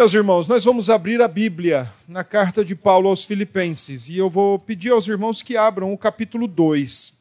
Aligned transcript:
Meus 0.00 0.14
irmãos, 0.14 0.48
nós 0.48 0.64
vamos 0.64 0.88
abrir 0.88 1.20
a 1.20 1.28
Bíblia 1.28 1.92
na 2.08 2.24
carta 2.24 2.64
de 2.64 2.74
Paulo 2.74 3.10
aos 3.10 3.26
Filipenses 3.26 4.08
e 4.08 4.16
eu 4.16 4.30
vou 4.30 4.58
pedir 4.58 4.92
aos 4.92 5.06
irmãos 5.06 5.42
que 5.42 5.58
abram 5.58 5.92
o 5.92 5.98
capítulo 5.98 6.48
2. 6.48 7.20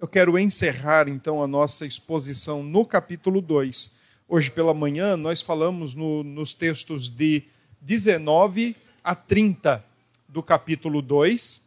Eu 0.00 0.08
quero 0.08 0.36
encerrar 0.36 1.08
então 1.08 1.40
a 1.40 1.46
nossa 1.46 1.86
exposição 1.86 2.64
no 2.64 2.84
capítulo 2.84 3.40
2. 3.40 3.94
Hoje 4.28 4.50
pela 4.50 4.74
manhã 4.74 5.16
nós 5.16 5.40
falamos 5.40 5.94
no, 5.94 6.24
nos 6.24 6.52
textos 6.52 7.08
de 7.08 7.44
19 7.80 8.74
a 9.04 9.14
30 9.14 9.84
do 10.28 10.42
capítulo 10.42 11.00
2. 11.00 11.60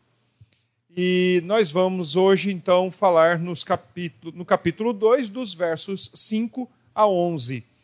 E 0.98 1.42
nós 1.46 1.72
vamos 1.72 2.18
hoje 2.18 2.52
então 2.52 2.92
falar 2.92 3.40
nos 3.40 3.64
capítulo, 3.64 4.34
no 4.36 4.44
capítulo 4.44 4.92
2 4.92 5.30
dos 5.30 5.54
versos 5.54 6.12
5 6.14 6.70
a 6.94 7.08
11. 7.08 7.77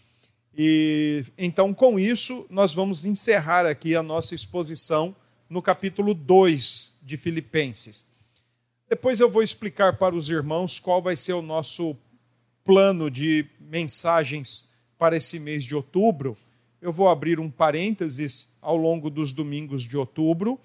E 0.56 1.26
então, 1.38 1.74
com 1.74 2.00
isso, 2.00 2.46
nós 2.50 2.74
vamos 2.74 3.06
encerrar 3.06 3.66
aqui 3.66 3.96
a 3.96 4.04
nossa 4.04 4.36
exposição 4.36 5.16
no 5.50 5.62
capítulo 5.62 6.14
2 6.14 7.00
de 7.04 7.18
Filipenses. 7.18 8.08
Depois 8.88 9.20
eu 9.20 9.30
vou 9.30 9.42
explicar 9.42 9.98
para 9.98 10.16
os 10.16 10.30
irmãos 10.30 10.80
qual 10.80 11.02
vai 11.02 11.16
ser 11.16 11.34
o 11.34 11.42
nosso 11.42 11.96
plano 12.64 13.10
de 13.10 13.46
mensagens 13.60 14.70
para 14.98 15.18
esse 15.18 15.40
mês 15.40 15.64
de 15.64 15.76
outubro. 15.76 16.38
Eu 16.82 16.92
vou 16.92 17.10
abrir 17.10 17.40
um 17.40 17.50
parênteses 17.50 18.56
ao 18.62 18.78
longo 18.78 19.10
dos 19.10 19.34
domingos 19.34 19.84
de 19.84 19.98
outubro 19.98 20.60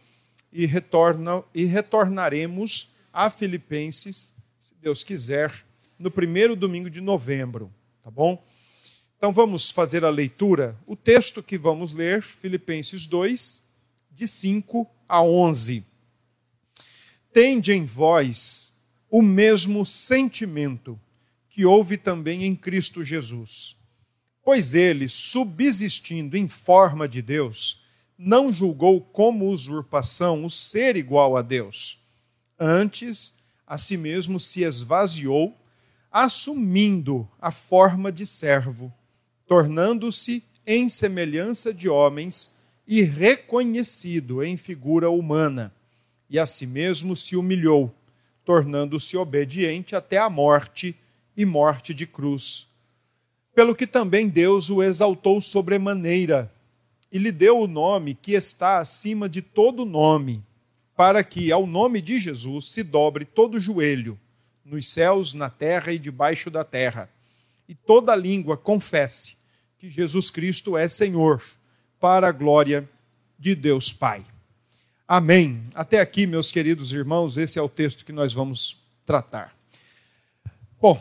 e, 0.53 0.67
retorna, 0.67 1.43
e 1.55 1.65
retornaremos 1.65 2.97
a 3.13 3.31
Filipenses, 3.31 4.35
se 4.61 4.75
Deus 4.81 5.03
quiser, 5.03 5.53
no 5.99 6.11
primeiro 6.11 6.55
domingo 6.55 6.91
de 6.91 7.01
novembro, 7.01 7.73
tá 8.03 8.11
bom? 8.11 8.43
Então 9.19 9.33
vamos 9.33 9.73
fazer 9.73 10.05
a 10.05 10.11
leitura. 10.11 10.79
O 10.87 10.95
texto 10.95 11.43
que 11.43 11.59
vamos 11.59 11.93
ler, 11.93 12.23
Filipenses 12.23 13.05
2, 13.09 13.65
de 14.13 14.29
5 14.29 14.89
a 15.09 15.25
11. 15.25 15.85
Tende 17.33 17.73
em 17.73 17.85
vós 17.85 18.79
o 19.11 19.21
mesmo 19.21 19.85
sentimento 19.85 20.99
que 21.49 21.65
houve 21.65 21.97
também 21.97 22.45
em 22.45 22.55
Cristo 22.55 23.03
Jesus. 23.03 23.77
Pois 24.45 24.73
ele, 24.73 25.09
subsistindo 25.09 26.37
em 26.37 26.47
forma 26.47 27.09
de 27.09 27.21
Deus, 27.21 27.85
não 28.17 28.53
julgou 28.53 29.01
como 29.01 29.51
usurpação 29.51 30.45
o 30.45 30.51
ser 30.51 30.95
igual 30.95 31.37
a 31.37 31.43
Deus. 31.43 32.07
Antes, 32.57 33.39
a 33.67 33.79
si 33.79 33.97
mesmo 33.97 34.39
se 34.39 34.63
esvaziou, 34.63 35.61
assumindo 36.09 37.29
a 37.41 37.51
forma 37.51 38.13
de 38.13 38.25
servo 38.25 38.95
tornando-se 39.49 40.45
em 40.67 40.87
semelhança 40.91 41.73
de 41.73 41.89
homens 41.89 42.55
e 42.87 43.03
reconhecido 43.03 44.45
em 44.45 44.59
figura 44.59 45.09
humana, 45.09 45.75
e 46.29 46.39
a 46.39 46.45
si 46.45 46.67
mesmo 46.67 47.17
se 47.17 47.35
humilhou, 47.35 47.93
tornando-se 48.45 49.17
obediente 49.17 49.97
até 49.97 50.19
a 50.19 50.29
morte 50.29 50.95
e 51.35 51.47
morte 51.47 51.95
de 51.95 52.07
cruz. 52.07 52.69
Pelo 53.55 53.75
que 53.75 53.87
também 53.87 54.29
Deus 54.29 54.69
o 54.69 54.83
exaltou 54.83 55.41
sobremaneira 55.41 56.53
e 57.11 57.17
lhe 57.17 57.33
deu 57.33 57.59
o 57.59 57.67
nome 57.67 58.15
que 58.15 58.33
está 58.33 58.79
acima 58.79 59.27
de 59.31 59.41
todo 59.41 59.87
nome, 59.87 60.45
para 60.95 61.25
que 61.25 61.51
ao 61.51 61.67
nome 61.67 62.03
de 62.03 62.19
Jesus 62.19 62.71
se 62.71 62.83
dobre 62.83 63.25
todo 63.25 63.59
joelho, 63.59 64.19
nos 64.63 64.89
céus, 64.89 65.33
na 65.33 65.49
terra 65.49 65.91
e 65.91 65.99
debaixo 65.99 66.51
da 66.51 66.63
terra, 66.63 67.09
e 67.67 67.75
toda 67.75 68.15
língua 68.15 68.55
confesse 68.55 69.38
que 69.79 69.89
Jesus 69.89 70.29
Cristo 70.29 70.77
é 70.77 70.89
Senhor, 70.89 71.41
para 72.01 72.29
a 72.29 72.33
glória 72.33 72.89
de 73.39 73.55
Deus 73.55 73.93
Pai. 73.93 74.25
Amém. 75.07 75.63
Até 75.73 76.01
aqui, 76.01 76.27
meus 76.27 76.51
queridos 76.51 76.93
irmãos, 76.93 77.37
esse 77.37 77.61
é 77.61 77.63
o 77.63 77.69
texto 77.69 78.05
que 78.05 78.11
nós 78.11 78.35
vamos 78.35 78.83
tratar. 79.07 79.57
Bom, 80.81 81.01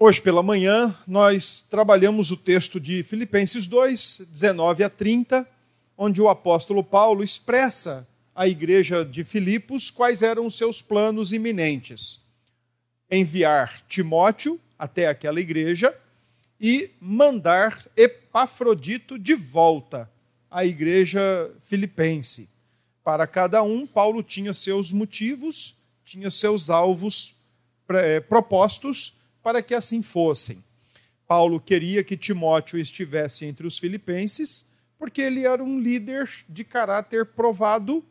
hoje 0.00 0.20
pela 0.20 0.42
manhã 0.42 0.92
nós 1.06 1.60
trabalhamos 1.60 2.32
o 2.32 2.36
texto 2.36 2.80
de 2.80 3.04
Filipenses 3.04 3.68
2, 3.68 4.26
19 4.32 4.82
a 4.82 4.90
30, 4.90 5.48
onde 5.96 6.20
o 6.20 6.28
apóstolo 6.28 6.82
Paulo 6.82 7.22
expressa 7.22 8.04
à 8.34 8.48
igreja 8.48 9.04
de 9.04 9.22
Filipos 9.22 9.90
quais 9.90 10.22
eram 10.22 10.44
os 10.44 10.56
seus 10.56 10.82
planos 10.82 11.32
iminentes. 11.32 12.24
Enviar 13.08 13.80
Timóteo 13.86 14.60
até 14.76 15.06
aquela 15.06 15.40
igreja 15.40 15.94
e 16.60 16.90
mandar 17.00 17.88
Epafrodito 17.96 19.18
de 19.18 19.34
volta 19.34 20.10
à 20.50 20.64
igreja 20.64 21.50
filipense. 21.60 22.50
Para 23.02 23.26
cada 23.26 23.62
um, 23.62 23.86
Paulo 23.86 24.22
tinha 24.22 24.52
seus 24.52 24.92
motivos, 24.92 25.78
tinha 26.04 26.30
seus 26.30 26.68
alvos 26.68 27.36
é, 27.88 28.20
propostos 28.20 29.16
para 29.42 29.62
que 29.62 29.74
assim 29.74 30.02
fossem. 30.02 30.62
Paulo 31.26 31.60
queria 31.60 32.04
que 32.04 32.16
Timóteo 32.16 32.78
estivesse 32.78 33.46
entre 33.46 33.66
os 33.66 33.78
filipenses, 33.78 34.70
porque 34.98 35.22
ele 35.22 35.46
era 35.46 35.64
um 35.64 35.80
líder 35.80 36.28
de 36.48 36.62
caráter 36.62 37.24
provado, 37.24 38.04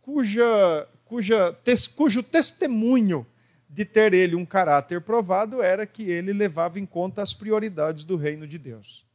cuja, 0.00 0.88
cuja, 1.04 1.56
cujo 1.94 2.22
testemunho 2.22 3.24
de 3.72 3.86
ter 3.86 4.12
ele 4.12 4.36
um 4.36 4.44
caráter 4.44 5.00
provado 5.00 5.62
era 5.62 5.86
que 5.86 6.02
ele 6.02 6.34
levava 6.34 6.78
em 6.78 6.84
conta 6.84 7.22
as 7.22 7.32
prioridades 7.32 8.04
do 8.04 8.16
reino 8.16 8.46
de 8.46 8.58
Deus. 8.58 9.06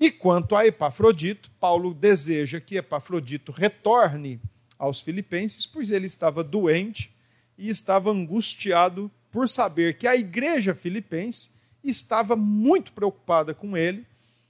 E 0.00 0.10
quanto 0.10 0.56
a 0.56 0.66
Epafrodito, 0.66 1.50
Paulo 1.60 1.92
deseja 1.92 2.58
que 2.58 2.78
Epafrodito 2.78 3.52
retorne 3.52 4.40
aos 4.78 5.02
filipenses, 5.02 5.66
pois 5.66 5.90
ele 5.90 6.06
estava 6.06 6.42
doente 6.42 7.14
e 7.58 7.68
estava 7.68 8.10
angustiado 8.10 9.10
por 9.30 9.46
saber 9.46 9.98
que 9.98 10.08
a 10.08 10.16
igreja 10.16 10.74
filipense 10.74 11.50
estava 11.84 12.34
muito 12.34 12.92
preocupada 12.92 13.54
com 13.54 13.76
ele. 13.76 14.06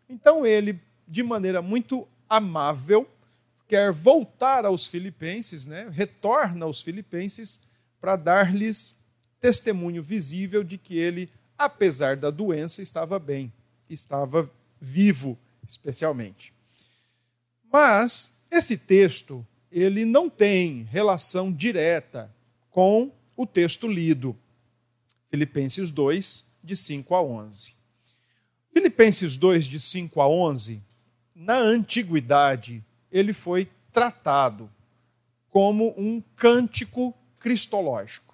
Então 0.08 0.46
ele, 0.46 0.80
de 1.06 1.22
maneira 1.24 1.60
muito 1.60 2.06
amável, 2.30 3.10
quer 3.66 3.90
voltar 3.90 4.64
aos 4.64 4.86
filipenses, 4.86 5.66
né? 5.66 5.88
retorna 5.92 6.64
aos 6.64 6.80
filipenses 6.80 7.64
para 8.00 8.14
dar-lhes 8.14 9.01
testemunho 9.42 10.02
visível 10.04 10.62
de 10.62 10.78
que 10.78 10.96
ele, 10.96 11.28
apesar 11.58 12.16
da 12.16 12.30
doença, 12.30 12.80
estava 12.80 13.18
bem, 13.18 13.52
estava 13.90 14.48
vivo, 14.80 15.36
especialmente. 15.68 16.54
Mas 17.70 18.40
esse 18.50 18.78
texto, 18.78 19.44
ele 19.70 20.04
não 20.04 20.30
tem 20.30 20.84
relação 20.84 21.52
direta 21.52 22.32
com 22.70 23.10
o 23.36 23.44
texto 23.44 23.88
lido. 23.88 24.36
Filipenses 25.28 25.90
2, 25.90 26.52
de 26.62 26.76
5 26.76 27.14
a 27.14 27.22
11. 27.22 27.74
Filipenses 28.72 29.36
2, 29.36 29.66
de 29.66 29.80
5 29.80 30.20
a 30.20 30.28
11, 30.28 30.80
na 31.34 31.58
antiguidade, 31.58 32.84
ele 33.10 33.32
foi 33.32 33.68
tratado 33.90 34.70
como 35.50 35.94
um 35.98 36.22
cântico 36.36 37.12
cristológico. 37.40 38.31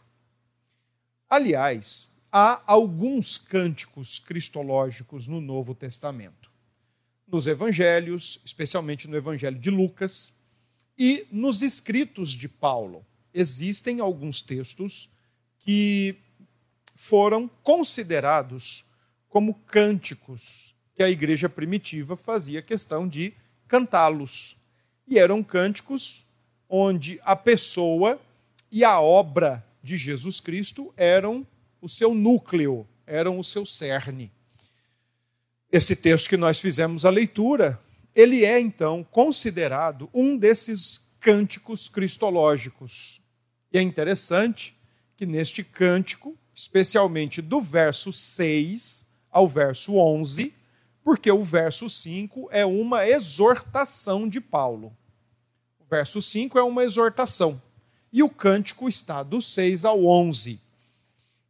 Aliás, 1.28 2.10
há 2.32 2.62
alguns 2.66 3.36
cânticos 3.36 4.18
cristológicos 4.18 5.28
no 5.28 5.40
Novo 5.40 5.74
Testamento. 5.74 6.50
Nos 7.26 7.46
evangelhos, 7.46 8.40
especialmente 8.44 9.06
no 9.06 9.16
evangelho 9.16 9.58
de 9.58 9.68
Lucas, 9.68 10.38
e 10.96 11.26
nos 11.30 11.62
escritos 11.62 12.30
de 12.30 12.48
Paulo, 12.48 13.04
existem 13.34 14.00
alguns 14.00 14.40
textos 14.40 15.10
que 15.58 16.16
foram 16.96 17.46
considerados 17.62 18.86
como 19.28 19.54
cânticos 19.66 20.74
que 20.94 21.02
a 21.02 21.10
igreja 21.10 21.48
primitiva 21.48 22.16
fazia 22.16 22.62
questão 22.62 23.06
de 23.06 23.34
cantá-los. 23.68 24.56
E 25.06 25.18
eram 25.18 25.42
cânticos 25.42 26.24
onde 26.68 27.20
a 27.22 27.36
pessoa 27.36 28.18
e 28.72 28.82
a 28.82 28.98
obra 28.98 29.64
de 29.82 29.96
Jesus 29.96 30.40
Cristo 30.40 30.92
eram 30.96 31.46
o 31.80 31.88
seu 31.88 32.14
núcleo, 32.14 32.86
eram 33.06 33.38
o 33.38 33.44
seu 33.44 33.64
cerne. 33.64 34.32
Esse 35.70 35.94
texto 35.94 36.28
que 36.28 36.36
nós 36.36 36.60
fizemos 36.60 37.04
a 37.04 37.10
leitura, 37.10 37.80
ele 38.14 38.44
é 38.44 38.58
então 38.58 39.04
considerado 39.04 40.08
um 40.12 40.36
desses 40.36 41.16
cânticos 41.20 41.88
cristológicos. 41.88 43.20
E 43.72 43.78
é 43.78 43.82
interessante 43.82 44.76
que 45.16 45.26
neste 45.26 45.62
cântico, 45.62 46.36
especialmente 46.54 47.42
do 47.42 47.60
verso 47.60 48.12
6 48.12 49.06
ao 49.30 49.48
verso 49.48 49.96
11, 49.96 50.54
porque 51.04 51.30
o 51.30 51.42
verso 51.42 51.88
5 51.88 52.48
é 52.50 52.64
uma 52.64 53.06
exortação 53.06 54.28
de 54.28 54.40
Paulo. 54.40 54.96
O 55.78 55.84
verso 55.84 56.20
5 56.20 56.58
é 56.58 56.62
uma 56.62 56.84
exortação 56.84 57.60
e 58.12 58.22
o 58.22 58.28
cântico 58.28 58.88
está 58.88 59.22
do 59.22 59.40
6 59.40 59.84
ao 59.84 60.04
11. 60.04 60.60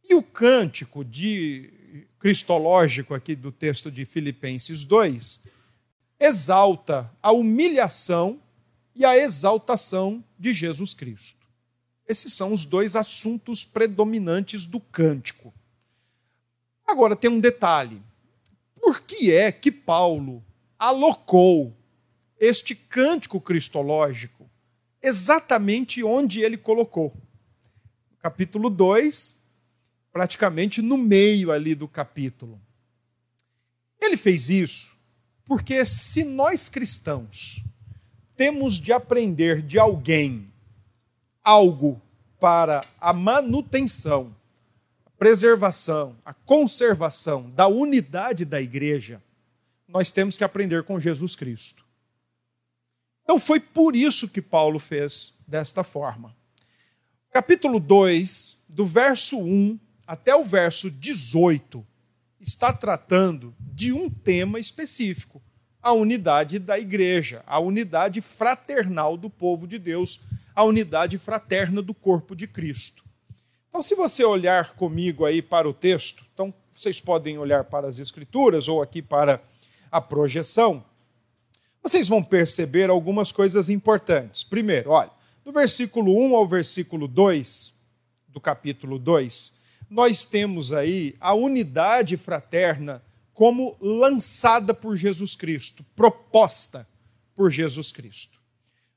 E 0.07 0.15
o 0.15 0.23
cântico 0.23 1.03
de 1.03 1.71
cristológico 2.19 3.13
aqui 3.13 3.35
do 3.35 3.51
texto 3.51 3.89
de 3.89 4.05
Filipenses 4.05 4.83
2 4.83 5.47
exalta 6.19 7.09
a 7.21 7.31
humilhação 7.31 8.41
e 8.93 9.05
a 9.05 9.17
exaltação 9.17 10.23
de 10.37 10.51
Jesus 10.51 10.93
Cristo. 10.93 11.47
Esses 12.07 12.33
são 12.33 12.51
os 12.51 12.65
dois 12.65 12.95
assuntos 12.95 13.63
predominantes 13.63 14.65
do 14.65 14.79
cântico. 14.79 15.53
Agora 16.85 17.15
tem 17.15 17.29
um 17.29 17.39
detalhe. 17.39 18.01
Por 18.81 19.01
que 19.01 19.31
é 19.31 19.51
que 19.51 19.71
Paulo 19.71 20.43
alocou 20.77 21.77
este 22.39 22.73
cântico 22.73 23.39
cristológico 23.39 24.38
exatamente 25.01 26.03
onde 26.03 26.41
ele 26.41 26.57
colocou? 26.57 27.13
Capítulo 28.21 28.69
2, 28.69 29.39
praticamente 30.11 30.81
no 30.81 30.97
meio 30.97 31.51
ali 31.51 31.73
do 31.75 31.87
capítulo. 31.87 32.59
Ele 33.99 34.17
fez 34.17 34.49
isso 34.49 34.97
porque 35.49 35.83
se 35.83 36.23
nós 36.23 36.69
cristãos 36.69 37.63
temos 38.35 38.75
de 38.75 38.93
aprender 38.93 39.63
de 39.63 39.79
alguém 39.79 40.47
algo 41.43 41.99
para 42.39 42.85
a 43.01 43.11
manutenção, 43.11 44.33
a 45.03 45.09
preservação, 45.09 46.15
a 46.23 46.33
conservação 46.33 47.49
da 47.49 47.67
unidade 47.67 48.45
da 48.45 48.61
igreja, 48.61 49.21
nós 49.87 50.11
temos 50.11 50.37
que 50.37 50.43
aprender 50.43 50.83
com 50.83 50.99
Jesus 50.99 51.35
Cristo. 51.35 51.83
Então 53.29 53.37
foi 53.37 53.59
por 53.59 53.95
isso 53.95 54.27
que 54.27 54.41
Paulo 54.41 54.79
fez 54.79 55.35
desta 55.47 55.83
forma. 55.83 56.35
Capítulo 57.31 57.79
2, 57.79 58.63
do 58.67 58.87
verso 58.87 59.37
1 59.37 59.79
até 60.07 60.35
o 60.35 60.43
verso 60.43 60.89
18, 60.89 61.85
está 62.41 62.73
tratando 62.73 63.53
de 63.59 63.93
um 63.93 64.09
tema 64.09 64.59
específico, 64.59 65.39
a 65.79 65.91
unidade 65.91 66.57
da 66.57 66.79
igreja, 66.79 67.43
a 67.45 67.59
unidade 67.59 68.19
fraternal 68.19 69.15
do 69.15 69.29
povo 69.29 69.67
de 69.67 69.77
Deus, 69.77 70.21
a 70.55 70.63
unidade 70.63 71.19
fraterna 71.19 71.83
do 71.83 71.93
corpo 71.93 72.35
de 72.35 72.47
Cristo. 72.47 73.03
Então, 73.69 73.83
se 73.83 73.93
você 73.93 74.23
olhar 74.23 74.73
comigo 74.73 75.23
aí 75.23 75.39
para 75.39 75.69
o 75.69 75.73
texto, 75.73 76.25
então 76.33 76.51
vocês 76.73 76.99
podem 76.99 77.37
olhar 77.37 77.65
para 77.65 77.87
as 77.87 77.99
escrituras 77.99 78.67
ou 78.67 78.81
aqui 78.81 79.03
para 79.03 79.39
a 79.91 80.01
projeção, 80.01 80.83
vocês 81.81 82.07
vão 82.07 82.23
perceber 82.23 82.89
algumas 82.89 83.31
coisas 83.31 83.69
importantes. 83.69 84.43
Primeiro, 84.43 84.91
olha, 84.91 85.11
do 85.43 85.51
versículo 85.51 86.15
1 86.25 86.35
ao 86.35 86.47
versículo 86.47 87.07
2 87.07 87.73
do 88.27 88.39
capítulo 88.39 88.99
2, 88.99 89.59
nós 89.89 90.25
temos 90.25 90.71
aí 90.71 91.15
a 91.19 91.33
unidade 91.33 92.17
fraterna 92.17 93.01
como 93.33 93.77
lançada 93.79 94.73
por 94.73 94.97
Jesus 94.97 95.35
Cristo, 95.35 95.83
proposta 95.95 96.87
por 97.35 97.49
Jesus 97.49 97.91
Cristo. 97.91 98.37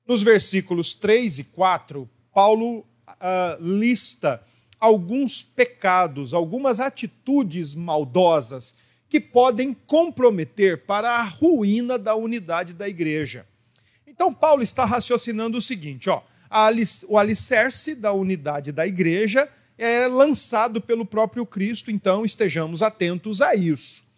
Nos 0.06 0.22
versículos 0.22 0.94
3 0.94 1.38
e 1.38 1.44
4, 1.44 2.10
Paulo 2.34 2.80
uh, 2.80 2.84
lista 3.60 4.44
alguns 4.80 5.42
pecados, 5.42 6.34
algumas 6.34 6.80
atitudes 6.80 7.76
maldosas 7.76 8.78
que 9.12 9.20
podem 9.20 9.74
comprometer 9.74 10.86
para 10.86 11.18
a 11.18 11.22
ruína 11.22 11.98
da 11.98 12.14
unidade 12.14 12.72
da 12.72 12.88
igreja. 12.88 13.46
Então, 14.06 14.32
Paulo 14.32 14.62
está 14.62 14.86
raciocinando 14.86 15.58
o 15.58 15.60
seguinte: 15.60 16.08
ó, 16.08 16.22
o 17.08 17.18
alicerce 17.18 17.94
da 17.94 18.10
unidade 18.14 18.72
da 18.72 18.86
igreja 18.86 19.46
é 19.76 20.06
lançado 20.06 20.80
pelo 20.80 21.04
próprio 21.04 21.44
Cristo, 21.44 21.90
então 21.90 22.24
estejamos 22.24 22.80
atentos 22.80 23.42
a 23.42 23.54
isso. 23.54 24.10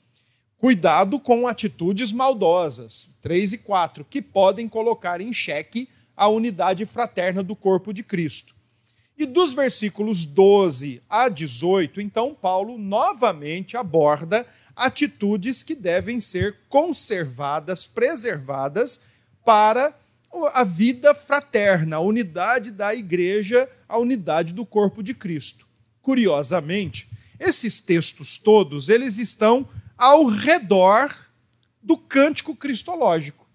Cuidado 0.59 1.19
com 1.19 1.49
atitudes 1.49 2.13
maldosas, 2.13 3.19
3 3.21 3.55
e 3.55 3.59
4, 3.59 4.07
que 4.09 4.23
podem 4.23 4.69
colocar 4.69 5.21
em 5.21 5.33
xeque 5.33 5.89
a 6.17 6.29
unidade 6.29 6.87
fraterna 6.87 7.43
do 7.43 7.57
corpo 7.57 7.93
de 7.93 8.05
Cristo. 8.05 8.55
E 9.19 9.27
dos 9.27 9.53
versículos 9.53 10.25
12 10.25 11.03
a 11.09 11.29
18, 11.29 12.01
então, 12.01 12.33
Paulo 12.33 12.79
novamente 12.79 13.77
aborda 13.77 14.47
atitudes 14.77 15.63
que 15.63 15.75
devem 15.75 16.21
ser 16.21 16.57
conservadas, 16.69 17.87
preservadas 17.87 19.03
para 19.45 19.95
a 20.53 20.65
vida 20.65 21.15
fraterna, 21.15 21.97
a 21.97 22.01
unidade 22.01 22.71
da 22.71 22.95
igreja, 22.95 23.69
a 23.89 23.99
unidade 23.99 24.53
do 24.53 24.67
corpo 24.67 25.03
de 25.03 25.15
Cristo. 25.15 25.67
Curiosamente, 26.03 27.09
esses 27.39 27.81
textos 27.81 28.39
todos, 28.39 28.89
eles 28.89 29.19
estão 29.19 29.69
ao 29.97 30.27
redor 30.27 31.15
do 31.83 31.97
cântico 31.97 32.57
cristológico. 32.57 33.47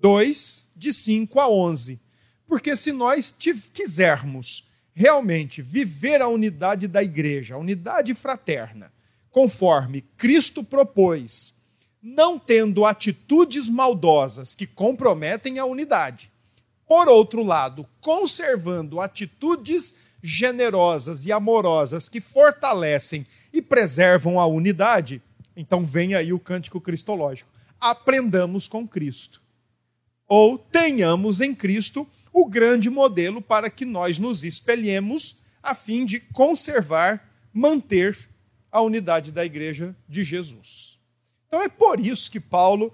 2, 0.00 0.70
de 0.76 0.92
5 0.92 1.40
a 1.40 1.48
11. 1.50 2.00
Porque 2.46 2.74
se 2.74 2.92
nós 2.92 3.36
quisermos 3.72 4.70
realmente 4.94 5.60
viver 5.60 6.22
a 6.22 6.28
unidade 6.28 6.88
da 6.88 7.02
igreja, 7.02 7.54
a 7.54 7.58
unidade 7.58 8.14
fraterna, 8.14 8.92
conforme 9.30 10.02
Cristo 10.16 10.64
propôs, 10.64 11.54
não 12.02 12.38
tendo 12.38 12.84
atitudes 12.84 13.68
maldosas 13.68 14.54
que 14.54 14.66
comprometem 14.66 15.58
a 15.58 15.64
unidade. 15.64 16.30
Por 16.86 17.08
outro 17.08 17.42
lado, 17.42 17.86
conservando 18.00 19.00
atitudes 19.00 19.96
generosas 20.22 21.26
e 21.26 21.32
amorosas 21.32 22.08
que 22.08 22.20
fortalecem 22.20 23.26
e 23.52 23.60
preservam 23.60 24.40
a 24.40 24.46
unidade, 24.46 25.22
então 25.56 25.84
vem 25.84 26.14
aí 26.14 26.32
o 26.32 26.38
cântico 26.38 26.80
cristológico. 26.80 27.50
Aprendamos 27.80 28.66
com 28.66 28.86
Cristo. 28.86 29.42
Ou 30.26 30.58
tenhamos 30.58 31.40
em 31.40 31.54
Cristo 31.54 32.06
o 32.32 32.46
grande 32.46 32.90
modelo 32.90 33.40
para 33.40 33.70
que 33.70 33.84
nós 33.84 34.18
nos 34.18 34.44
espelhemos 34.44 35.40
a 35.62 35.74
fim 35.74 36.04
de 36.04 36.20
conservar, 36.20 37.28
manter 37.52 38.16
a 38.78 38.82
unidade 38.82 39.32
da 39.32 39.44
igreja 39.44 39.94
de 40.08 40.22
Jesus. 40.22 40.98
Então 41.46 41.62
é 41.62 41.68
por 41.68 41.98
isso 41.98 42.30
que 42.30 42.38
Paulo, 42.38 42.92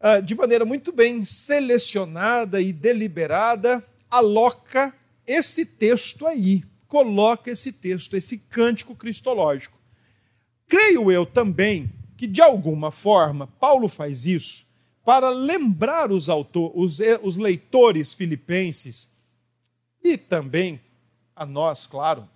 ah, 0.00 0.20
de 0.20 0.34
maneira 0.34 0.64
muito 0.64 0.92
bem 0.92 1.24
selecionada 1.24 2.60
e 2.60 2.72
deliberada, 2.72 3.84
aloca 4.10 4.94
esse 5.26 5.66
texto 5.66 6.26
aí, 6.26 6.64
coloca 6.86 7.50
esse 7.50 7.72
texto, 7.72 8.16
esse 8.16 8.38
cântico 8.38 8.94
cristológico. 8.94 9.78
Creio 10.68 11.10
eu 11.10 11.26
também 11.26 11.90
que, 12.16 12.26
de 12.26 12.40
alguma 12.40 12.90
forma, 12.90 13.46
Paulo 13.46 13.88
faz 13.88 14.24
isso 14.26 14.66
para 15.04 15.30
lembrar 15.30 16.12
os, 16.12 16.28
autor, 16.28 16.70
os, 16.74 17.00
eh, 17.00 17.18
os 17.22 17.36
leitores 17.36 18.14
filipenses 18.14 19.16
e 20.04 20.16
também 20.16 20.80
a 21.34 21.44
nós, 21.44 21.86
claro, 21.86 22.28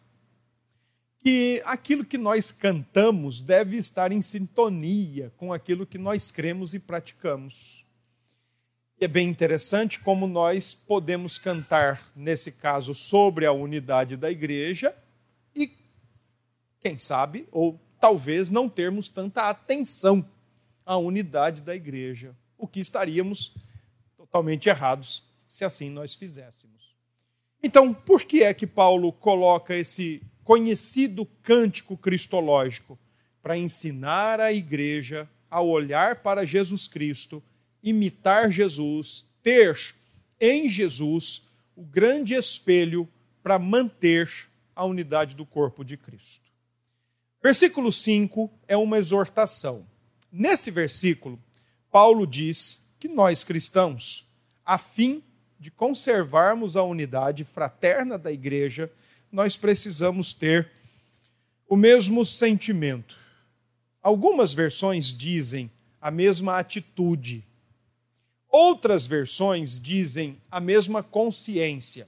que 1.26 1.60
aquilo 1.64 2.04
que 2.04 2.16
nós 2.16 2.52
cantamos 2.52 3.42
deve 3.42 3.76
estar 3.76 4.12
em 4.12 4.22
sintonia 4.22 5.32
com 5.36 5.52
aquilo 5.52 5.84
que 5.84 5.98
nós 5.98 6.30
cremos 6.30 6.72
e 6.72 6.78
praticamos. 6.78 7.84
E 9.00 9.06
é 9.06 9.08
bem 9.08 9.28
interessante 9.28 9.98
como 9.98 10.28
nós 10.28 10.72
podemos 10.72 11.36
cantar, 11.36 12.00
nesse 12.14 12.52
caso, 12.52 12.94
sobre 12.94 13.44
a 13.44 13.50
unidade 13.50 14.16
da 14.16 14.30
igreja 14.30 14.96
e, 15.52 15.72
quem 16.78 16.96
sabe, 16.96 17.48
ou 17.50 17.76
talvez 18.00 18.48
não 18.48 18.68
termos 18.68 19.08
tanta 19.08 19.50
atenção 19.50 20.24
à 20.84 20.96
unidade 20.96 21.60
da 21.60 21.74
igreja, 21.74 22.36
o 22.56 22.68
que 22.68 22.78
estaríamos 22.78 23.52
totalmente 24.16 24.68
errados 24.68 25.24
se 25.48 25.64
assim 25.64 25.90
nós 25.90 26.14
fizéssemos. 26.14 26.94
Então, 27.60 27.92
por 27.92 28.22
que 28.22 28.44
é 28.44 28.54
que 28.54 28.64
Paulo 28.64 29.10
coloca 29.10 29.74
esse 29.74 30.22
conhecido 30.46 31.26
cântico 31.42 31.96
cristológico 31.96 32.96
para 33.42 33.58
ensinar 33.58 34.40
a 34.40 34.52
igreja 34.52 35.28
a 35.50 35.60
olhar 35.60 36.22
para 36.22 36.46
Jesus 36.46 36.86
Cristo, 36.86 37.42
imitar 37.82 38.48
Jesus, 38.48 39.28
ter 39.42 39.76
em 40.40 40.68
Jesus 40.68 41.48
o 41.74 41.82
grande 41.82 42.34
espelho 42.34 43.08
para 43.42 43.58
manter 43.58 44.30
a 44.74 44.84
unidade 44.84 45.34
do 45.34 45.44
corpo 45.44 45.84
de 45.84 45.96
Cristo. 45.96 46.48
Versículo 47.42 47.90
5 47.90 48.48
é 48.68 48.76
uma 48.76 48.98
exortação. 48.98 49.84
Nesse 50.30 50.70
versículo, 50.70 51.42
Paulo 51.90 52.24
diz 52.24 52.94
que 53.00 53.08
nós 53.08 53.42
cristãos, 53.42 54.24
a 54.64 54.78
fim 54.78 55.24
de 55.58 55.72
conservarmos 55.72 56.76
a 56.76 56.84
unidade 56.84 57.42
fraterna 57.42 58.16
da 58.16 58.30
igreja, 58.30 58.92
nós 59.30 59.56
precisamos 59.56 60.32
ter 60.32 60.70
o 61.68 61.76
mesmo 61.76 62.24
sentimento. 62.24 63.16
Algumas 64.02 64.54
versões 64.54 65.16
dizem 65.16 65.70
a 66.00 66.10
mesma 66.10 66.58
atitude. 66.58 67.44
Outras 68.48 69.06
versões 69.06 69.80
dizem 69.80 70.40
a 70.50 70.60
mesma 70.60 71.02
consciência. 71.02 72.06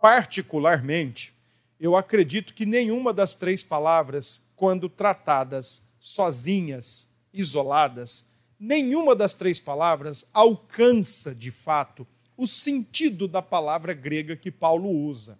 Particularmente, 0.00 1.34
eu 1.78 1.96
acredito 1.96 2.54
que 2.54 2.64
nenhuma 2.64 3.12
das 3.12 3.34
três 3.34 3.62
palavras, 3.62 4.42
quando 4.56 4.88
tratadas 4.88 5.82
sozinhas, 6.00 7.14
isoladas, 7.32 8.28
nenhuma 8.58 9.14
das 9.14 9.34
três 9.34 9.60
palavras 9.60 10.26
alcança, 10.32 11.34
de 11.34 11.50
fato, 11.50 12.06
o 12.36 12.46
sentido 12.46 13.28
da 13.28 13.42
palavra 13.42 13.92
grega 13.92 14.36
que 14.36 14.50
Paulo 14.50 14.88
usa. 14.88 15.38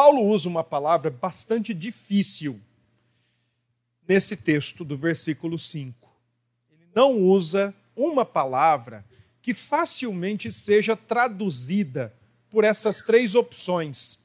Paulo 0.00 0.22
usa 0.22 0.48
uma 0.48 0.64
palavra 0.64 1.10
bastante 1.10 1.74
difícil 1.74 2.58
nesse 4.08 4.34
texto 4.34 4.82
do 4.82 4.96
versículo 4.96 5.58
5. 5.58 6.10
Ele 6.72 6.88
não 6.94 7.18
usa 7.18 7.74
uma 7.94 8.24
palavra 8.24 9.04
que 9.42 9.52
facilmente 9.52 10.50
seja 10.50 10.96
traduzida 10.96 12.14
por 12.48 12.64
essas 12.64 13.02
três 13.02 13.34
opções: 13.34 14.20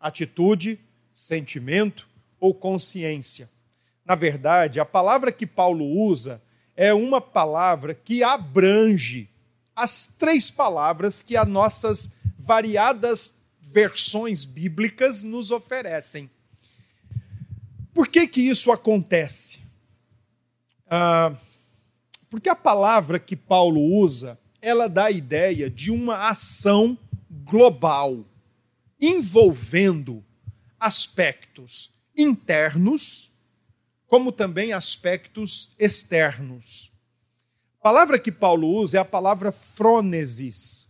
atitude, 0.00 0.80
sentimento 1.14 2.08
ou 2.40 2.54
consciência. 2.54 3.50
Na 4.06 4.14
verdade, 4.14 4.80
a 4.80 4.84
palavra 4.86 5.30
que 5.30 5.46
Paulo 5.46 5.84
usa 5.84 6.40
é 6.74 6.94
uma 6.94 7.20
palavra 7.20 7.92
que 7.92 8.22
abrange 8.22 9.28
as 9.76 10.06
três 10.06 10.50
palavras 10.50 11.20
que 11.20 11.36
as 11.36 11.46
nossas 11.46 12.14
variadas 12.38 13.37
versões 13.70 14.44
bíblicas 14.44 15.22
nos 15.22 15.50
oferecem. 15.50 16.30
Por 17.92 18.08
que, 18.08 18.26
que 18.26 18.40
isso 18.40 18.72
acontece? 18.72 19.60
Ah, 20.86 21.34
porque 22.30 22.48
a 22.48 22.56
palavra 22.56 23.18
que 23.18 23.36
Paulo 23.36 23.80
usa, 23.80 24.38
ela 24.60 24.88
dá 24.88 25.06
a 25.06 25.10
ideia 25.10 25.68
de 25.68 25.90
uma 25.90 26.28
ação 26.28 26.98
global, 27.44 28.24
envolvendo 29.00 30.24
aspectos 30.78 31.94
internos, 32.16 33.32
como 34.06 34.32
também 34.32 34.72
aspectos 34.72 35.74
externos. 35.78 36.90
A 37.80 37.82
palavra 37.82 38.18
que 38.18 38.32
Paulo 38.32 38.68
usa 38.68 38.98
é 38.98 39.00
a 39.00 39.04
palavra 39.04 39.52
frônesis, 39.52 40.88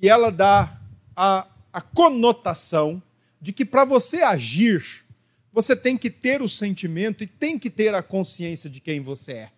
e 0.00 0.08
ela 0.08 0.30
dá 0.30 0.80
a, 1.16 1.46
a 1.72 1.80
conotação 1.80 3.02
de 3.40 3.52
que 3.52 3.64
para 3.64 3.84
você 3.84 4.22
agir, 4.22 5.04
você 5.52 5.74
tem 5.74 5.96
que 5.96 6.10
ter 6.10 6.42
o 6.42 6.48
sentimento 6.48 7.24
e 7.24 7.26
tem 7.26 7.58
que 7.58 7.70
ter 7.70 7.94
a 7.94 8.02
consciência 8.02 8.70
de 8.70 8.80
quem 8.80 9.00
você 9.00 9.32
é. 9.32 9.50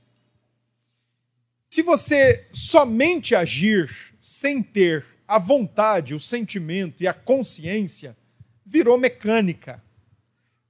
Se 1.68 1.83
você 1.83 2.47
somente 2.52 3.35
agir 3.35 3.90
sem 4.21 4.62
ter 4.62 5.04
a 5.26 5.38
vontade, 5.38 6.14
o 6.14 6.21
sentimento 6.21 7.02
e 7.02 7.09
a 7.09 7.12
consciência, 7.12 8.16
virou 8.64 8.97
mecânica. 8.97 9.83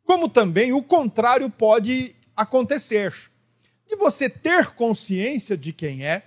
Como 0.05 0.29
também 0.29 0.73
o 0.73 0.83
contrário 0.83 1.49
pode 1.51 2.15
acontecer. 2.37 3.15
De 3.87 3.97
você 3.97 4.29
ter 4.29 4.71
consciência 4.73 5.57
de 5.57 5.73
quem 5.73 6.05
é, 6.05 6.23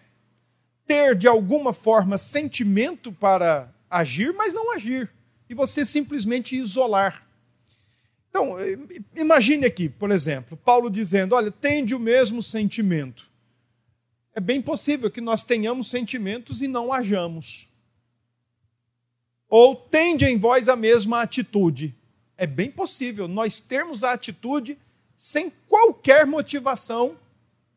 ter 0.85 1.15
de 1.15 1.27
alguma 1.27 1.73
forma 1.73 2.17
sentimento 2.17 3.11
para 3.11 3.73
agir, 3.89 4.33
mas 4.33 4.53
não 4.53 4.73
agir. 4.73 5.09
E 5.49 5.53
você 5.53 5.85
simplesmente 5.85 6.55
isolar. 6.55 7.25
Então, 8.29 8.55
imagine 9.15 9.65
aqui, 9.65 9.89
por 9.89 10.11
exemplo, 10.11 10.57
Paulo 10.57 10.89
dizendo: 10.89 11.33
olha, 11.33 11.51
tende 11.51 11.95
o 11.95 11.99
mesmo 11.99 12.43
sentimento. 12.43 13.27
É 14.33 14.39
bem 14.39 14.61
possível 14.61 15.09
que 15.09 15.21
nós 15.21 15.43
tenhamos 15.43 15.89
sentimentos 15.89 16.61
e 16.61 16.67
não 16.67 16.93
hajamos. 16.93 17.67
Ou 19.49 19.75
tende 19.75 20.25
em 20.25 20.37
vós 20.37 20.69
a 20.69 20.75
mesma 20.75 21.21
atitude. 21.21 21.95
É 22.37 22.45
bem 22.45 22.69
possível 22.69 23.27
nós 23.27 23.59
termos 23.59 24.03
a 24.03 24.11
atitude 24.11 24.77
sem 25.15 25.49
qualquer 25.67 26.27
motivação 26.27 27.17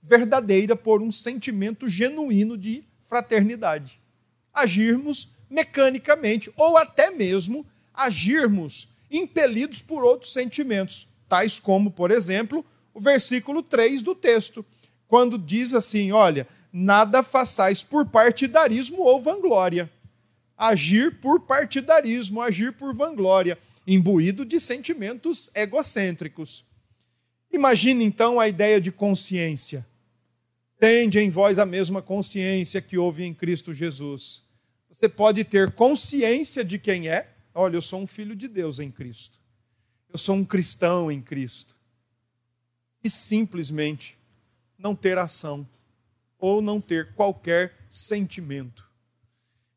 verdadeira 0.02 0.76
por 0.76 1.00
um 1.00 1.10
sentimento 1.10 1.88
genuíno 1.88 2.58
de 2.58 2.84
fraternidade. 3.08 3.98
Agirmos 4.52 5.30
mecanicamente 5.50 6.52
ou 6.56 6.78
até 6.78 7.10
mesmo 7.10 7.66
agirmos 7.92 8.88
impelidos 9.10 9.82
por 9.82 10.04
outros 10.04 10.32
sentimentos, 10.32 11.08
tais 11.28 11.58
como, 11.58 11.90
por 11.90 12.10
exemplo, 12.10 12.64
o 12.94 13.00
versículo 13.00 13.62
3 13.62 14.02
do 14.02 14.14
texto, 14.14 14.64
quando 15.08 15.36
diz 15.36 15.74
assim: 15.74 16.12
olha, 16.12 16.46
nada 16.72 17.22
façais 17.22 17.82
por 17.82 18.06
partidarismo 18.06 19.02
ou 19.02 19.20
vanglória. 19.20 19.90
Agir 20.56 21.20
por 21.20 21.40
partidarismo, 21.40 22.40
agir 22.40 22.72
por 22.72 22.94
vanglória 22.94 23.58
imbuído 23.86 24.44
de 24.44 24.60
sentimentos 24.60 25.50
egocêntricos. 25.54 26.64
Imagine 27.52 28.04
então 28.04 28.38
a 28.38 28.46
ideia 28.46 28.80
de 28.80 28.92
consciência. 28.92 29.84
Tende 30.78 31.18
em 31.18 31.28
vós 31.28 31.58
a 31.58 31.66
mesma 31.66 32.00
consciência 32.00 32.80
que 32.80 32.96
houve 32.96 33.24
em 33.24 33.34
Cristo 33.34 33.74
Jesus. 33.74 34.44
Você 34.90 35.08
pode 35.08 35.44
ter 35.44 35.72
consciência 35.72 36.64
de 36.64 36.78
quem 36.78 37.08
é. 37.08 37.32
Olha, 37.54 37.76
eu 37.76 37.82
sou 37.82 38.02
um 38.02 38.06
filho 38.06 38.34
de 38.34 38.48
Deus 38.48 38.80
em 38.80 38.90
Cristo. 38.90 39.38
Eu 40.12 40.18
sou 40.18 40.34
um 40.34 40.44
cristão 40.44 41.10
em 41.10 41.22
Cristo. 41.22 41.76
E 43.02 43.08
simplesmente 43.08 44.18
não 44.76 44.96
ter 44.96 45.16
ação 45.16 45.66
ou 46.38 46.60
não 46.60 46.80
ter 46.80 47.14
qualquer 47.14 47.76
sentimento. 47.88 48.88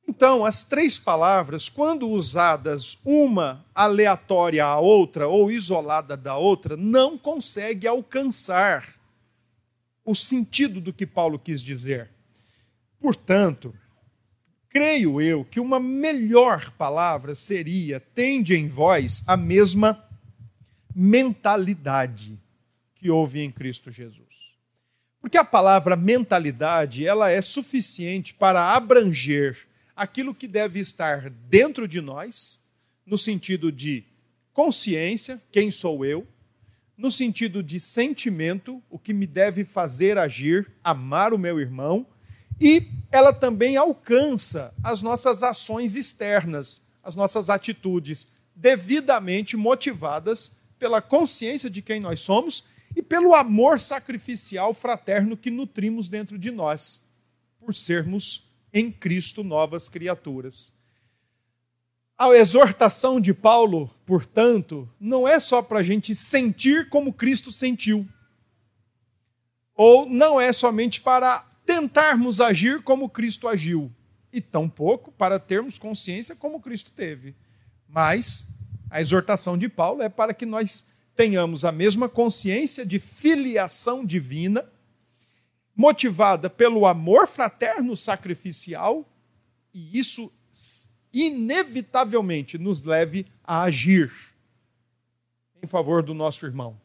Então, 0.08 0.43
as 0.43 0.63
três 0.63 0.98
palavras, 0.98 1.70
quando 1.70 2.10
usadas 2.10 2.98
uma 3.05 3.63
aleatória 3.74 4.65
à 4.65 4.79
outra 4.79 5.27
ou 5.27 5.51
isolada 5.51 6.17
da 6.17 6.36
outra, 6.36 6.75
não 6.75 7.17
consegue 7.17 7.88
alcançar 7.88 8.96
o 10.03 10.13
sentido 10.13 10.82
do 10.82 10.91
que 10.91 11.05
Paulo 11.05 11.39
quis 11.39 11.62
dizer. 11.62 12.10
Portanto, 13.00 13.74
creio 14.74 15.22
eu 15.22 15.46
que 15.46 15.60
uma 15.60 15.80
melhor 15.80 16.72
palavra 16.72 17.36
seria: 17.36 18.00
tende 18.00 18.56
em 18.56 18.68
vós 18.68 19.24
a 19.27 19.38
mesma 19.38 20.03
mentalidade 20.96 22.38
que 22.96 23.10
houve 23.10 23.42
em 23.42 23.51
Cristo 23.51 23.92
Jesus. 23.92 24.53
Porque 25.22 25.38
a 25.38 25.46
palavra 25.46 25.96
mentalidade, 25.96 27.06
ela 27.06 27.30
é 27.30 27.39
suficiente 27.39 28.34
para 28.34 28.74
abranger 28.74 29.58
aquilo 29.96 30.36
que 30.36 30.48
deve 30.48 30.80
estar 30.80 31.30
dentro 31.30 31.88
de 31.88 32.01
nós, 32.01 32.62
no 33.06 33.18
sentido 33.18 33.72
de 33.72 34.03
consciência, 34.51 35.42
quem 35.51 35.72
sou 35.72 36.03
eu, 36.03 36.27
no 36.98 37.10
sentido 37.10 37.63
de 37.63 37.80
sentimento, 37.80 38.82
o 38.89 39.00
que 39.00 39.13
me 39.13 39.25
deve 39.25 39.63
fazer 39.63 40.18
agir, 40.18 40.72
amar 40.84 41.34
o 41.34 41.39
meu 41.39 41.60
irmão, 41.60 42.06
e 42.60 42.88
ela 43.12 43.32
também 43.32 43.78
alcança 43.78 44.74
as 44.84 45.02
nossas 45.02 45.44
ações 45.44 45.96
externas, 45.96 46.88
as 47.04 47.16
nossas 47.16 47.50
atitudes, 47.50 48.28
devidamente 48.56 49.56
motivadas 49.58 50.64
pela 50.80 51.02
consciência 51.02 51.70
de 51.70 51.82
quem 51.82 52.00
nós 52.00 52.22
somos 52.22 52.66
e 52.96 53.02
pelo 53.02 53.34
amor 53.34 53.80
sacrificial 53.80 54.74
fraterno 54.74 55.38
que 55.38 55.50
nutrimos 55.50 56.08
dentro 56.08 56.38
de 56.38 56.52
nós, 56.52 57.08
por 57.60 57.74
sermos 57.74 58.48
em 58.74 58.92
Cristo 58.92 59.44
novas 59.44 59.90
criaturas. 59.90 60.74
A 62.18 62.30
exortação 62.30 63.20
de 63.20 63.34
Paulo, 63.34 63.90
portanto, 64.06 64.90
não 65.00 65.28
é 65.28 65.40
só 65.40 65.62
para 65.62 65.80
a 65.80 65.84
gente 65.84 66.16
sentir 66.16 66.90
como 66.90 67.14
Cristo 67.14 67.52
sentiu, 67.52 68.08
ou 69.76 70.06
não 70.06 70.40
é 70.40 70.54
somente 70.54 71.02
para 71.02 71.46
tentarmos 71.65 72.41
agir 72.41 72.82
como 72.82 73.10
Cristo 73.10 73.48
agiu, 73.48 73.91
e 74.32 74.41
tampouco 74.41 75.12
para 75.12 75.39
termos 75.39 75.77
consciência 75.77 76.36
como 76.36 76.60
Cristo 76.60 76.91
teve. 76.91 77.36
Mas 77.88 78.50
a 78.89 79.00
exortação 79.00 79.58
de 79.58 79.70
Paulo 79.70 80.01
é 80.01 80.10
para 80.10 80.34
que 80.34 80.46
nós 80.46 80.88
tenhamos 81.15 81.63
a 81.63 81.72
mesma 81.72 82.10
consciência 82.10 82.86
de 82.86 82.98
filiação 83.00 84.03
divina 84.03 84.67
motivada 85.75 86.50
pelo 86.50 86.86
amor 86.86 87.27
fraterno 87.27 87.96
sacrificial, 87.96 89.08
e 89.74 89.98
isso 89.98 90.32
inevitavelmente 91.12 92.58
nos 92.58 92.84
leve 92.84 93.27
a 93.43 93.63
agir 93.63 94.12
em 95.62 95.67
favor 95.67 96.03
do 96.03 96.13
nosso 96.13 96.46
irmão. 96.46 96.79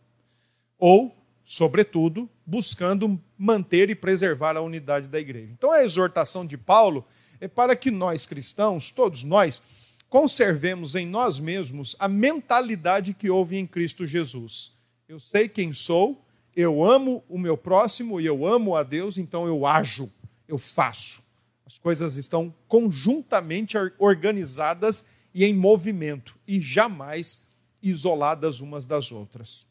Ou, 0.79 1.15
sobretudo, 1.51 2.29
buscando 2.45 3.19
manter 3.39 3.89
e 3.89 3.95
preservar 3.95 4.55
a 4.55 4.61
unidade 4.61 5.09
da 5.09 5.19
igreja. 5.19 5.51
Então, 5.51 5.73
a 5.73 5.83
exortação 5.83 6.45
de 6.45 6.59
Paulo 6.59 7.07
é 7.41 7.49
para 7.49 7.75
que 7.75 7.91
nós 7.91 8.27
cristãos, 8.27 8.93
todos 8.93 9.25
nós, 9.25 9.63
conservemos 10.11 10.95
em 10.95 11.07
nós 11.07 11.41
mesmos 11.41 11.97
a 11.99 12.07
mentalidade 12.07 13.15
que 13.15 13.31
houve 13.31 13.57
em 13.57 13.67
Cristo 13.67 14.05
Jesus. 14.05 14.75
Eu 15.09 15.19
sei 15.19 15.49
quem 15.49 15.73
sou, 15.73 16.23
eu 16.55 16.85
amo 16.85 17.25
o 17.31 17.39
meu 17.39 17.57
próximo 17.57 18.21
e 18.21 18.27
eu 18.27 18.47
amo 18.47 18.77
a 18.77 18.83
Deus, 18.83 19.17
então 19.17 19.47
eu 19.47 19.67
ajo, 19.67 20.13
eu 20.47 20.59
faço. 20.59 21.23
As 21.65 21.79
coisas 21.79 22.17
estão 22.17 22.55
conjuntamente 22.67 23.75
organizadas 23.99 25.09
e 25.33 25.47
em 25.47 25.55
movimento, 25.55 26.37
e 26.47 26.61
jamais 26.61 27.45
isoladas 27.83 28.61
umas 28.61 28.85
das 28.85 29.11
outras. 29.11 29.68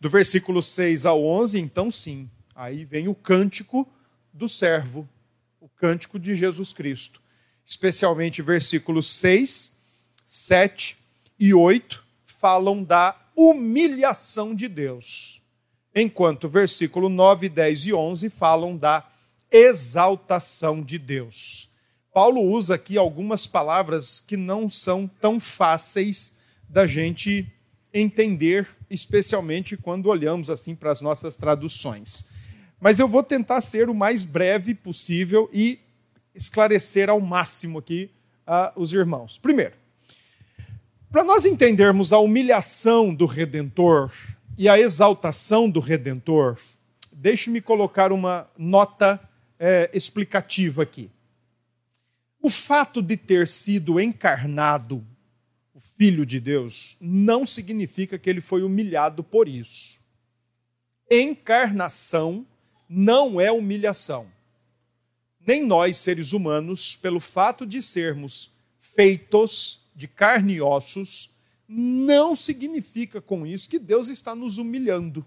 Do 0.00 0.08
versículo 0.08 0.62
6 0.62 1.04
ao 1.06 1.22
11, 1.24 1.60
então 1.60 1.90
sim, 1.90 2.28
Aí 2.60 2.84
vem 2.84 3.08
o 3.08 3.14
cântico 3.14 3.88
do 4.34 4.46
servo, 4.46 5.08
o 5.58 5.66
cântico 5.66 6.18
de 6.18 6.36
Jesus 6.36 6.74
Cristo. 6.74 7.18
Especialmente 7.64 8.42
versículos 8.42 9.08
6, 9.12 9.80
7 10.26 10.98
e 11.38 11.54
8 11.54 12.04
falam 12.26 12.84
da 12.84 13.18
humilhação 13.34 14.54
de 14.54 14.68
Deus, 14.68 15.40
enquanto 15.94 16.50
versículo 16.50 17.08
9, 17.08 17.48
10 17.48 17.86
e 17.86 17.94
11 17.94 18.28
falam 18.28 18.76
da 18.76 19.10
exaltação 19.50 20.82
de 20.82 20.98
Deus. 20.98 21.70
Paulo 22.12 22.42
usa 22.42 22.74
aqui 22.74 22.98
algumas 22.98 23.46
palavras 23.46 24.20
que 24.20 24.36
não 24.36 24.68
são 24.68 25.08
tão 25.08 25.40
fáceis 25.40 26.42
da 26.68 26.86
gente 26.86 27.50
entender, 27.90 28.68
especialmente 28.90 29.76
quando 29.76 30.06
olhamos 30.06 30.50
assim 30.50 30.74
para 30.74 30.90
as 30.90 31.00
nossas 31.00 31.36
traduções. 31.36 32.28
Mas 32.80 32.98
eu 32.98 33.06
vou 33.06 33.22
tentar 33.22 33.60
ser 33.60 33.88
o 33.88 33.94
mais 33.94 34.24
breve 34.24 34.74
possível 34.74 35.48
e 35.52 35.78
esclarecer 36.34 37.08
ao 37.08 37.20
máximo 37.20 37.78
aqui 37.78 38.10
uh, 38.46 38.80
os 38.80 38.92
irmãos. 38.92 39.38
Primeiro, 39.38 39.74
para 41.10 41.24
nós 41.24 41.44
entendermos 41.44 42.12
a 42.12 42.18
humilhação 42.18 43.14
do 43.14 43.26
Redentor 43.26 44.12
e 44.56 44.68
a 44.68 44.78
exaltação 44.78 45.68
do 45.68 45.80
Redentor, 45.80 46.56
deixe-me 47.12 47.60
colocar 47.60 48.12
uma 48.12 48.48
nota 48.56 49.20
é, 49.58 49.90
explicativa 49.92 50.82
aqui. 50.82 51.10
O 52.40 52.48
fato 52.48 53.02
de 53.02 53.16
ter 53.16 53.46
sido 53.46 54.00
encarnado, 54.00 55.04
o 55.74 55.80
Filho 55.80 56.26
de 56.26 56.40
Deus, 56.40 56.96
não 57.00 57.46
significa 57.46 58.18
que 58.18 58.28
ele 58.28 58.40
foi 58.40 58.62
humilhado 58.62 59.22
por 59.22 59.48
isso. 59.48 60.00
Encarnação 61.10 62.46
não 62.88 63.40
é 63.40 63.50
humilhação. 63.50 64.26
Nem 65.46 65.64
nós, 65.64 65.96
seres 65.96 66.32
humanos, 66.32 66.96
pelo 66.96 67.20
fato 67.20 67.66
de 67.66 67.82
sermos 67.82 68.52
feitos 68.78 69.84
de 69.94 70.06
carne 70.06 70.54
e 70.54 70.60
ossos, 70.60 71.30
não 71.68 72.34
significa 72.34 73.20
com 73.20 73.46
isso 73.46 73.68
que 73.68 73.78
Deus 73.78 74.08
está 74.08 74.34
nos 74.34 74.58
humilhando, 74.58 75.24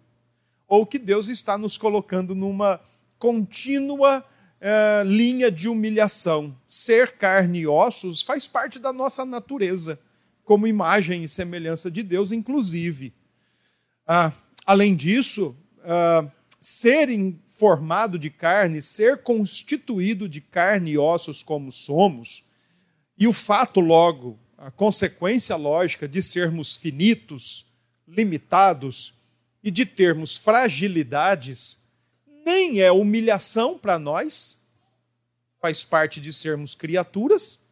ou 0.68 0.86
que 0.86 1.00
Deus 1.00 1.30
está 1.30 1.58
nos 1.58 1.78
colocando 1.78 2.36
numa 2.36 2.82
contínua 3.18 4.26
eh, 4.60 5.04
linha 5.06 5.50
de 5.50 5.70
humilhação. 5.70 6.56
Ser 6.68 7.14
carne 7.14 7.60
e 7.62 7.68
ossos 7.68 8.22
faz 8.22 8.48
parte 8.48 8.80
da 8.80 8.92
nossa 8.92 9.24
natureza, 9.24 10.00
como 10.44 10.68
imagem 10.68 11.24
e 11.24 11.30
semelhança 11.30 11.90
de 11.90 12.04
Deus, 12.04 12.32
inclusive. 12.32 13.14
Ah, 14.06 14.32
além 14.66 14.96
disso, 14.96 15.56
ah, 15.84 16.28
ser 16.60 17.10
formado 17.52 18.18
de 18.18 18.30
carne, 18.30 18.82
ser 18.82 19.22
constituído 19.24 20.28
de 20.28 20.42
carne 20.42 20.92
e 20.92 20.98
ossos 20.98 21.44
como 21.44 21.72
somos, 21.72 22.44
e 23.18 23.28
o 23.28 23.34
fato, 23.34 23.80
logo, 23.80 24.40
a 24.58 24.72
consequência 24.72 25.56
lógica 25.56 26.08
de 26.08 26.22
sermos 26.22 26.76
finitos, 26.76 27.66
limitados 28.08 29.14
e 29.64 29.70
de 29.70 29.86
termos 29.86 30.38
fragilidades, 30.38 31.84
nem 32.46 32.82
é 32.82 32.92
humilhação 32.92 33.78
para 33.78 33.98
nós, 33.98 34.62
faz 35.62 35.84
parte 35.86 36.20
de 36.20 36.34
sermos 36.34 36.76
criaturas, 36.76 37.63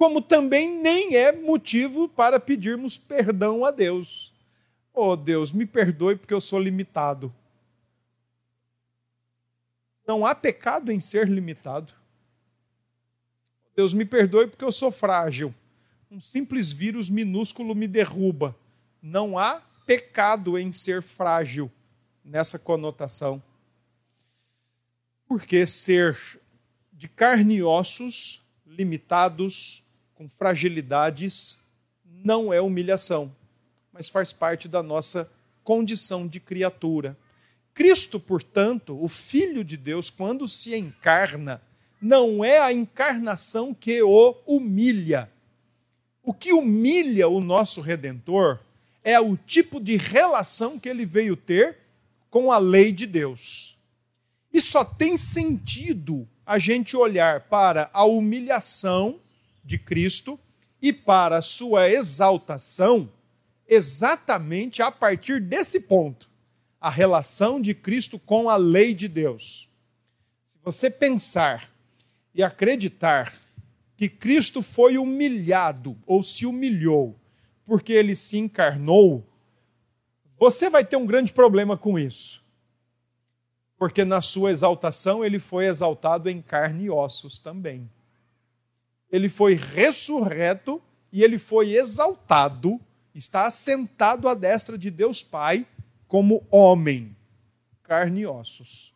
como 0.00 0.22
também 0.22 0.80
nem 0.80 1.14
é 1.14 1.30
motivo 1.30 2.08
para 2.08 2.40
pedirmos 2.40 2.96
perdão 2.96 3.66
a 3.66 3.70
Deus. 3.70 4.32
Oh 4.94 5.14
Deus, 5.14 5.52
me 5.52 5.66
perdoe 5.66 6.16
porque 6.16 6.32
eu 6.32 6.40
sou 6.40 6.58
limitado. 6.58 7.30
Não 10.06 10.24
há 10.24 10.34
pecado 10.34 10.90
em 10.90 10.98
ser 10.98 11.28
limitado. 11.28 11.92
Deus 13.76 13.92
me 13.92 14.06
perdoe 14.06 14.46
porque 14.46 14.64
eu 14.64 14.72
sou 14.72 14.90
frágil 14.90 15.52
um 16.10 16.18
simples 16.18 16.72
vírus 16.72 17.10
minúsculo 17.10 17.74
me 17.74 17.86
derruba. 17.86 18.56
Não 19.02 19.38
há 19.38 19.60
pecado 19.84 20.58
em 20.58 20.72
ser 20.72 21.02
frágil 21.02 21.70
nessa 22.24 22.58
conotação. 22.58 23.42
Porque 25.28 25.66
ser 25.66 26.18
de 26.90 27.06
carne 27.06 27.56
e 27.56 27.62
ossos, 27.62 28.40
limitados, 28.66 29.84
com 30.20 30.28
fragilidades, 30.28 31.60
não 32.04 32.52
é 32.52 32.60
humilhação, 32.60 33.34
mas 33.90 34.10
faz 34.10 34.34
parte 34.34 34.68
da 34.68 34.82
nossa 34.82 35.32
condição 35.64 36.28
de 36.28 36.38
criatura. 36.38 37.16
Cristo, 37.72 38.20
portanto, 38.20 39.02
o 39.02 39.08
Filho 39.08 39.64
de 39.64 39.78
Deus, 39.78 40.10
quando 40.10 40.46
se 40.46 40.76
encarna, 40.76 41.62
não 42.02 42.44
é 42.44 42.58
a 42.58 42.70
encarnação 42.70 43.72
que 43.72 44.02
o 44.02 44.36
humilha, 44.46 45.32
o 46.22 46.34
que 46.34 46.52
humilha 46.52 47.26
o 47.26 47.40
nosso 47.40 47.80
redentor 47.80 48.58
é 49.02 49.18
o 49.18 49.38
tipo 49.38 49.80
de 49.80 49.96
relação 49.96 50.78
que 50.78 50.90
ele 50.90 51.06
veio 51.06 51.34
ter 51.34 51.78
com 52.28 52.52
a 52.52 52.58
lei 52.58 52.92
de 52.92 53.06
Deus. 53.06 53.78
E 54.52 54.60
só 54.60 54.84
tem 54.84 55.16
sentido 55.16 56.28
a 56.44 56.58
gente 56.58 56.94
olhar 56.94 57.48
para 57.48 57.88
a 57.94 58.04
humilhação 58.04 59.18
de 59.64 59.78
Cristo 59.78 60.38
e 60.80 60.92
para 60.92 61.42
sua 61.42 61.88
exaltação 61.88 63.10
exatamente 63.68 64.82
a 64.82 64.90
partir 64.90 65.40
desse 65.40 65.80
ponto 65.80 66.28
a 66.80 66.88
relação 66.88 67.60
de 67.60 67.74
Cristo 67.74 68.18
com 68.18 68.48
a 68.48 68.56
lei 68.56 68.94
de 68.94 69.06
Deus. 69.06 69.68
Se 70.46 70.56
você 70.62 70.90
pensar 70.90 71.70
e 72.34 72.42
acreditar 72.42 73.38
que 73.96 74.08
Cristo 74.08 74.62
foi 74.62 74.96
humilhado 74.96 75.96
ou 76.06 76.22
se 76.22 76.46
humilhou 76.46 77.14
porque 77.66 77.92
ele 77.92 78.16
se 78.16 78.38
encarnou, 78.38 79.24
você 80.38 80.70
vai 80.70 80.84
ter 80.84 80.96
um 80.96 81.06
grande 81.06 81.32
problema 81.32 81.76
com 81.76 81.98
isso. 81.98 82.42
Porque 83.76 84.04
na 84.04 84.22
sua 84.22 84.50
exaltação 84.50 85.24
ele 85.24 85.38
foi 85.38 85.66
exaltado 85.66 86.28
em 86.28 86.40
carne 86.40 86.84
e 86.84 86.90
ossos 86.90 87.38
também. 87.38 87.88
Ele 89.10 89.28
foi 89.28 89.54
ressurreto 89.54 90.80
e 91.12 91.22
ele 91.22 91.38
foi 91.38 91.74
exaltado, 91.74 92.80
está 93.14 93.46
assentado 93.46 94.28
à 94.28 94.34
destra 94.34 94.78
de 94.78 94.90
Deus 94.90 95.22
Pai 95.22 95.66
como 96.06 96.44
homem, 96.50 97.16
carne 97.82 98.20
e 98.20 98.26
ossos. 98.26 98.94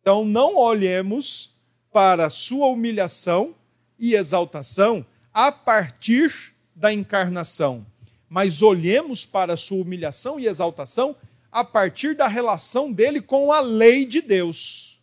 Então 0.00 0.24
não 0.24 0.56
olhemos 0.56 1.54
para 1.92 2.30
sua 2.30 2.66
humilhação 2.68 3.54
e 3.98 4.14
exaltação 4.14 5.04
a 5.32 5.52
partir 5.52 6.54
da 6.74 6.92
encarnação, 6.92 7.86
mas 8.28 8.62
olhemos 8.62 9.26
para 9.26 9.56
sua 9.56 9.82
humilhação 9.82 10.40
e 10.40 10.46
exaltação 10.46 11.14
a 11.52 11.64
partir 11.64 12.14
da 12.14 12.26
relação 12.26 12.92
dele 12.92 13.20
com 13.20 13.52
a 13.52 13.60
lei 13.60 14.04
de 14.04 14.20
Deus. 14.20 15.02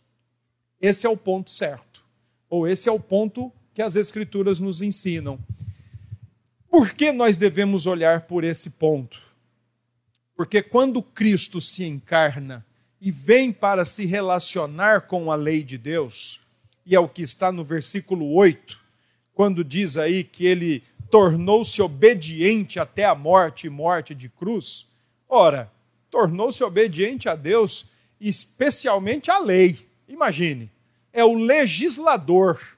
Esse 0.80 1.06
é 1.06 1.10
o 1.10 1.16
ponto 1.16 1.50
certo, 1.50 2.04
ou 2.48 2.66
esse 2.66 2.88
é 2.88 2.92
o 2.92 3.00
ponto 3.00 3.52
que 3.78 3.82
as 3.82 3.94
Escrituras 3.94 4.58
nos 4.58 4.82
ensinam. 4.82 5.38
Por 6.68 6.94
que 6.94 7.12
nós 7.12 7.36
devemos 7.36 7.86
olhar 7.86 8.22
por 8.22 8.42
esse 8.42 8.70
ponto? 8.70 9.20
Porque 10.34 10.60
quando 10.60 11.00
Cristo 11.00 11.60
se 11.60 11.84
encarna 11.84 12.66
e 13.00 13.12
vem 13.12 13.52
para 13.52 13.84
se 13.84 14.04
relacionar 14.04 15.02
com 15.02 15.30
a 15.30 15.36
lei 15.36 15.62
de 15.62 15.78
Deus, 15.78 16.40
e 16.84 16.96
é 16.96 16.98
o 16.98 17.08
que 17.08 17.22
está 17.22 17.52
no 17.52 17.64
versículo 17.64 18.34
8, 18.34 18.80
quando 19.32 19.62
diz 19.62 19.96
aí 19.96 20.24
que 20.24 20.44
ele 20.44 20.82
tornou-se 21.08 21.80
obediente 21.80 22.80
até 22.80 23.04
a 23.04 23.14
morte 23.14 23.68
e 23.68 23.70
morte 23.70 24.12
de 24.12 24.28
cruz. 24.28 24.88
Ora, 25.28 25.70
tornou-se 26.10 26.64
obediente 26.64 27.28
a 27.28 27.36
Deus, 27.36 27.90
especialmente 28.20 29.30
à 29.30 29.38
lei. 29.38 29.86
Imagine, 30.08 30.68
é 31.12 31.24
o 31.24 31.34
legislador, 31.34 32.76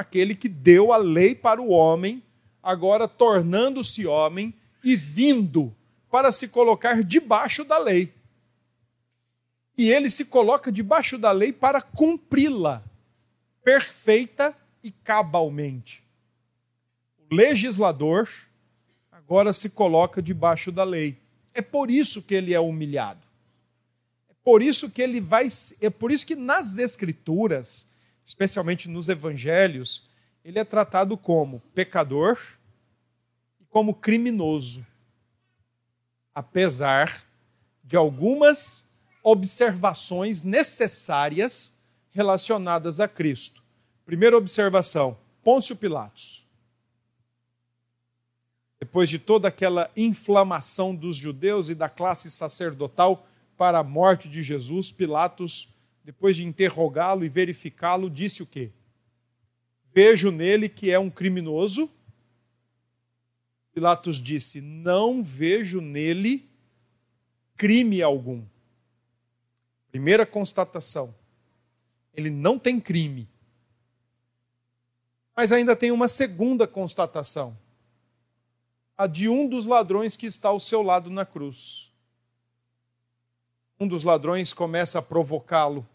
aquele 0.00 0.34
que 0.34 0.48
deu 0.48 0.92
a 0.92 0.96
lei 0.96 1.34
para 1.34 1.60
o 1.60 1.68
homem, 1.68 2.22
agora 2.62 3.06
tornando-se 3.06 4.06
homem 4.06 4.54
e 4.82 4.96
vindo 4.96 5.74
para 6.10 6.32
se 6.32 6.48
colocar 6.48 7.02
debaixo 7.02 7.64
da 7.64 7.78
lei. 7.78 8.12
E 9.76 9.90
ele 9.90 10.10
se 10.10 10.26
coloca 10.26 10.70
debaixo 10.70 11.16
da 11.16 11.32
lei 11.32 11.52
para 11.52 11.80
cumpri-la, 11.80 12.82
perfeita 13.62 14.54
e 14.82 14.90
cabalmente. 14.90 16.02
O 17.18 17.34
legislador 17.34 18.28
agora 19.10 19.52
se 19.52 19.70
coloca 19.70 20.20
debaixo 20.20 20.72
da 20.72 20.84
lei. 20.84 21.16
É 21.54 21.62
por 21.62 21.90
isso 21.90 22.22
que 22.22 22.34
ele 22.34 22.52
é 22.52 22.60
humilhado. 22.60 23.26
É 24.28 24.34
por 24.42 24.62
isso 24.62 24.90
que 24.90 25.00
ele 25.00 25.20
vai. 25.20 25.46
É 25.80 25.88
por 25.88 26.10
isso 26.10 26.26
que 26.26 26.34
nas 26.34 26.78
escrituras, 26.78 27.89
especialmente 28.24 28.88
nos 28.88 29.08
evangelhos, 29.08 30.08
ele 30.44 30.58
é 30.58 30.64
tratado 30.64 31.16
como 31.16 31.60
pecador 31.74 32.38
e 33.60 33.64
como 33.64 33.94
criminoso. 33.94 34.86
Apesar 36.34 37.24
de 37.82 37.96
algumas 37.96 38.88
observações 39.22 40.42
necessárias 40.42 41.78
relacionadas 42.10 43.00
a 43.00 43.08
Cristo. 43.08 43.62
Primeira 44.04 44.36
observação: 44.36 45.18
Pôncio 45.42 45.76
Pilatos. 45.76 46.46
Depois 48.78 49.10
de 49.10 49.18
toda 49.18 49.48
aquela 49.48 49.90
inflamação 49.96 50.94
dos 50.94 51.16
judeus 51.16 51.68
e 51.68 51.74
da 51.74 51.88
classe 51.88 52.30
sacerdotal 52.30 53.26
para 53.56 53.78
a 53.78 53.84
morte 53.84 54.28
de 54.28 54.42
Jesus, 54.42 54.90
Pilatos, 54.90 55.68
depois 56.10 56.34
de 56.34 56.44
interrogá-lo 56.44 57.24
e 57.24 57.28
verificá-lo, 57.28 58.10
disse 58.10 58.42
o 58.42 58.46
quê? 58.46 58.72
Vejo 59.94 60.32
nele 60.32 60.68
que 60.68 60.90
é 60.90 60.98
um 60.98 61.08
criminoso. 61.08 61.88
Pilatos 63.72 64.20
disse: 64.20 64.60
Não 64.60 65.22
vejo 65.22 65.80
nele 65.80 66.50
crime 67.56 68.02
algum. 68.02 68.44
Primeira 69.92 70.26
constatação: 70.26 71.14
ele 72.12 72.28
não 72.28 72.58
tem 72.58 72.80
crime. 72.80 73.28
Mas 75.36 75.52
ainda 75.52 75.76
tem 75.76 75.92
uma 75.92 76.08
segunda 76.08 76.66
constatação: 76.66 77.56
a 78.98 79.06
de 79.06 79.28
um 79.28 79.48
dos 79.48 79.64
ladrões 79.64 80.16
que 80.16 80.26
está 80.26 80.48
ao 80.48 80.58
seu 80.58 80.82
lado 80.82 81.08
na 81.08 81.24
cruz. 81.24 81.88
Um 83.78 83.86
dos 83.86 84.02
ladrões 84.02 84.52
começa 84.52 84.98
a 84.98 85.02
provocá-lo, 85.02 85.88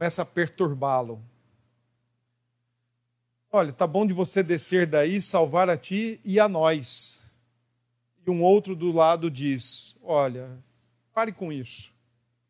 começa 0.00 0.22
a 0.22 0.24
perturbá-lo. 0.24 1.22
Olha, 3.52 3.70
tá 3.70 3.86
bom 3.86 4.06
de 4.06 4.14
você 4.14 4.42
descer 4.42 4.86
daí, 4.86 5.20
salvar 5.20 5.68
a 5.68 5.76
ti 5.76 6.18
e 6.24 6.40
a 6.40 6.48
nós. 6.48 7.30
E 8.26 8.30
um 8.30 8.42
outro 8.42 8.74
do 8.74 8.90
lado 8.90 9.30
diz: 9.30 10.00
Olha, 10.02 10.58
pare 11.12 11.32
com 11.32 11.52
isso. 11.52 11.92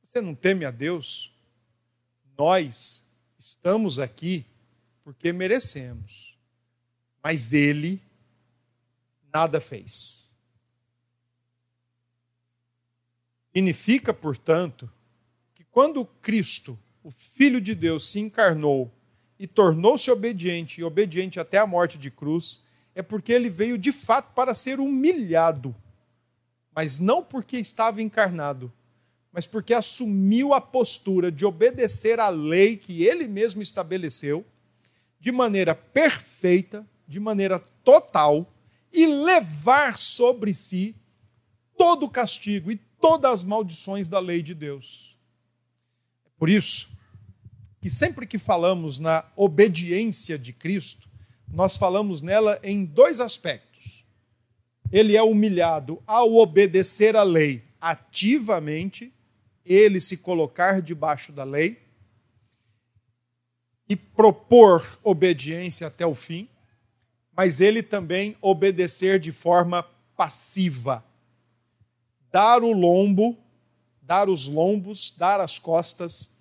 Você 0.01 0.21
não 0.21 0.33
teme 0.33 0.65
a 0.65 0.71
Deus? 0.71 1.35
Nós 2.39 3.11
estamos 3.37 3.99
aqui 3.99 4.47
porque 5.03 5.33
merecemos, 5.33 6.39
mas 7.21 7.53
Ele 7.53 8.01
nada 9.35 9.61
fez. 9.61 10.31
Significa, 13.53 14.15
portanto, 14.15 14.89
que 15.57 15.65
quando 15.65 16.07
Cristo, 16.07 16.79
o 17.03 17.11
Filho 17.11 17.61
de 17.61 17.75
Deus, 17.75 18.11
se 18.11 18.21
encarnou 18.21 18.91
e 19.39 19.47
tornou-se 19.47 20.11
obediente, 20.11 20.81
e 20.81 20.85
obediente 20.85 21.41
até 21.41 21.59
a 21.59 21.67
morte 21.67 21.97
de 21.97 22.11
cruz, 22.11 22.63
é 22.95 23.03
porque 23.03 23.33
ele 23.33 23.49
veio 23.49 23.79
de 23.79 23.93
fato 23.93 24.35
para 24.35 24.55
ser 24.55 24.81
humilhado, 24.81 25.75
mas 26.75 27.01
não 27.01 27.23
porque 27.23 27.57
estava 27.57 28.03
encarnado, 28.03 28.71
mas 29.33 29.47
porque 29.47 29.73
assumiu 29.73 30.53
a 30.53 30.61
postura 30.61 31.31
de 31.31 31.47
obedecer 31.47 32.21
à 32.21 32.29
lei 32.29 32.77
que 32.77 33.05
ele 33.05 33.27
mesmo 33.27 33.63
estabeleceu, 33.63 34.45
de 35.19 35.31
maneira 35.31 35.75
perfeita, 35.75 36.87
de 37.07 37.21
maneira 37.21 37.59
total, 37.85 38.53
e 38.93 39.07
levar 39.07 39.99
sobre 39.99 40.53
si 40.53 40.95
todo 41.79 42.05
o 42.05 42.11
castigo 42.11 42.71
e 42.71 42.77
todas 43.01 43.33
as 43.33 43.43
maldições 43.43 44.09
da 44.09 44.19
lei 44.19 44.43
de 44.43 44.55
Deus. 44.55 45.10
Por 46.41 46.49
isso, 46.49 46.89
que 47.83 47.91
sempre 47.91 48.27
que 48.27 48.39
falamos 48.39 48.99
na 48.99 49.27
obediência 49.37 50.39
de 50.39 50.55
Cristo, 50.55 51.07
nós 51.47 51.77
falamos 51.77 52.23
nela 52.23 52.59
em 52.63 52.83
dois 52.83 53.21
aspectos. 53.21 54.07
Ele 54.91 55.19
é 55.19 55.23
humilhado 55.23 56.03
ao 56.07 56.37
obedecer 56.37 57.15
a 57.15 57.23
lei 57.23 57.63
ativamente, 57.79 59.13
ele 59.67 60.01
se 60.01 60.17
colocar 60.17 60.81
debaixo 60.81 61.31
da 61.31 61.45
lei 61.45 61.83
e 63.87 63.95
propor 63.95 64.99
obediência 65.05 65.89
até 65.89 66.07
o 66.07 66.15
fim, 66.15 66.49
mas 67.37 67.61
ele 67.61 67.83
também 67.83 68.35
obedecer 68.41 69.21
de 69.21 69.31
forma 69.31 69.83
passiva. 70.17 71.05
Dar 72.33 72.63
o 72.63 72.73
lombo, 72.73 73.37
dar 74.11 74.29
os 74.29 74.49
lombos, 74.49 75.15
dar 75.17 75.39
as 75.39 75.57
costas, 75.57 76.37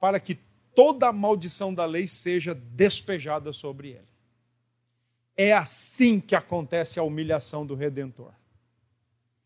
para 0.00 0.18
que 0.18 0.38
toda 0.74 1.08
a 1.08 1.12
maldição 1.12 1.74
da 1.74 1.84
lei 1.84 2.08
seja 2.08 2.54
despejada 2.54 3.52
sobre 3.52 3.90
ele. 3.90 4.08
É 5.36 5.52
assim 5.52 6.18
que 6.18 6.34
acontece 6.34 6.98
a 6.98 7.02
humilhação 7.02 7.66
do 7.66 7.74
Redentor. 7.74 8.32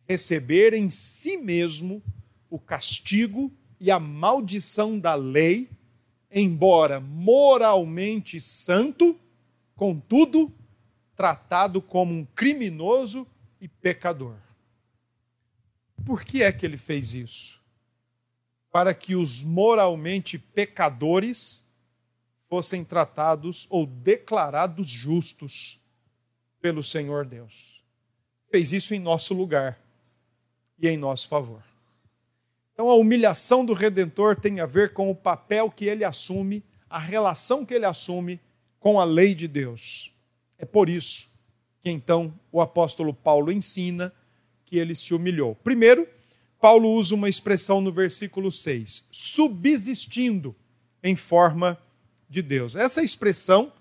Receber 0.09 0.75
em 0.75 0.89
si 0.91 1.37
mesmo 1.39 2.01
o 2.49 2.57
castigo 2.57 3.53
e 3.81 3.91
a 3.91 3.99
maldição 3.99 4.97
da 4.97 5.17
lei, 5.17 5.69
embora 6.31 7.01
moralmente 7.01 8.41
santo, 8.41 9.19
contudo, 9.75 10.55
tratado 11.17 11.83
como 11.83 12.15
um 12.15 12.25
criminoso 12.25 13.27
e 13.61 13.67
pecador. 13.67 14.37
Por 16.05 16.23
que 16.23 16.45
é 16.45 16.53
que 16.53 16.65
ele 16.65 16.77
fez 16.77 17.13
isso? 17.13 17.56
Para 18.77 18.93
que 18.93 19.17
os 19.17 19.43
moralmente 19.43 20.39
pecadores 20.39 21.67
fossem 22.47 22.85
tratados 22.85 23.67
ou 23.71 23.87
declarados 23.87 24.91
justos 24.91 25.81
pelo 26.61 26.83
Senhor 26.83 27.25
Deus. 27.25 27.83
Fez 28.51 28.75
isso 28.75 28.93
em 28.93 28.99
nosso 28.99 29.33
lugar 29.33 29.81
e 30.79 30.87
em 30.87 30.99
nosso 30.99 31.27
favor. 31.27 31.63
Então, 32.75 32.91
a 32.91 32.95
humilhação 32.95 33.65
do 33.65 33.73
Redentor 33.73 34.39
tem 34.39 34.61
a 34.61 34.67
ver 34.67 34.93
com 34.93 35.11
o 35.11 35.17
papel 35.17 35.71
que 35.71 35.87
ele 35.87 36.05
assume, 36.05 36.63
a 36.91 36.99
relação 36.99 37.65
que 37.65 37.73
ele 37.73 37.87
assume 37.87 38.39
com 38.79 39.01
a 39.01 39.05
lei 39.05 39.35
de 39.35 39.49
Deus. 39.49 40.13
É 40.59 40.67
por 40.67 40.91
isso 40.91 41.31
que 41.81 41.89
então 41.89 42.39
o 42.53 42.61
apóstolo 42.61 43.15
Paulo 43.15 43.51
ensina 43.51 44.13
que 44.67 44.77
ele 44.77 44.95
se 44.95 45.15
humilhou. 45.15 45.55
Primeiro, 45.55 46.07
Paulo 46.61 46.91
usa 46.93 47.15
uma 47.15 47.29
expressão 47.29 47.81
no 47.81 47.93
versículo 47.93 48.51
6, 48.51 49.09
subsistindo 49.13 50.55
em 51.03 51.15
forma 51.15 51.79
de 52.29 52.43
Deus. 52.43 52.75
Essa 52.75 53.03
expressão, 53.03 53.73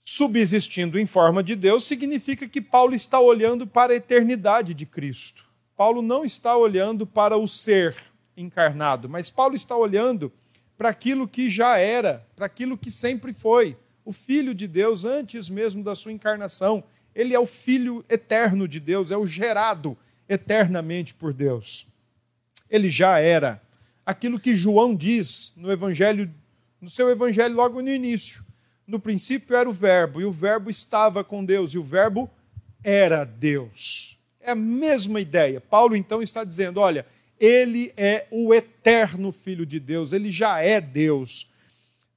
subsistindo 0.00 0.98
em 0.98 1.06
forma 1.06 1.42
de 1.42 1.54
Deus, 1.54 1.84
significa 1.84 2.48
que 2.48 2.60
Paulo 2.60 2.94
está 2.94 3.20
olhando 3.20 3.66
para 3.66 3.92
a 3.92 3.96
eternidade 3.96 4.72
de 4.74 4.86
Cristo. 4.86 5.44
Paulo 5.76 6.00
não 6.00 6.24
está 6.24 6.56
olhando 6.56 7.06
para 7.06 7.36
o 7.36 7.46
ser 7.46 7.96
encarnado, 8.36 9.08
mas 9.08 9.30
Paulo 9.30 9.54
está 9.54 9.76
olhando 9.76 10.32
para 10.76 10.88
aquilo 10.88 11.26
que 11.26 11.50
já 11.50 11.78
era, 11.78 12.26
para 12.36 12.46
aquilo 12.46 12.78
que 12.78 12.90
sempre 12.90 13.32
foi. 13.32 13.76
O 14.04 14.12
Filho 14.12 14.54
de 14.54 14.66
Deus, 14.66 15.04
antes 15.04 15.50
mesmo 15.50 15.82
da 15.82 15.96
sua 15.96 16.12
encarnação, 16.12 16.84
ele 17.14 17.34
é 17.34 17.40
o 17.40 17.46
Filho 17.46 18.04
eterno 18.08 18.68
de 18.68 18.78
Deus, 18.78 19.10
é 19.10 19.16
o 19.16 19.26
gerado 19.26 19.96
eternamente 20.28 21.14
por 21.14 21.32
Deus. 21.32 21.86
Ele 22.70 22.90
já 22.90 23.18
era 23.18 23.60
aquilo 24.04 24.40
que 24.40 24.54
João 24.54 24.94
diz 24.94 25.52
no 25.56 25.70
evangelho, 25.70 26.32
no 26.80 26.90
seu 26.90 27.08
evangelho 27.10 27.54
logo 27.54 27.80
no 27.80 27.90
início. 27.90 28.44
No 28.86 29.00
princípio 29.00 29.56
era 29.56 29.68
o 29.68 29.72
verbo 29.72 30.20
e 30.20 30.24
o 30.24 30.32
verbo 30.32 30.70
estava 30.70 31.24
com 31.24 31.44
Deus 31.44 31.72
e 31.72 31.78
o 31.78 31.82
verbo 31.82 32.30
era 32.84 33.24
Deus. 33.24 34.16
É 34.40 34.52
a 34.52 34.54
mesma 34.54 35.20
ideia. 35.20 35.60
Paulo 35.60 35.96
então 35.96 36.22
está 36.22 36.44
dizendo, 36.44 36.80
olha, 36.80 37.04
ele 37.38 37.92
é 37.96 38.26
o 38.30 38.54
eterno 38.54 39.32
filho 39.32 39.66
de 39.66 39.80
Deus, 39.80 40.12
ele 40.12 40.30
já 40.30 40.60
é 40.60 40.80
Deus. 40.80 41.52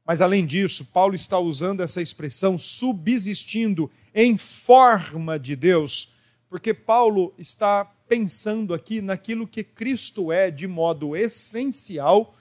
Mas 0.05 0.21
além 0.21 0.45
disso, 0.45 0.85
Paulo 0.85 1.15
está 1.15 1.39
usando 1.39 1.81
essa 1.81 2.01
expressão 2.01 2.57
subsistindo 2.57 3.91
em 4.13 4.37
forma 4.37 5.37
de 5.37 5.55
Deus, 5.55 6.13
porque 6.49 6.73
Paulo 6.73 7.33
está 7.37 7.91
pensando 8.09 8.73
aqui 8.73 9.01
naquilo 9.01 9.47
que 9.47 9.63
Cristo 9.63 10.31
é 10.31 10.49
de 10.49 10.67
modo 10.67 11.15
essencial 11.15 12.35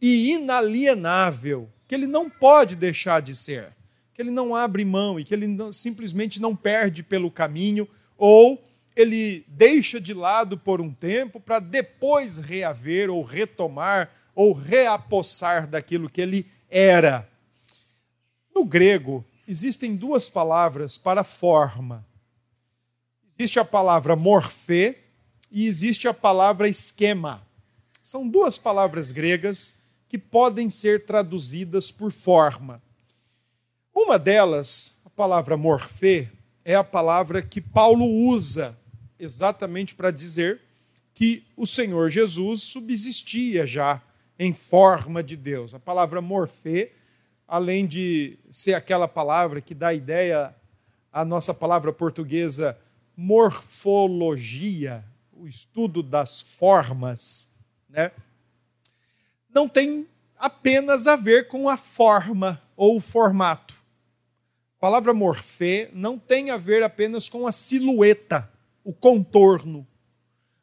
e 0.00 0.34
inalienável, 0.34 1.70
que 1.88 1.94
ele 1.94 2.06
não 2.06 2.28
pode 2.28 2.76
deixar 2.76 3.22
de 3.22 3.34
ser, 3.34 3.74
que 4.12 4.20
ele 4.20 4.30
não 4.30 4.54
abre 4.54 4.84
mão 4.84 5.18
e 5.18 5.24
que 5.24 5.32
ele 5.32 5.46
não, 5.46 5.72
simplesmente 5.72 6.40
não 6.40 6.54
perde 6.54 7.02
pelo 7.02 7.30
caminho 7.30 7.88
ou 8.18 8.62
ele 8.94 9.44
deixa 9.48 9.98
de 9.98 10.12
lado 10.12 10.58
por 10.58 10.82
um 10.82 10.92
tempo 10.92 11.40
para 11.40 11.58
depois 11.58 12.38
reaver 12.38 13.10
ou 13.10 13.22
retomar 13.22 14.10
ou 14.34 14.52
reapossar 14.52 15.66
daquilo 15.66 16.10
que 16.10 16.20
ele 16.20 16.46
era. 16.68 17.26
No 18.54 18.64
grego, 18.64 19.24
existem 19.48 19.96
duas 19.96 20.28
palavras 20.28 20.98
para 20.98 21.24
forma. 21.24 22.06
Existe 23.38 23.58
a 23.58 23.64
palavra 23.64 24.16
morfê, 24.16 25.05
e 25.50 25.66
existe 25.66 26.08
a 26.08 26.14
palavra 26.14 26.68
esquema. 26.68 27.42
São 28.02 28.28
duas 28.28 28.58
palavras 28.58 29.12
gregas 29.12 29.82
que 30.08 30.18
podem 30.18 30.70
ser 30.70 31.04
traduzidas 31.04 31.90
por 31.90 32.12
forma. 32.12 32.82
Uma 33.94 34.18
delas, 34.18 35.00
a 35.04 35.10
palavra 35.10 35.56
morfê, 35.56 36.28
é 36.64 36.74
a 36.74 36.84
palavra 36.84 37.42
que 37.42 37.60
Paulo 37.60 38.04
usa 38.04 38.76
exatamente 39.18 39.94
para 39.94 40.10
dizer 40.10 40.60
que 41.14 41.44
o 41.56 41.66
Senhor 41.66 42.10
Jesus 42.10 42.62
subsistia 42.62 43.66
já 43.66 44.02
em 44.38 44.52
forma 44.52 45.22
de 45.22 45.36
Deus. 45.36 45.72
A 45.74 45.80
palavra 45.80 46.20
morfê, 46.20 46.92
além 47.48 47.86
de 47.86 48.38
ser 48.50 48.74
aquela 48.74 49.08
palavra 49.08 49.60
que 49.60 49.74
dá 49.74 49.94
ideia 49.94 50.54
à 51.12 51.24
nossa 51.24 51.54
palavra 51.54 51.92
portuguesa 51.92 52.78
morfologia, 53.16 55.02
o 55.38 55.46
estudo 55.46 56.02
das 56.02 56.40
formas, 56.40 57.50
né? 57.88 58.10
não 59.56 59.66
tem 59.66 60.06
apenas 60.36 61.06
a 61.06 61.16
ver 61.16 61.48
com 61.48 61.66
a 61.66 61.78
forma 61.78 62.62
ou 62.76 62.98
o 62.98 63.00
formato. 63.00 63.74
A 64.76 64.80
palavra 64.80 65.14
morfê 65.14 65.88
não 65.94 66.18
tem 66.18 66.50
a 66.50 66.58
ver 66.58 66.82
apenas 66.82 67.30
com 67.30 67.46
a 67.46 67.52
silhueta, 67.52 68.50
o 68.84 68.92
contorno. 68.92 69.86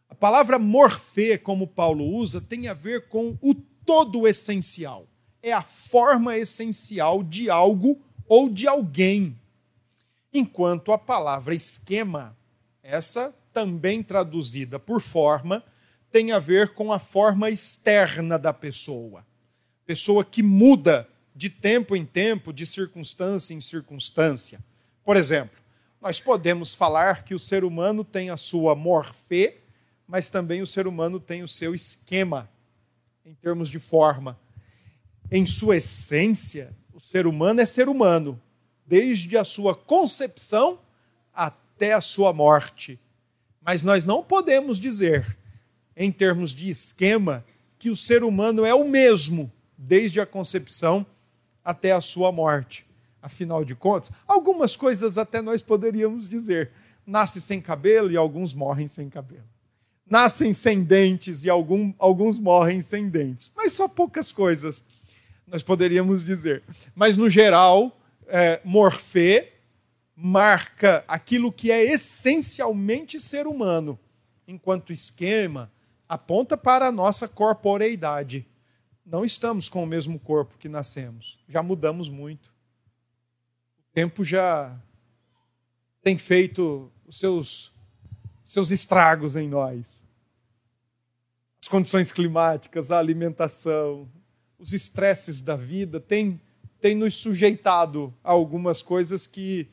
A 0.07 0.13
palavra 0.13 0.59
morfê, 0.59 1.39
como 1.39 1.65
Paulo 1.65 2.05
usa, 2.05 2.39
tem 2.39 2.67
a 2.67 2.73
ver 2.75 3.07
com 3.07 3.35
o 3.41 3.55
todo 3.55 4.27
essencial. 4.27 5.07
É 5.41 5.51
a 5.51 5.63
forma 5.63 6.37
essencial 6.37 7.23
de 7.23 7.49
algo 7.49 7.99
ou 8.27 8.47
de 8.47 8.67
alguém. 8.67 9.35
Enquanto 10.31 10.91
a 10.91 10.99
palavra 10.99 11.55
esquema, 11.55 12.37
essa 12.83 13.35
também 13.53 14.01
traduzida 14.01 14.79
por 14.79 14.99
forma, 14.99 15.63
tem 16.11 16.31
a 16.31 16.39
ver 16.39 16.73
com 16.73 16.91
a 16.91 16.99
forma 16.99 17.49
externa 17.49 18.37
da 18.37 18.51
pessoa. 18.51 19.25
Pessoa 19.85 20.25
que 20.25 20.43
muda 20.43 21.07
de 21.35 21.49
tempo 21.49 21.95
em 21.95 22.05
tempo, 22.05 22.53
de 22.53 22.65
circunstância 22.65 23.53
em 23.53 23.61
circunstância. 23.61 24.59
Por 25.03 25.17
exemplo, 25.17 25.57
nós 26.01 26.19
podemos 26.19 26.73
falar 26.73 27.23
que 27.23 27.33
o 27.33 27.39
ser 27.39 27.63
humano 27.63 28.03
tem 28.03 28.29
a 28.29 28.37
sua 28.37 28.75
morfê, 28.75 29.57
mas 30.07 30.29
também 30.29 30.61
o 30.61 30.67
ser 30.67 30.85
humano 30.85 31.19
tem 31.19 31.43
o 31.43 31.47
seu 31.47 31.73
esquema 31.73 32.49
em 33.25 33.33
termos 33.33 33.69
de 33.69 33.79
forma. 33.79 34.37
Em 35.31 35.47
sua 35.47 35.77
essência, 35.77 36.75
o 36.93 36.99
ser 36.99 37.25
humano 37.25 37.61
é 37.61 37.65
ser 37.65 37.87
humano, 37.87 38.39
desde 38.85 39.37
a 39.37 39.43
sua 39.43 39.73
concepção 39.73 40.79
até 41.33 41.93
a 41.93 42.01
sua 42.01 42.31
morte. 42.33 42.99
Mas 43.65 43.83
nós 43.83 44.05
não 44.05 44.23
podemos 44.23 44.79
dizer, 44.79 45.37
em 45.95 46.11
termos 46.11 46.51
de 46.51 46.69
esquema, 46.69 47.43
que 47.79 47.89
o 47.89 47.95
ser 47.95 48.23
humano 48.23 48.65
é 48.65 48.73
o 48.73 48.87
mesmo 48.87 49.51
desde 49.77 50.19
a 50.19 50.25
concepção 50.25 51.05
até 51.63 51.91
a 51.91 52.01
sua 52.01 52.31
morte. 52.31 52.85
Afinal 53.21 53.63
de 53.63 53.73
contas, 53.73 54.11
algumas 54.27 54.75
coisas 54.75 55.17
até 55.17 55.41
nós 55.41 55.61
poderíamos 55.61 56.27
dizer. 56.27 56.71
Nasce 57.05 57.39
sem 57.39 57.61
cabelo 57.61 58.11
e 58.11 58.17
alguns 58.17 58.53
morrem 58.53 58.87
sem 58.87 59.09
cabelo. 59.09 59.43
Nascem 60.09 60.53
sem 60.53 60.83
dentes 60.83 61.45
e 61.45 61.49
algum, 61.49 61.93
alguns 61.97 62.37
morrem 62.37 62.81
sem 62.81 63.09
dentes. 63.09 63.51
Mas 63.55 63.71
só 63.71 63.87
poucas 63.87 64.31
coisas 64.31 64.83
nós 65.47 65.63
poderíamos 65.63 66.23
dizer. 66.23 66.63
Mas, 66.95 67.15
no 67.15 67.29
geral, 67.29 67.97
é, 68.27 68.59
morfê 68.63 69.52
marca 70.15 71.03
aquilo 71.07 71.51
que 71.51 71.71
é 71.71 71.83
essencialmente 71.83 73.19
ser 73.19 73.47
humano, 73.47 73.99
enquanto 74.47 74.93
esquema 74.93 75.71
aponta 76.07 76.55
para 76.55 76.87
a 76.87 76.91
nossa 76.91 77.27
corporeidade. 77.27 78.45
Não 79.05 79.25
estamos 79.25 79.67
com 79.67 79.83
o 79.83 79.87
mesmo 79.87 80.19
corpo 80.19 80.57
que 80.57 80.69
nascemos, 80.69 81.39
já 81.47 81.63
mudamos 81.63 82.09
muito. 82.09 82.53
O 83.79 83.93
tempo 83.93 84.23
já 84.23 84.75
tem 86.01 86.17
feito 86.17 86.91
os 87.05 87.17
seus, 87.17 87.71
seus 88.45 88.71
estragos 88.71 89.35
em 89.35 89.47
nós. 89.47 90.03
As 91.61 91.67
condições 91.67 92.11
climáticas, 92.11 92.91
a 92.91 92.99
alimentação, 92.99 94.09
os 94.59 94.73
estresses 94.73 95.41
da 95.41 95.55
vida 95.55 95.99
têm, 95.99 96.39
têm 96.79 96.95
nos 96.95 97.15
sujeitado 97.15 98.13
a 98.23 98.31
algumas 98.31 98.81
coisas 98.81 99.25
que 99.25 99.69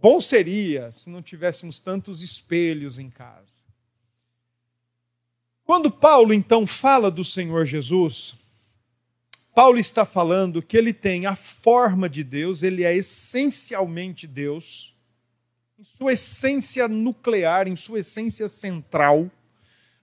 Bom 0.00 0.18
seria 0.18 0.90
se 0.92 1.10
não 1.10 1.20
tivéssemos 1.20 1.78
tantos 1.78 2.22
espelhos 2.22 2.98
em 2.98 3.10
casa. 3.10 3.60
Quando 5.62 5.90
Paulo 5.90 6.32
então 6.32 6.66
fala 6.66 7.10
do 7.10 7.24
Senhor 7.24 7.66
Jesus, 7.66 8.34
Paulo 9.54 9.78
está 9.78 10.06
falando 10.06 10.62
que 10.62 10.76
ele 10.76 10.94
tem 10.94 11.26
a 11.26 11.36
forma 11.36 12.08
de 12.08 12.24
Deus, 12.24 12.62
ele 12.62 12.82
é 12.82 12.96
essencialmente 12.96 14.26
Deus, 14.26 14.96
em 15.78 15.84
sua 15.84 16.14
essência 16.14 16.88
nuclear, 16.88 17.68
em 17.68 17.76
sua 17.76 18.00
essência 18.00 18.48
central. 18.48 19.30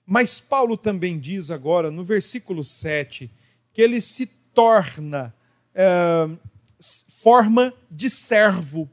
Mas 0.06 0.40
Paulo 0.40 0.78
também 0.78 1.20
diz 1.20 1.50
agora, 1.50 1.90
no 1.90 2.04
versículo 2.04 2.64
7, 2.64 3.32
que 3.74 3.82
ele 3.82 4.00
se 4.00 4.28
torna 4.54 5.34
é, 5.74 6.30
forma 7.22 7.74
de 7.90 8.10
servo 8.10 8.90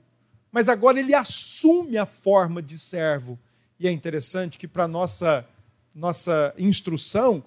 mas 0.55 0.69
agora 0.69 1.01
ele 1.01 1.12
assume 1.12 1.99
a 1.99 2.07
forma 2.07 2.62
de 2.62 2.79
servo. 2.79 3.37
E 3.77 3.88
é 3.88 3.90
interessante 3.90 4.57
que, 4.57 4.69
para 4.69 4.87
nossa 4.87 5.45
nossa 5.93 6.55
instrução, 6.57 7.43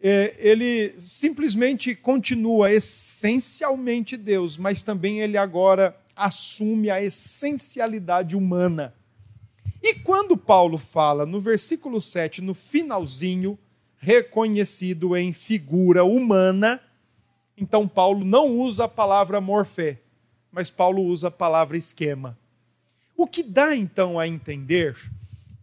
é, 0.00 0.34
ele 0.40 0.92
simplesmente 0.98 1.94
continua 1.94 2.72
essencialmente 2.72 4.16
Deus, 4.16 4.58
mas 4.58 4.82
também 4.82 5.20
ele 5.20 5.36
agora 5.36 5.96
assume 6.16 6.90
a 6.90 7.00
essencialidade 7.00 8.34
humana. 8.34 8.92
E 9.80 9.94
quando 9.94 10.36
Paulo 10.36 10.78
fala 10.78 11.24
no 11.24 11.40
versículo 11.40 12.00
7, 12.00 12.40
no 12.40 12.54
finalzinho, 12.54 13.56
reconhecido 13.98 15.16
em 15.16 15.32
figura 15.32 16.02
humana, 16.02 16.80
então 17.56 17.86
Paulo 17.86 18.24
não 18.24 18.58
usa 18.58 18.86
a 18.86 18.88
palavra 18.88 19.40
morfé, 19.40 20.00
mas 20.52 20.70
Paulo 20.70 21.02
usa 21.02 21.28
a 21.28 21.30
palavra 21.30 21.76
esquema. 21.76 22.38
O 23.16 23.26
que 23.26 23.42
dá 23.42 23.74
então 23.74 24.18
a 24.18 24.28
entender 24.28 24.96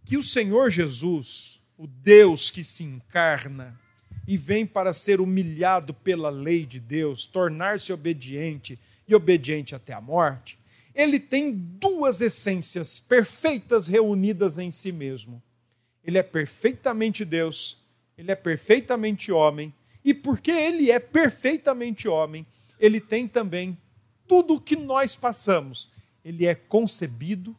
que 0.04 0.16
o 0.16 0.22
Senhor 0.22 0.70
Jesus, 0.70 1.60
o 1.78 1.86
Deus 1.86 2.50
que 2.50 2.64
se 2.64 2.82
encarna 2.82 3.78
e 4.26 4.36
vem 4.36 4.66
para 4.66 4.92
ser 4.92 5.20
humilhado 5.20 5.94
pela 5.94 6.28
lei 6.28 6.66
de 6.66 6.80
Deus, 6.80 7.26
tornar-se 7.26 7.92
obediente 7.92 8.78
e 9.06 9.14
obediente 9.14 9.74
até 9.74 9.92
a 9.92 10.00
morte, 10.00 10.58
ele 10.94 11.20
tem 11.20 11.52
duas 11.52 12.20
essências 12.20 12.98
perfeitas 12.98 13.86
reunidas 13.86 14.58
em 14.58 14.70
si 14.70 14.92
mesmo. 14.92 15.42
Ele 16.04 16.18
é 16.18 16.22
perfeitamente 16.22 17.24
Deus, 17.24 17.78
ele 18.16 18.30
é 18.30 18.34
perfeitamente 18.34 19.30
homem, 19.30 19.72
e 20.04 20.12
porque 20.12 20.50
ele 20.50 20.90
é 20.90 20.98
perfeitamente 20.98 22.08
homem, 22.08 22.46
ele 22.78 23.00
tem 23.00 23.28
também 23.28 23.76
tudo 24.30 24.54
o 24.54 24.60
que 24.60 24.76
nós 24.76 25.16
passamos, 25.16 25.90
ele 26.24 26.46
é 26.46 26.54
concebido, 26.54 27.56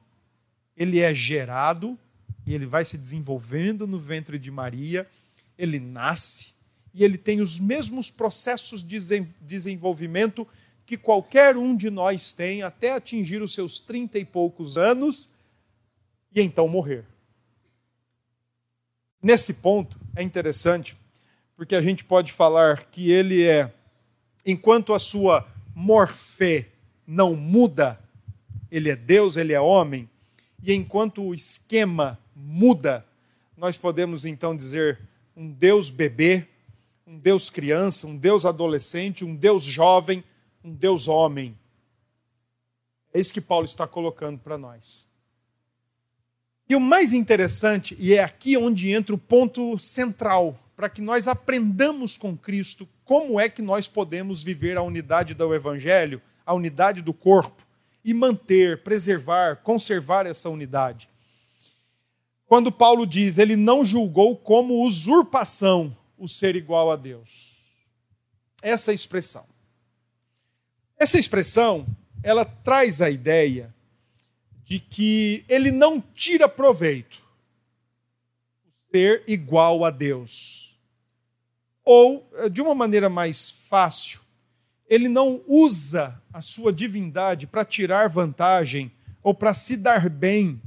ele 0.77 1.01
é 1.01 1.13
gerado 1.13 1.99
e 2.45 2.53
ele 2.53 2.65
vai 2.65 2.85
se 2.85 2.97
desenvolvendo 2.97 3.85
no 3.85 3.99
ventre 3.99 4.39
de 4.39 4.49
Maria, 4.49 5.05
ele 5.57 5.81
nasce 5.81 6.53
e 6.93 7.03
ele 7.03 7.17
tem 7.17 7.41
os 7.41 7.59
mesmos 7.59 8.09
processos 8.09 8.81
de 8.81 9.01
desenvolvimento 9.41 10.47
que 10.85 10.95
qualquer 10.95 11.57
um 11.57 11.75
de 11.75 11.89
nós 11.89 12.31
tem 12.31 12.63
até 12.63 12.93
atingir 12.93 13.41
os 13.41 13.53
seus 13.53 13.81
trinta 13.81 14.17
e 14.17 14.23
poucos 14.23 14.77
anos 14.77 15.29
e 16.33 16.39
então 16.39 16.69
morrer. 16.69 17.03
Nesse 19.21 19.55
ponto 19.55 19.99
é 20.15 20.23
interessante, 20.23 20.95
porque 21.57 21.75
a 21.75 21.81
gente 21.81 22.05
pode 22.05 22.31
falar 22.31 22.85
que 22.85 23.11
ele 23.11 23.43
é, 23.43 23.73
enquanto 24.45 24.93
a 24.93 24.99
sua 24.99 25.50
morfé 25.75 26.69
não 27.05 27.35
muda, 27.35 27.99
ele 28.71 28.89
é 28.89 28.95
Deus, 28.95 29.35
ele 29.35 29.53
é 29.53 29.59
homem, 29.59 30.09
e 30.63 30.73
enquanto 30.73 31.23
o 31.23 31.33
esquema 31.33 32.19
muda, 32.35 33.05
nós 33.57 33.77
podemos 33.77 34.25
então 34.25 34.55
dizer 34.55 34.99
um 35.35 35.51
Deus 35.51 35.89
bebê, 35.89 36.47
um 37.05 37.17
Deus 37.17 37.49
criança, 37.49 38.07
um 38.07 38.15
Deus 38.15 38.45
adolescente, 38.45 39.25
um 39.25 39.35
Deus 39.35 39.63
jovem, 39.63 40.23
um 40.63 40.73
Deus 40.73 41.07
homem. 41.07 41.57
É 43.13 43.19
isso 43.19 43.33
que 43.33 43.41
Paulo 43.41 43.65
está 43.65 43.85
colocando 43.85 44.39
para 44.39 44.57
nós. 44.57 45.07
E 46.69 46.75
o 46.75 46.79
mais 46.79 47.11
interessante, 47.11 47.97
e 47.99 48.13
é 48.13 48.23
aqui 48.23 48.55
onde 48.55 48.91
entra 48.91 49.13
o 49.13 49.17
ponto 49.17 49.77
central, 49.77 50.57
para 50.75 50.89
que 50.89 51.01
nós 51.01 51.27
aprendamos 51.27 52.17
com 52.17 52.37
Cristo 52.37 52.87
como 53.11 53.37
é 53.37 53.49
que 53.49 53.61
nós 53.61 53.89
podemos 53.89 54.41
viver 54.41 54.77
a 54.77 54.81
unidade 54.81 55.33
do 55.33 55.53
Evangelho, 55.53 56.21
a 56.45 56.53
unidade 56.53 57.01
do 57.01 57.13
corpo, 57.13 57.67
e 58.05 58.13
manter, 58.13 58.83
preservar, 58.83 59.57
conservar 59.57 60.25
essa 60.25 60.49
unidade. 60.49 61.09
Quando 62.45 62.71
Paulo 62.71 63.05
diz, 63.05 63.37
ele 63.37 63.57
não 63.57 63.83
julgou 63.83 64.37
como 64.37 64.85
usurpação 64.85 65.93
o 66.17 66.25
ser 66.25 66.55
igual 66.55 66.89
a 66.89 66.95
Deus. 66.95 67.57
Essa 68.61 68.93
expressão. 68.93 69.45
Essa 70.97 71.19
expressão, 71.19 71.85
ela 72.23 72.45
traz 72.45 73.01
a 73.01 73.09
ideia 73.09 73.75
de 74.63 74.79
que 74.79 75.43
ele 75.49 75.69
não 75.69 75.99
tira 75.99 76.47
proveito. 76.47 77.21
Ser 78.89 79.21
igual 79.27 79.83
a 79.83 79.89
Deus. 79.89 80.60
Ou, 81.83 82.29
eh, 82.33 82.49
de 82.49 82.61
uma 82.61 82.75
maneira 82.75 83.09
mais 83.09 83.49
fácil, 83.49 84.19
ele 84.87 85.07
não 85.07 85.41
usa 85.47 86.21
a 86.33 86.41
sua 86.41 86.71
divindade 86.71 87.47
para 87.47 87.63
tirar 87.63 88.09
vantagem 88.09 88.91
ou 89.23 89.33
para 89.33 89.53
se 89.53 89.77
dar 89.77 90.09
bem 90.09 90.61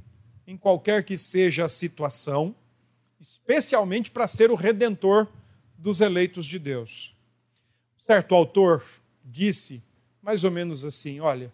em 0.47 0.57
qualquer 0.57 1.05
que 1.05 1.19
seja 1.19 1.65
a 1.65 1.69
situação, 1.69 2.55
especialmente 3.21 4.11
para 4.11 4.27
ser 4.27 4.51
o 4.51 4.55
redentor 4.55 5.27
dos 5.77 6.01
eleitos 6.01 6.47
de 6.47 6.59
Deus. 6.59 7.15
Certo 7.99 8.35
autor 8.35 8.85
disse 9.25 9.83
mais 10.23 10.43
ou 10.43 10.51
menos 10.51 10.85
assim: 10.85 11.21
olha, 11.21 11.53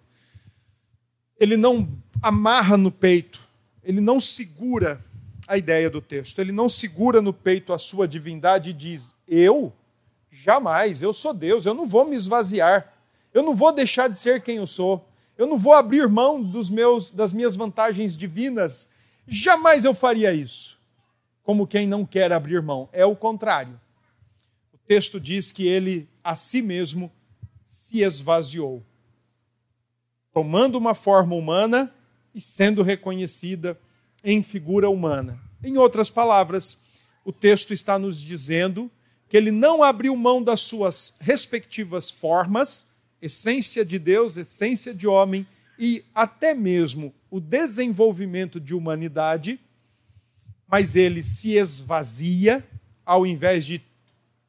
ele 1.39 1.57
não 1.57 1.89
amarra 2.23 2.77
no 2.77 2.93
peito, 2.93 3.41
ele 3.83 4.01
não 4.01 4.21
segura 4.21 5.05
a 5.51 5.59
ideia 5.59 5.91
do 5.91 6.01
texto, 6.01 6.39
ele 6.39 6.53
não 6.53 6.69
segura 6.69 7.21
no 7.21 7.33
peito 7.33 7.73
a 7.73 7.79
sua 7.79 8.07
divindade 8.07 8.71
e 8.71 8.73
diz: 8.73 9.17
eu? 9.27 9.73
Jamais, 10.31 11.03
eu 11.03 11.13
sou 11.13 11.35
Deus, 11.35 11.67
eu 11.67 11.75
não 11.75 11.89
vou 11.89 12.05
me 12.05 12.15
esvaziar, 12.15 12.95
eu 13.35 13.43
não 13.43 13.53
vou 13.53 13.73
deixar 13.73 14.09
de 14.09 14.17
ser 14.17 14.43
quem 14.43 14.59
eu 14.59 14.67
sou, 14.67 15.05
eu 15.37 15.49
não 15.49 15.59
vou 15.59 15.73
abrir 15.73 16.09
mão 16.09 16.41
dos 16.41 16.71
meus, 16.71 17.11
das 17.11 17.33
minhas 17.33 17.57
vantagens 17.57 18.17
divinas, 18.17 18.91
jamais 19.27 19.85
eu 19.85 19.93
faria 19.93 20.33
isso. 20.33 20.79
Como 21.43 21.67
quem 21.67 21.85
não 21.85 22.07
quer 22.07 22.33
abrir 22.33 22.63
mão, 22.63 22.89
é 22.93 23.05
o 23.05 23.17
contrário. 23.17 23.79
O 24.73 24.79
texto 24.87 25.19
diz 25.19 25.51
que 25.51 25.67
ele 25.67 26.09
a 26.23 26.37
si 26.37 26.63
mesmo 26.63 27.11
se 27.67 28.03
esvaziou, 28.03 28.85
tomando 30.33 30.79
uma 30.79 30.95
forma 30.95 31.35
humana 31.35 31.93
e 32.33 32.41
sendo 32.41 32.85
reconhecida 32.85 33.77
em 34.25 34.43
figura 34.43 34.89
humana. 34.89 35.39
Em 35.63 35.77
outras 35.77 36.11
palavras, 36.11 36.85
o 37.25 37.33
texto 37.33 37.73
está 37.73 37.99
nos 37.99 38.23
dizendo 38.23 38.91
que 39.29 39.37
ele 39.37 39.51
não 39.51 39.83
abriu 39.83 40.17
mão 40.17 40.43
das 40.43 40.63
suas 40.63 41.17
respectivas 41.21 42.11
formas, 42.11 42.91
essência 43.23 43.85
de 43.85 43.99
Deus, 43.99 44.37
essência 44.37 44.95
de 44.95 45.07
homem 45.07 45.47
e 45.79 46.05
até 46.15 46.55
mesmo 46.55 47.15
o 47.31 47.41
desenvolvimento 47.41 48.61
de 48.61 48.75
humanidade, 48.75 49.61
mas 50.67 50.97
ele 50.97 51.23
se 51.23 51.57
esvazia 51.57 52.67
ao 53.05 53.27
invés 53.27 53.65
de 53.65 53.83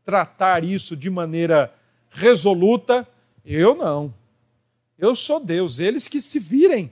tratar 0.04 0.64
isso 0.64 0.96
de 0.96 1.10
maneira 1.10 1.74
resoluta, 2.10 3.08
eu 3.46 3.76
não. 3.76 4.14
Eu 4.98 5.16
sou 5.16 5.40
Deus, 5.40 5.80
eles 5.80 6.08
que 6.08 6.22
se 6.22 6.38
virem. 6.38 6.92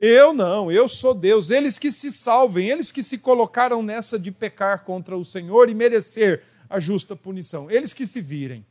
Eu 0.00 0.34
não, 0.34 0.70
eu 0.70 0.88
sou 0.88 1.14
Deus, 1.14 1.50
eles 1.50 1.78
que 1.78 1.90
se 1.90 2.12
salvem, 2.12 2.68
eles 2.68 2.92
que 2.92 3.02
se 3.02 3.18
colocaram 3.18 3.82
nessa 3.82 4.18
de 4.18 4.30
pecar 4.30 4.84
contra 4.84 5.16
o 5.16 5.24
Senhor 5.24 5.70
e 5.70 5.74
merecer 5.74 6.42
a 6.68 6.78
justa 6.78 7.16
punição. 7.16 7.70
Eles 7.70 7.94
que 7.94 8.06
se 8.06 8.20
virem. 8.20 8.64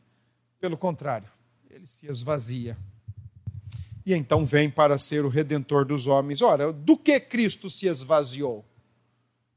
Pelo 0.59 0.77
contrário, 0.77 1.27
ele 1.69 1.87
se 1.87 2.07
esvazia. 2.07 2.77
E 4.05 4.13
então 4.13 4.45
vem 4.45 4.69
para 4.69 4.97
ser 4.99 5.25
o 5.25 5.29
redentor 5.29 5.83
dos 5.83 6.05
homens. 6.05 6.41
Ora, 6.41 6.71
do 6.71 6.95
que 6.95 7.19
Cristo 7.19 7.69
se 7.69 7.87
esvaziou? 7.87 8.63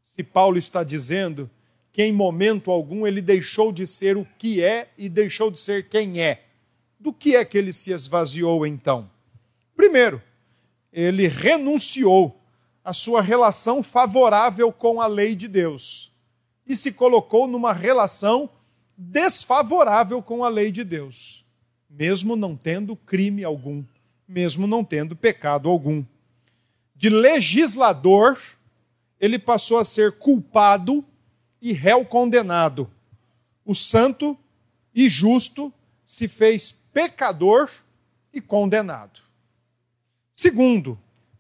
Se 0.03 0.23
Paulo 0.23 0.57
está 0.57 0.83
dizendo 0.83 1.51
que 1.93 2.03
em 2.03 2.13
momento 2.13 2.71
algum 2.71 3.07
ele 3.07 3.21
deixou 3.21 3.73
de 3.73 3.87
ser 3.87 4.17
o 4.17 4.27
que 4.39 4.63
é 4.63 4.89
e 4.97 5.09
deixou 5.09 5.51
de 5.51 5.59
ser 5.59 5.89
quem 5.89 6.23
é. 6.23 6.45
Do 6.99 7.13
que 7.13 7.37
é 7.37 7.45
que 7.45 7.59
ele 7.59 7.73
se 7.73 7.93
esvaziou 7.93 8.67
então? 8.67 9.11
Primeiro, 9.77 10.23
ele 10.93 11.29
renunciou 11.29 12.41
à 12.85 12.93
sua 12.93 13.21
relação 13.21 13.83
favorável 13.83 14.73
com 14.73 15.01
a 15.01 15.07
lei 15.07 15.35
de 15.35 15.47
Deus 15.47 16.13
e 16.67 16.77
se 16.77 16.93
colocou 16.93 17.47
numa 17.47 17.73
relação 17.73 18.51
desfavorável 18.97 20.23
com 20.23 20.45
a 20.45 20.49
lei 20.49 20.73
de 20.73 20.83
Deus, 20.85 21.45
mesmo 21.89 22.35
não 22.35 22.57
tendo 22.57 22.97
crime 22.97 23.45
algum, 23.45 23.85
mesmo 24.27 24.67
não 24.67 24.85
tendo 24.85 25.15
pecado 25.15 25.69
algum. 25.69 26.05
De 26.95 27.09
legislador, 27.09 28.39
ele 29.21 29.39
passou 29.39 29.79
a 29.79 29.85
ser 29.85 30.19
culpado 30.19 31.05
e 31.63 31.73
réu 31.73 32.05
condenado. 32.05 32.91
O 33.65 33.75
santo 33.75 34.37
e 34.95 35.09
justo 35.09 35.73
se 36.05 36.27
fez 36.27 36.73
pecador 36.73 37.71
e 38.33 38.41
condenado. 38.41 39.28
Segundo, 40.41 40.97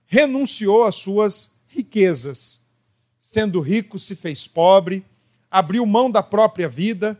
renunciou 0.06 0.82
às 0.82 0.96
suas 0.96 1.60
riquezas. 1.68 2.62
Sendo 3.20 3.60
rico, 3.60 3.96
se 3.96 4.16
fez 4.16 4.48
pobre, 4.48 5.06
abriu 5.48 5.86
mão 5.86 6.10
da 6.10 6.20
própria 6.20 6.68
vida, 6.68 7.16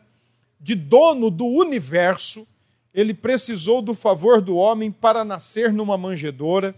de 0.58 0.74
dono 0.74 1.30
do 1.30 1.46
universo, 1.46 2.48
ele 2.92 3.14
precisou 3.14 3.80
do 3.80 3.94
favor 3.94 4.40
do 4.40 4.56
homem 4.56 4.90
para 4.90 5.24
nascer 5.24 5.72
numa 5.72 5.96
manjedoura, 5.96 6.74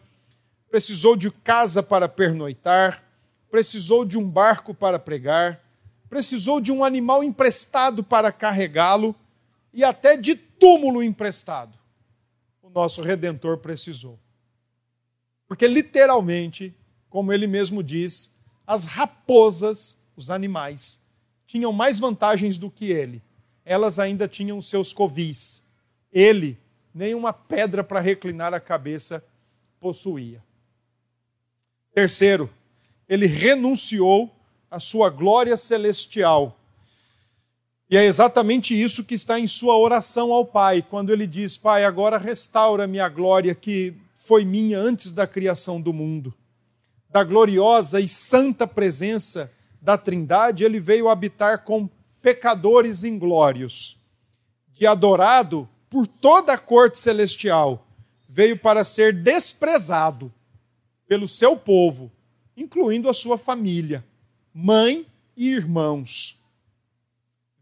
precisou 0.71 1.17
de 1.17 1.31
casa 1.31 1.83
para 1.83 2.07
pernoitar, 2.07 3.03
precisou 3.51 4.05
de 4.05 4.19
um 4.19 4.29
barco 4.29 4.75
para 4.75 4.99
pregar, 4.99 5.65
precisou 6.11 6.61
de 6.61 6.71
um 6.71 6.85
animal 6.85 7.25
emprestado 7.25 8.05
para 8.05 8.31
carregá-lo 8.31 9.17
e 9.73 9.83
até 9.83 10.15
de 10.15 10.35
túmulo 10.35 11.03
emprestado. 11.03 11.73
O 12.63 12.69
nosso 12.69 13.01
redentor 13.01 13.57
precisou. 13.57 14.19
Porque 15.51 15.67
literalmente, 15.67 16.73
como 17.09 17.33
ele 17.33 17.49
mesmo 17.49 17.83
diz, 17.83 18.39
as 18.65 18.87
raposas, 18.87 19.99
os 20.15 20.31
animais, 20.31 21.01
tinham 21.45 21.73
mais 21.73 21.99
vantagens 21.99 22.57
do 22.57 22.71
que 22.71 22.93
ele. 22.93 23.21
Elas 23.65 23.99
ainda 23.99 24.29
tinham 24.29 24.63
seus 24.63 24.93
covis. 24.93 25.65
Ele, 26.13 26.57
nenhuma 26.95 27.33
pedra 27.33 27.83
para 27.83 27.99
reclinar 27.99 28.55
a 28.55 28.61
cabeça 28.61 29.27
possuía. 29.81 30.41
Terceiro, 31.93 32.49
ele 33.09 33.27
renunciou 33.27 34.33
a 34.71 34.79
sua 34.79 35.11
glória 35.11 35.57
celestial. 35.57 36.57
E 37.91 37.97
é 37.97 38.05
exatamente 38.05 38.81
isso 38.81 39.03
que 39.03 39.17
está 39.17 39.37
em 39.41 39.49
sua 39.49 39.77
oração 39.77 40.33
ao 40.33 40.47
Pai, 40.47 40.81
quando 40.81 41.11
ele 41.11 41.27
diz: 41.27 41.59
Pai, 41.59 41.85
agora 41.85 42.19
restaura-me 42.19 43.01
a 43.01 43.09
glória 43.09 43.53
que 43.53 43.97
foi 44.21 44.45
minha 44.45 44.79
antes 44.79 45.13
da 45.13 45.27
criação 45.27 45.81
do 45.81 45.93
mundo. 45.93 46.33
Da 47.09 47.25
gloriosa 47.25 48.01
e 48.01 48.07
santa 48.07 48.67
presença 48.67 49.53
da 49.83 49.99
Trindade, 49.99 50.63
ele 50.63 50.79
veio 50.79 51.09
habitar 51.09 51.65
com 51.65 51.89
pecadores 52.23 53.03
inglórios. 53.03 53.99
De 54.73 54.87
adorado 54.87 55.69
por 55.89 56.07
toda 56.07 56.53
a 56.53 56.59
corte 56.59 56.99
celestial, 56.99 57.87
veio 58.29 58.57
para 58.57 58.85
ser 58.85 59.13
desprezado 59.13 60.33
pelo 61.09 61.27
seu 61.27 61.57
povo, 61.57 62.13
incluindo 62.57 63.09
a 63.09 63.15
sua 63.15 63.37
família 63.37 64.05
mãe 64.53 65.07
e 65.37 65.49
irmãos. 65.49 66.39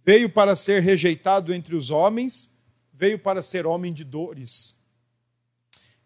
Veio 0.05 0.29
para 0.29 0.57
ser 0.57 0.83
rejeitado 0.83 1.53
entre 1.53 1.77
os 1.77 1.90
homens, 1.90 2.59
veio 2.92 3.18
para 3.18 3.42
ser 3.42 3.66
homem 3.66 3.92
de 3.92 4.05
dores. 4.05 4.77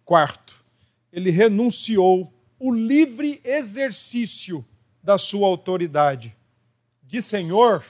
Quarto, 0.04 0.64
ele 1.12 1.30
renunciou 1.30 2.32
o 2.58 2.72
livre 2.72 3.40
exercício 3.44 4.64
da 5.02 5.18
sua 5.18 5.46
autoridade. 5.46 6.34
De 7.02 7.20
senhor, 7.20 7.84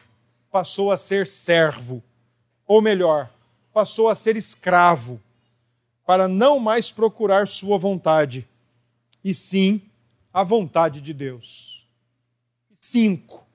passou 0.51 0.91
a 0.91 0.97
ser 0.97 1.27
servo, 1.27 2.03
ou 2.67 2.83
melhor, 2.83 3.31
passou 3.73 4.09
a 4.09 4.15
ser 4.15 4.37
escravo, 4.37 5.21
para 6.05 6.27
não 6.27 6.59
mais 6.59 6.91
procurar 6.91 7.47
sua 7.49 7.79
vontade, 7.79 8.47
e 9.25 9.33
sim 9.33 9.81
a 10.33 10.43
vontade 10.43 11.01
de 11.01 11.13
Deus. 11.13 11.87
5, 12.75 13.47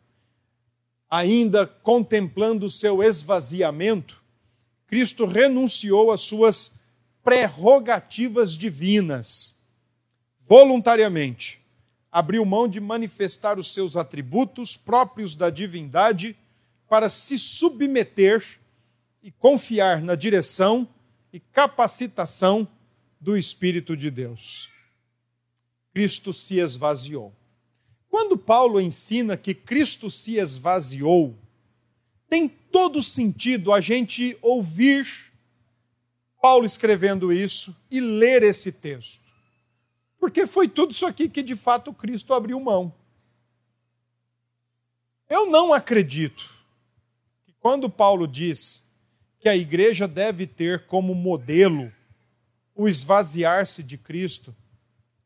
ainda 1.09 1.67
contemplando 1.67 2.71
seu 2.71 3.03
esvaziamento, 3.03 4.21
Cristo 4.87 5.25
renunciou 5.25 6.11
às 6.11 6.21
suas 6.21 6.79
prerrogativas 7.27 8.53
divinas. 8.53 9.61
Voluntariamente, 10.47 11.59
abriu 12.09 12.45
mão 12.45 12.69
de 12.69 12.79
manifestar 12.79 13.59
os 13.59 13.73
seus 13.73 13.97
atributos 13.97 14.77
próprios 14.77 15.35
da 15.35 15.49
divindade 15.49 16.37
para 16.87 17.09
se 17.09 17.37
submeter 17.37 18.61
e 19.21 19.29
confiar 19.29 20.01
na 20.01 20.15
direção 20.15 20.87
e 21.33 21.37
capacitação 21.37 22.65
do 23.19 23.35
Espírito 23.35 23.97
de 23.97 24.09
Deus. 24.09 24.69
Cristo 25.93 26.31
se 26.31 26.59
esvaziou. 26.59 27.35
Quando 28.09 28.37
Paulo 28.37 28.79
ensina 28.79 29.35
que 29.35 29.53
Cristo 29.53 30.09
se 30.09 30.37
esvaziou, 30.37 31.37
tem 32.29 32.47
todo 32.47 33.03
sentido 33.03 33.73
a 33.73 33.81
gente 33.81 34.37
ouvir 34.41 35.26
Paulo 36.41 36.65
escrevendo 36.65 37.33
isso 37.33 37.75
e 37.89 37.99
ler 37.99 38.43
esse 38.43 38.71
texto. 38.71 39.25
Porque 40.19 40.47
foi 40.47 40.67
tudo 40.67 40.91
isso 40.91 41.05
aqui 41.05 41.29
que 41.29 41.43
de 41.43 41.55
fato 41.55 41.93
Cristo 41.93 42.33
abriu 42.33 42.59
mão. 42.59 42.93
Eu 45.29 45.49
não 45.49 45.73
acredito 45.73 46.55
que 47.45 47.53
quando 47.59 47.89
Paulo 47.89 48.27
diz 48.27 48.87
que 49.39 49.49
a 49.49 49.55
igreja 49.55 50.07
deve 50.07 50.47
ter 50.47 50.85
como 50.87 51.13
modelo 51.13 51.91
o 52.73 52.87
esvaziar-se 52.87 53.83
de 53.83 53.97
Cristo, 53.97 54.55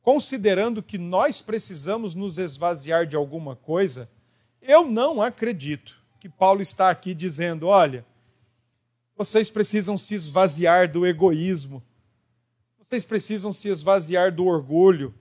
considerando 0.01 0.81
que 0.81 0.97
nós 0.97 1.41
precisamos 1.41 2.15
nos 2.15 2.37
esvaziar 2.37 3.05
de 3.05 3.15
alguma 3.15 3.55
coisa, 3.55 4.09
eu 4.61 4.87
não 4.87 5.21
acredito 5.21 6.01
que 6.19 6.29
Paulo 6.29 6.61
está 6.61 6.89
aqui 6.89 7.13
dizendo: 7.13 7.67
olha, 7.67 8.05
vocês 9.23 9.51
precisam 9.51 9.99
se 9.99 10.15
esvaziar 10.15 10.91
do 10.91 11.05
egoísmo, 11.05 11.83
vocês 12.79 13.05
precisam 13.05 13.53
se 13.53 13.69
esvaziar 13.69 14.33
do 14.33 14.47
orgulho. 14.47 15.13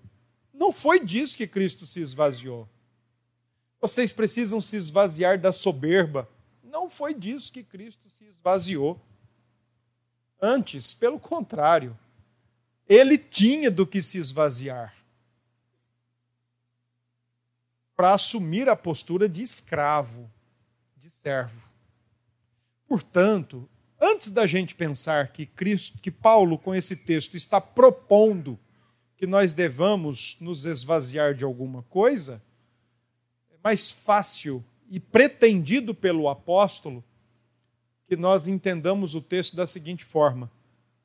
Não 0.55 0.73
foi 0.73 1.05
disso 1.05 1.37
que 1.37 1.47
Cristo 1.47 1.85
se 1.85 2.01
esvaziou. 2.01 2.67
Vocês 3.79 4.11
precisam 4.11 4.59
se 4.63 4.75
esvaziar 4.75 5.39
da 5.39 5.53
soberba. 5.53 6.27
Não 6.65 6.89
foi 6.89 7.13
disso 7.13 7.53
que 7.53 7.63
Cristo 7.63 8.09
se 8.09 8.25
esvaziou. 8.25 8.99
Antes, 10.41 10.95
pelo 10.95 11.21
contrário, 11.21 11.95
ele 12.89 13.19
tinha 13.19 13.71
do 13.71 13.87
que 13.87 14.01
se 14.01 14.17
esvaziar 14.17 14.95
para 17.95 18.15
assumir 18.15 18.67
a 18.71 18.75
postura 18.75 19.29
de 19.29 19.43
escravo, 19.43 20.31
de 20.97 21.11
servo. 21.11 21.61
Portanto, 22.89 23.69
antes 24.01 24.31
da 24.31 24.47
gente 24.47 24.75
pensar 24.75 25.29
que 25.29 25.45
Cristo, 25.45 25.99
que 25.99 26.11
Paulo 26.11 26.57
com 26.57 26.75
esse 26.75 26.97
texto 26.97 27.37
está 27.37 27.61
propondo 27.61 28.59
que 29.17 29.27
nós 29.27 29.53
devamos 29.53 30.37
nos 30.41 30.65
esvaziar 30.65 31.35
de 31.35 31.45
alguma 31.45 31.83
coisa, 31.83 32.43
é 33.53 33.57
mais 33.63 33.91
fácil 33.91 34.65
e 34.89 34.99
pretendido 34.99 35.95
pelo 35.95 36.29
apóstolo 36.29 37.05
que 38.09 38.17
nós 38.17 38.47
entendamos 38.47 39.15
o 39.15 39.21
texto 39.21 39.55
da 39.55 39.67
seguinte 39.67 40.05
forma: 40.05 40.51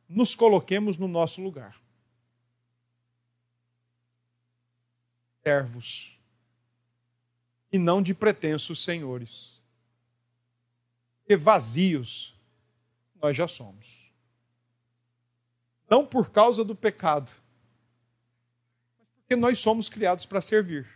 nos 0.07 0.33
coloquemos 0.33 0.97
no 0.97 1.07
nosso 1.07 1.41
lugar. 1.41 1.79
Servos, 5.43 6.17
e 7.71 7.77
não 7.77 8.01
de 8.01 8.13
pretensos 8.13 8.83
senhores. 8.83 9.61
Porque 11.19 11.35
vazios 11.35 12.34
nós 13.25 13.37
já 13.37 13.47
somos. 13.47 14.11
Não 15.89 16.05
por 16.05 16.29
causa 16.29 16.63
do 16.63 16.75
pecado, 16.75 17.31
mas 18.97 19.07
porque 19.15 19.35
nós 19.35 19.59
somos 19.59 19.89
criados 19.89 20.25
para 20.25 20.41
servir. 20.41 20.95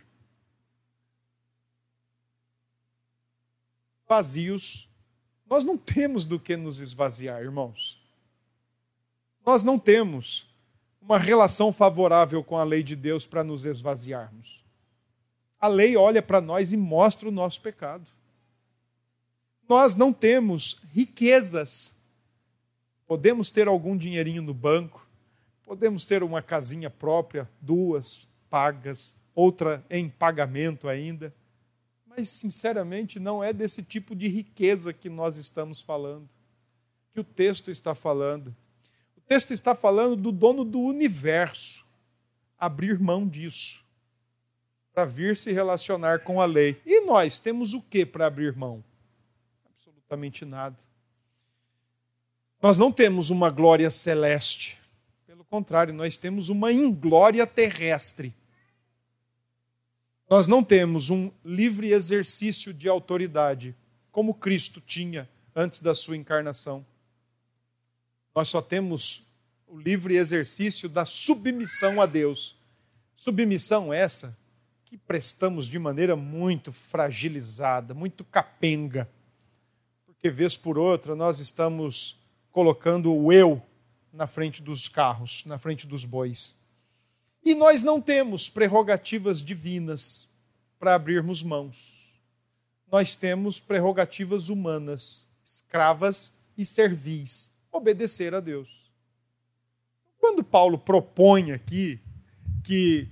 vazios, 4.10 4.88
nós 5.48 5.64
não 5.64 5.78
temos 5.78 6.26
do 6.26 6.40
que 6.40 6.56
nos 6.56 6.80
esvaziar, 6.80 7.40
irmãos. 7.42 8.02
Nós 9.46 9.62
não 9.62 9.78
temos 9.78 10.48
uma 11.00 11.16
relação 11.16 11.72
favorável 11.72 12.42
com 12.42 12.58
a 12.58 12.64
lei 12.64 12.82
de 12.82 12.96
Deus 12.96 13.24
para 13.24 13.44
nos 13.44 13.64
esvaziarmos. 13.64 14.64
A 15.60 15.68
lei 15.68 15.96
olha 15.96 16.20
para 16.20 16.40
nós 16.40 16.72
e 16.72 16.76
mostra 16.76 17.28
o 17.28 17.32
nosso 17.32 17.60
pecado. 17.60 18.10
Nós 19.68 19.94
não 19.94 20.12
temos 20.12 20.80
riquezas. 20.92 21.99
Podemos 23.10 23.50
ter 23.50 23.66
algum 23.66 23.96
dinheirinho 23.96 24.42
no 24.42 24.54
banco, 24.54 25.04
podemos 25.64 26.04
ter 26.04 26.22
uma 26.22 26.40
casinha 26.40 26.88
própria, 26.88 27.50
duas 27.60 28.30
pagas, 28.48 29.16
outra 29.34 29.84
em 29.90 30.08
pagamento 30.08 30.88
ainda 30.88 31.34
mas, 32.10 32.28
sinceramente, 32.28 33.20
não 33.20 33.42
é 33.42 33.52
desse 33.52 33.84
tipo 33.84 34.16
de 34.16 34.26
riqueza 34.26 34.92
que 34.92 35.08
nós 35.08 35.36
estamos 35.36 35.80
falando, 35.80 36.28
que 37.14 37.20
o 37.20 37.24
texto 37.24 37.70
está 37.70 37.94
falando. 37.94 38.54
O 39.16 39.20
texto 39.20 39.52
está 39.52 39.76
falando 39.76 40.16
do 40.16 40.32
dono 40.32 40.64
do 40.64 40.80
universo 40.80 41.86
abrir 42.58 42.98
mão 42.98 43.26
disso, 43.26 43.82
para 44.92 45.04
vir 45.04 45.36
se 45.36 45.52
relacionar 45.52 46.20
com 46.24 46.42
a 46.42 46.44
lei. 46.44 46.78
E 46.84 47.00
nós 47.06 47.38
temos 47.38 47.74
o 47.74 47.80
que 47.80 48.04
para 48.04 48.26
abrir 48.26 48.54
mão? 48.54 48.84
Absolutamente 49.64 50.44
nada. 50.44 50.76
Nós 52.62 52.76
não 52.76 52.92
temos 52.92 53.30
uma 53.30 53.48
glória 53.48 53.90
celeste. 53.90 54.78
Pelo 55.26 55.44
contrário, 55.44 55.94
nós 55.94 56.18
temos 56.18 56.50
uma 56.50 56.70
inglória 56.70 57.46
terrestre. 57.46 58.34
Nós 60.28 60.46
não 60.46 60.62
temos 60.62 61.08
um 61.08 61.30
livre 61.44 61.90
exercício 61.92 62.72
de 62.74 62.88
autoridade, 62.88 63.74
como 64.12 64.34
Cristo 64.34 64.80
tinha 64.80 65.28
antes 65.56 65.80
da 65.80 65.94
sua 65.94 66.16
encarnação. 66.16 66.84
Nós 68.34 68.48
só 68.48 68.60
temos 68.60 69.26
o 69.66 69.78
livre 69.78 70.16
exercício 70.16 70.88
da 70.88 71.06
submissão 71.06 72.00
a 72.00 72.06
Deus. 72.06 72.56
Submissão 73.16 73.92
essa 73.92 74.38
que 74.84 74.98
prestamos 74.98 75.66
de 75.66 75.78
maneira 75.78 76.14
muito 76.14 76.72
fragilizada, 76.72 77.94
muito 77.94 78.24
capenga. 78.24 79.08
Porque, 80.04 80.30
vez 80.30 80.56
por 80.56 80.76
outra, 80.76 81.14
nós 81.14 81.40
estamos 81.40 82.19
colocando 82.52 83.14
o 83.14 83.32
eu 83.32 83.62
na 84.12 84.26
frente 84.26 84.62
dos 84.62 84.88
carros, 84.88 85.44
na 85.44 85.58
frente 85.58 85.86
dos 85.86 86.04
bois. 86.04 86.58
E 87.44 87.54
nós 87.54 87.82
não 87.82 88.00
temos 88.00 88.50
prerrogativas 88.50 89.42
divinas 89.42 90.28
para 90.78 90.94
abrirmos 90.94 91.42
mãos. 91.42 92.20
Nós 92.90 93.14
temos 93.14 93.60
prerrogativas 93.60 94.48
humanas, 94.48 95.30
escravas 95.42 96.38
e 96.56 96.64
servis, 96.64 97.54
obedecer 97.70 98.34
a 98.34 98.40
Deus. 98.40 98.90
Quando 100.18 100.44
Paulo 100.44 100.76
propõe 100.78 101.52
aqui 101.52 102.00
que 102.64 103.08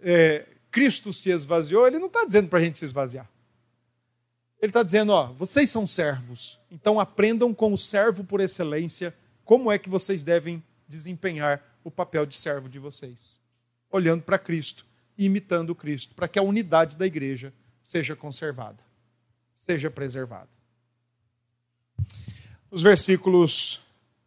é, 0.00 0.46
Cristo 0.70 1.12
se 1.12 1.30
esvaziou, 1.30 1.86
ele 1.86 1.98
não 1.98 2.06
está 2.06 2.24
dizendo 2.24 2.48
para 2.48 2.60
a 2.60 2.62
gente 2.62 2.78
se 2.78 2.84
esvaziar. 2.84 3.28
Ele 4.60 4.70
está 4.70 4.82
dizendo: 4.82 5.12
ó, 5.12 5.26
vocês 5.26 5.70
são 5.70 5.86
servos, 5.86 6.58
então 6.70 7.00
aprendam 7.00 7.54
com 7.54 7.72
o 7.72 7.78
servo 7.78 8.24
por 8.24 8.40
excelência 8.40 9.14
como 9.44 9.70
é 9.70 9.78
que 9.78 9.88
vocês 9.88 10.22
devem 10.22 10.62
desempenhar 10.86 11.62
o 11.82 11.90
papel 11.90 12.26
de 12.26 12.36
servo 12.36 12.68
de 12.68 12.78
vocês 12.78 13.38
olhando 13.90 14.22
para 14.22 14.38
Cristo 14.38 14.84
imitando 15.26 15.74
Cristo, 15.74 16.14
para 16.14 16.26
que 16.26 16.38
a 16.38 16.42
unidade 16.42 16.96
da 16.96 17.06
igreja 17.06 17.52
seja 17.84 18.16
conservada, 18.16 18.82
seja 19.54 19.90
preservada. 19.90 20.48
Os 22.70 22.82
versículos 22.82 23.82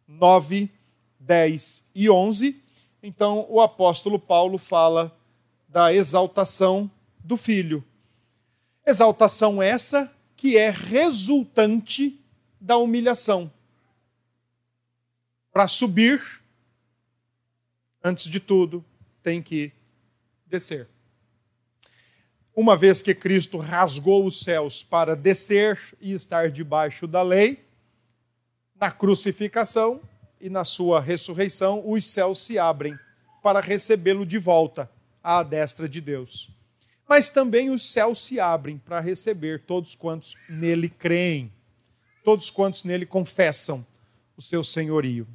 9, 0.06 0.70
10 1.18 1.86
e 1.94 2.08
11, 2.08 2.62
então 3.02 3.44
o 3.48 3.60
apóstolo 3.60 4.18
Paulo 4.18 4.56
fala 4.56 5.14
da 5.68 5.92
exaltação 5.92 6.88
do 7.18 7.36
filho. 7.36 7.82
Exaltação 8.86 9.60
essa 9.60 10.13
que 10.44 10.58
é 10.58 10.68
resultante 10.68 12.20
da 12.60 12.76
humilhação. 12.76 13.50
Para 15.50 15.66
subir, 15.66 16.22
antes 18.04 18.26
de 18.26 18.38
tudo, 18.38 18.84
tem 19.22 19.40
que 19.40 19.72
descer. 20.44 20.86
Uma 22.54 22.76
vez 22.76 23.00
que 23.00 23.14
Cristo 23.14 23.56
rasgou 23.56 24.26
os 24.26 24.40
céus 24.40 24.82
para 24.82 25.16
descer 25.16 25.80
e 25.98 26.12
estar 26.12 26.50
debaixo 26.50 27.06
da 27.06 27.22
lei, 27.22 27.64
na 28.78 28.90
crucificação 28.90 29.98
e 30.38 30.50
na 30.50 30.62
sua 30.62 31.00
ressurreição, 31.00 31.90
os 31.90 32.04
céus 32.04 32.44
se 32.44 32.58
abrem 32.58 32.98
para 33.42 33.62
recebê-lo 33.62 34.26
de 34.26 34.36
volta 34.36 34.90
à 35.22 35.42
destra 35.42 35.88
de 35.88 36.02
Deus. 36.02 36.53
Mas 37.08 37.30
também 37.30 37.70
os 37.70 37.90
céus 37.90 38.24
se 38.24 38.40
abrem 38.40 38.78
para 38.78 39.00
receber 39.00 39.60
todos 39.60 39.94
quantos 39.94 40.36
nele 40.48 40.88
creem, 40.88 41.52
todos 42.24 42.50
quantos 42.50 42.84
nele 42.84 43.04
confessam 43.04 43.86
o 44.36 44.42
seu 44.42 44.64
senhorio. 44.64 45.26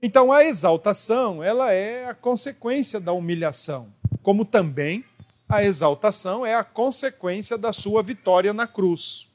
Então 0.00 0.32
a 0.32 0.44
exaltação, 0.44 1.42
ela 1.42 1.72
é 1.72 2.06
a 2.06 2.14
consequência 2.14 3.00
da 3.00 3.12
humilhação, 3.12 3.92
como 4.22 4.44
também 4.44 5.04
a 5.48 5.62
exaltação 5.62 6.44
é 6.44 6.54
a 6.54 6.64
consequência 6.64 7.58
da 7.58 7.72
sua 7.72 8.02
vitória 8.02 8.52
na 8.52 8.66
cruz. 8.66 9.30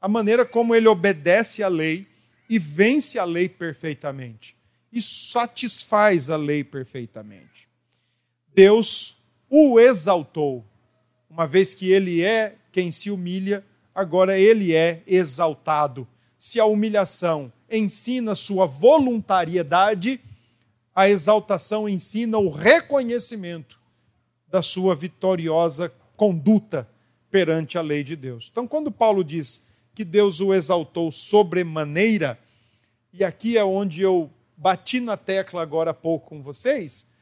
A 0.00 0.08
maneira 0.08 0.44
como 0.44 0.74
ele 0.74 0.88
obedece 0.88 1.62
à 1.62 1.68
lei 1.68 2.06
e 2.48 2.58
vence 2.58 3.18
a 3.18 3.24
lei 3.24 3.48
perfeitamente 3.48 4.56
e 4.92 5.00
satisfaz 5.00 6.30
a 6.30 6.36
lei 6.36 6.62
perfeitamente. 6.62 7.68
Deus 8.54 9.18
o 9.50 9.80
exaltou, 9.80 10.64
uma 11.34 11.48
vez 11.48 11.74
que 11.74 11.90
ele 11.90 12.22
é 12.22 12.54
quem 12.70 12.92
se 12.92 13.10
humilha, 13.10 13.64
agora 13.92 14.38
ele 14.38 14.72
é 14.72 15.02
exaltado. 15.04 16.06
Se 16.38 16.60
a 16.60 16.64
humilhação 16.64 17.52
ensina 17.68 18.36
sua 18.36 18.66
voluntariedade, 18.66 20.20
a 20.94 21.08
exaltação 21.08 21.88
ensina 21.88 22.38
o 22.38 22.48
reconhecimento 22.48 23.80
da 24.46 24.62
sua 24.62 24.94
vitoriosa 24.94 25.92
conduta 26.16 26.88
perante 27.32 27.76
a 27.76 27.82
lei 27.82 28.04
de 28.04 28.14
Deus. 28.14 28.48
Então, 28.52 28.68
quando 28.68 28.92
Paulo 28.92 29.24
diz 29.24 29.66
que 29.92 30.04
Deus 30.04 30.40
o 30.40 30.54
exaltou 30.54 31.10
sobremaneira, 31.10 32.38
e 33.12 33.24
aqui 33.24 33.58
é 33.58 33.64
onde 33.64 34.02
eu 34.02 34.30
bati 34.56 35.00
na 35.00 35.16
tecla 35.16 35.62
agora 35.62 35.90
há 35.90 35.94
pouco 35.94 36.28
com 36.28 36.40
vocês, 36.40 37.12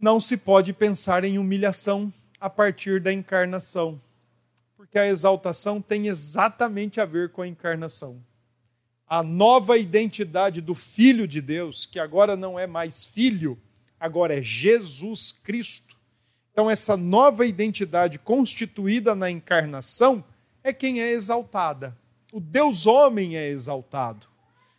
não 0.00 0.18
se 0.18 0.38
pode 0.38 0.72
pensar 0.72 1.24
em 1.24 1.36
humilhação 1.38 2.10
a 2.42 2.50
partir 2.50 3.00
da 3.00 3.12
encarnação, 3.12 4.00
porque 4.76 4.98
a 4.98 5.06
exaltação 5.06 5.80
tem 5.80 6.08
exatamente 6.08 7.00
a 7.00 7.04
ver 7.04 7.30
com 7.30 7.40
a 7.40 7.46
encarnação. 7.46 8.20
A 9.06 9.22
nova 9.22 9.78
identidade 9.78 10.60
do 10.60 10.74
Filho 10.74 11.28
de 11.28 11.40
Deus, 11.40 11.86
que 11.86 12.00
agora 12.00 12.36
não 12.36 12.58
é 12.58 12.66
mais 12.66 13.04
filho, 13.04 13.56
agora 14.00 14.36
é 14.36 14.42
Jesus 14.42 15.30
Cristo. 15.30 15.94
Então, 16.50 16.68
essa 16.68 16.96
nova 16.96 17.46
identidade 17.46 18.18
constituída 18.18 19.14
na 19.14 19.30
encarnação 19.30 20.24
é 20.64 20.72
quem 20.72 21.00
é 21.00 21.12
exaltada. 21.12 21.96
O 22.32 22.40
Deus 22.40 22.88
homem 22.88 23.36
é 23.36 23.48
exaltado. 23.50 24.26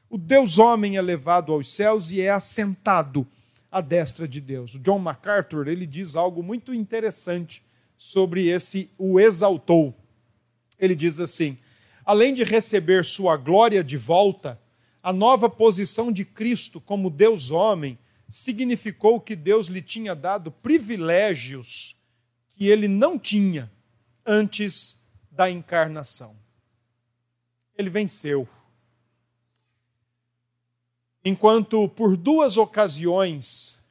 O 0.10 0.18
Deus 0.18 0.60
homem 0.60 0.98
é 0.98 1.02
levado 1.02 1.54
aos 1.54 1.74
céus 1.74 2.12
e 2.12 2.20
é 2.20 2.30
assentado 2.30 3.26
à 3.74 3.82
destra 3.82 4.28
de 4.28 4.40
Deus. 4.40 4.76
O 4.76 4.80
John 4.80 5.00
MacArthur, 5.00 5.68
ele 5.68 5.88
diz 5.88 6.16
algo 6.16 6.44
muito 6.44 6.72
interessante 6.76 7.64
sobre 7.98 8.48
esse 8.48 8.92
o 9.00 9.20
exaltou. 9.20 9.96
Ele 10.80 10.94
diz 10.94 11.20
assim: 11.20 11.58
além 12.06 12.36
de 12.36 12.44
receber 12.44 13.04
sua 13.04 13.36
glória 13.36 13.84
de 13.84 13.98
volta, 13.98 14.62
a 15.02 15.12
nova 15.12 15.50
posição 15.50 16.12
de 16.12 16.24
Cristo 16.24 16.80
como 16.80 17.10
Deus 17.10 17.50
homem 17.50 17.98
significou 18.30 19.20
que 19.20 19.36
Deus 19.36 19.68
lhe 19.68 19.82
tinha 19.82 20.14
dado 20.14 20.52
privilégios 20.52 21.98
que 22.56 22.68
ele 22.68 22.88
não 22.88 23.18
tinha 23.18 23.72
antes 24.24 25.04
da 25.32 25.50
encarnação. 25.50 26.38
Ele 27.76 27.90
venceu 27.90 28.48
enquanto 31.24 31.88
por 31.88 32.18
duas 32.18 32.58
ocasiões 32.58 33.82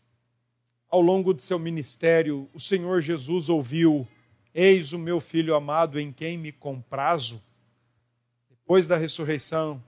ao 0.88 1.00
longo 1.00 1.32
de 1.32 1.42
seu 1.42 1.58
ministério 1.58 2.48
o 2.52 2.60
Senhor 2.60 3.00
Jesus 3.00 3.48
ouviu: 3.48 4.06
Eis 4.54 4.92
o 4.92 4.98
meu 4.98 5.20
filho 5.20 5.54
amado 5.54 5.98
em 5.98 6.12
quem 6.12 6.36
me 6.36 6.52
comprazo. 6.52 7.42
Depois 8.50 8.86
da 8.86 8.96
ressurreição, 8.96 9.82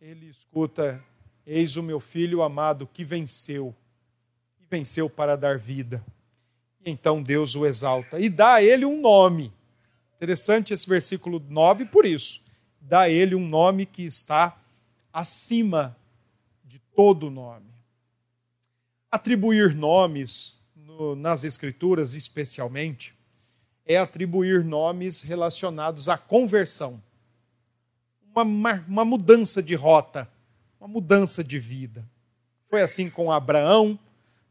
ele 0.00 0.26
escuta: 0.26 1.02
Eis 1.46 1.76
o 1.76 1.82
meu 1.82 2.00
filho 2.00 2.42
amado 2.42 2.88
que 2.92 3.04
venceu, 3.04 3.74
e 4.58 4.64
venceu 4.68 5.10
para 5.10 5.36
dar 5.36 5.58
vida. 5.58 6.02
E 6.84 6.90
então 6.90 7.22
Deus 7.22 7.54
o 7.54 7.66
exalta 7.66 8.18
e 8.18 8.30
dá 8.30 8.54
a 8.54 8.62
ele 8.62 8.86
um 8.86 9.00
nome. 9.00 9.52
Interessante 10.16 10.72
esse 10.72 10.88
versículo 10.88 11.42
9 11.46 11.84
por 11.84 12.06
isso. 12.06 12.40
Dá 12.80 13.00
a 13.00 13.10
ele 13.10 13.34
um 13.34 13.46
nome 13.46 13.84
que 13.84 14.02
está 14.02 14.58
acima 15.12 15.94
todo 16.96 17.30
nome. 17.30 17.66
Atribuir 19.10 19.74
nomes 19.74 20.66
no, 20.74 21.14
nas 21.14 21.44
Escrituras, 21.44 22.14
especialmente, 22.14 23.14
é 23.84 23.98
atribuir 23.98 24.64
nomes 24.64 25.20
relacionados 25.20 26.08
à 26.08 26.16
conversão, 26.18 27.00
uma, 28.34 28.84
uma 28.88 29.04
mudança 29.04 29.62
de 29.62 29.74
rota, 29.74 30.28
uma 30.80 30.88
mudança 30.88 31.44
de 31.44 31.58
vida. 31.58 32.04
Foi 32.68 32.82
assim 32.82 33.08
com 33.08 33.30
Abraão, 33.30 33.98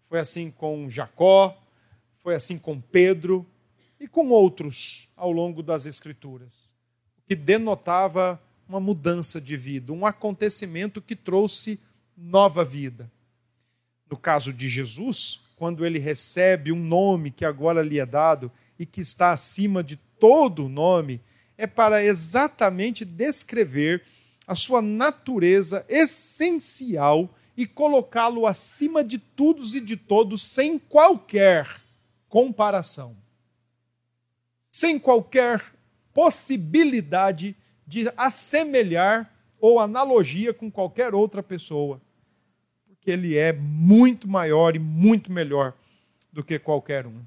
foi 0.07 0.19
assim 0.19 0.49
com 0.49 0.89
Jacó, 0.89 1.57
foi 2.19 2.35
assim 2.35 2.57
com 2.57 2.79
Pedro 2.79 3.45
e 3.99 4.07
com 4.07 4.29
outros 4.29 5.09
ao 5.17 5.31
longo 5.31 5.61
das 5.61 5.85
Escrituras, 5.85 6.71
o 7.17 7.21
que 7.27 7.35
denotava 7.35 8.41
uma 8.67 8.79
mudança 8.79 9.41
de 9.41 9.57
vida, 9.57 9.91
um 9.91 10.05
acontecimento 10.05 11.01
que 11.01 11.15
trouxe 11.15 11.79
nova 12.15 12.63
vida. 12.63 13.11
No 14.09 14.17
caso 14.17 14.53
de 14.53 14.69
Jesus, 14.69 15.41
quando 15.55 15.85
ele 15.85 15.99
recebe 15.99 16.71
um 16.71 16.79
nome 16.79 17.31
que 17.31 17.45
agora 17.45 17.81
lhe 17.81 17.99
é 17.99 18.05
dado 18.05 18.51
e 18.77 18.85
que 18.85 19.01
está 19.01 19.31
acima 19.31 19.83
de 19.83 19.95
todo 19.95 20.69
nome, 20.69 21.21
é 21.57 21.65
para 21.65 22.03
exatamente 22.03 23.03
descrever 23.03 24.03
a 24.45 24.55
sua 24.55 24.81
natureza 24.81 25.85
essencial 25.89 27.33
e 27.57 27.65
colocá-lo 27.65 28.45
acima 28.45 29.03
de 29.03 29.17
todos 29.17 29.75
e 29.75 29.79
de 29.79 29.95
todos 29.95 30.41
sem 30.43 30.77
qualquer 30.77 31.81
comparação. 32.27 33.15
Sem 34.69 34.99
qualquer 34.99 35.63
possibilidade 36.13 37.55
de 37.87 38.11
assemelhar 38.17 39.33
ou 39.59 39.79
analogia 39.79 40.53
com 40.53 40.69
qualquer 40.69 41.15
outra 41.15 41.41
pessoa 41.41 42.01
que 43.05 43.11
ele 43.11 43.37
é 43.37 43.53
muito 43.53 44.27
maior 44.27 44.75
e 44.75 44.79
muito 44.79 45.31
melhor 45.31 45.75
do 46.33 46.43
que 46.43 46.57
qualquer 46.57 47.05
um. 47.05 47.21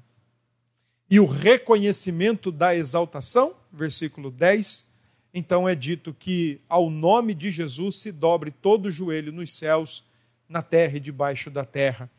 E 1.09 1.21
o 1.21 1.25
reconhecimento 1.25 2.51
da 2.51 2.75
exaltação, 2.75 3.55
versículo 3.71 4.29
10, 4.29 4.89
então 5.33 5.69
é 5.69 5.73
dito 5.73 6.13
que 6.13 6.59
ao 6.67 6.89
nome 6.89 7.33
de 7.33 7.49
Jesus 7.49 7.95
se 7.95 8.11
dobre 8.11 8.51
todo 8.51 8.87
o 8.87 8.91
joelho 8.91 9.31
nos 9.31 9.53
céus, 9.53 10.03
na 10.49 10.61
terra 10.61 10.97
e 10.97 10.99
debaixo 10.99 11.49
da 11.49 11.63
terra. 11.63 12.11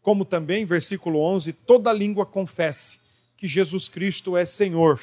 Como 0.00 0.24
também, 0.24 0.64
versículo 0.64 1.18
11, 1.20 1.52
toda 1.52 1.92
língua 1.92 2.24
confesse 2.24 3.00
que 3.36 3.48
Jesus 3.48 3.88
Cristo 3.88 4.36
é 4.36 4.46
Senhor, 4.46 5.00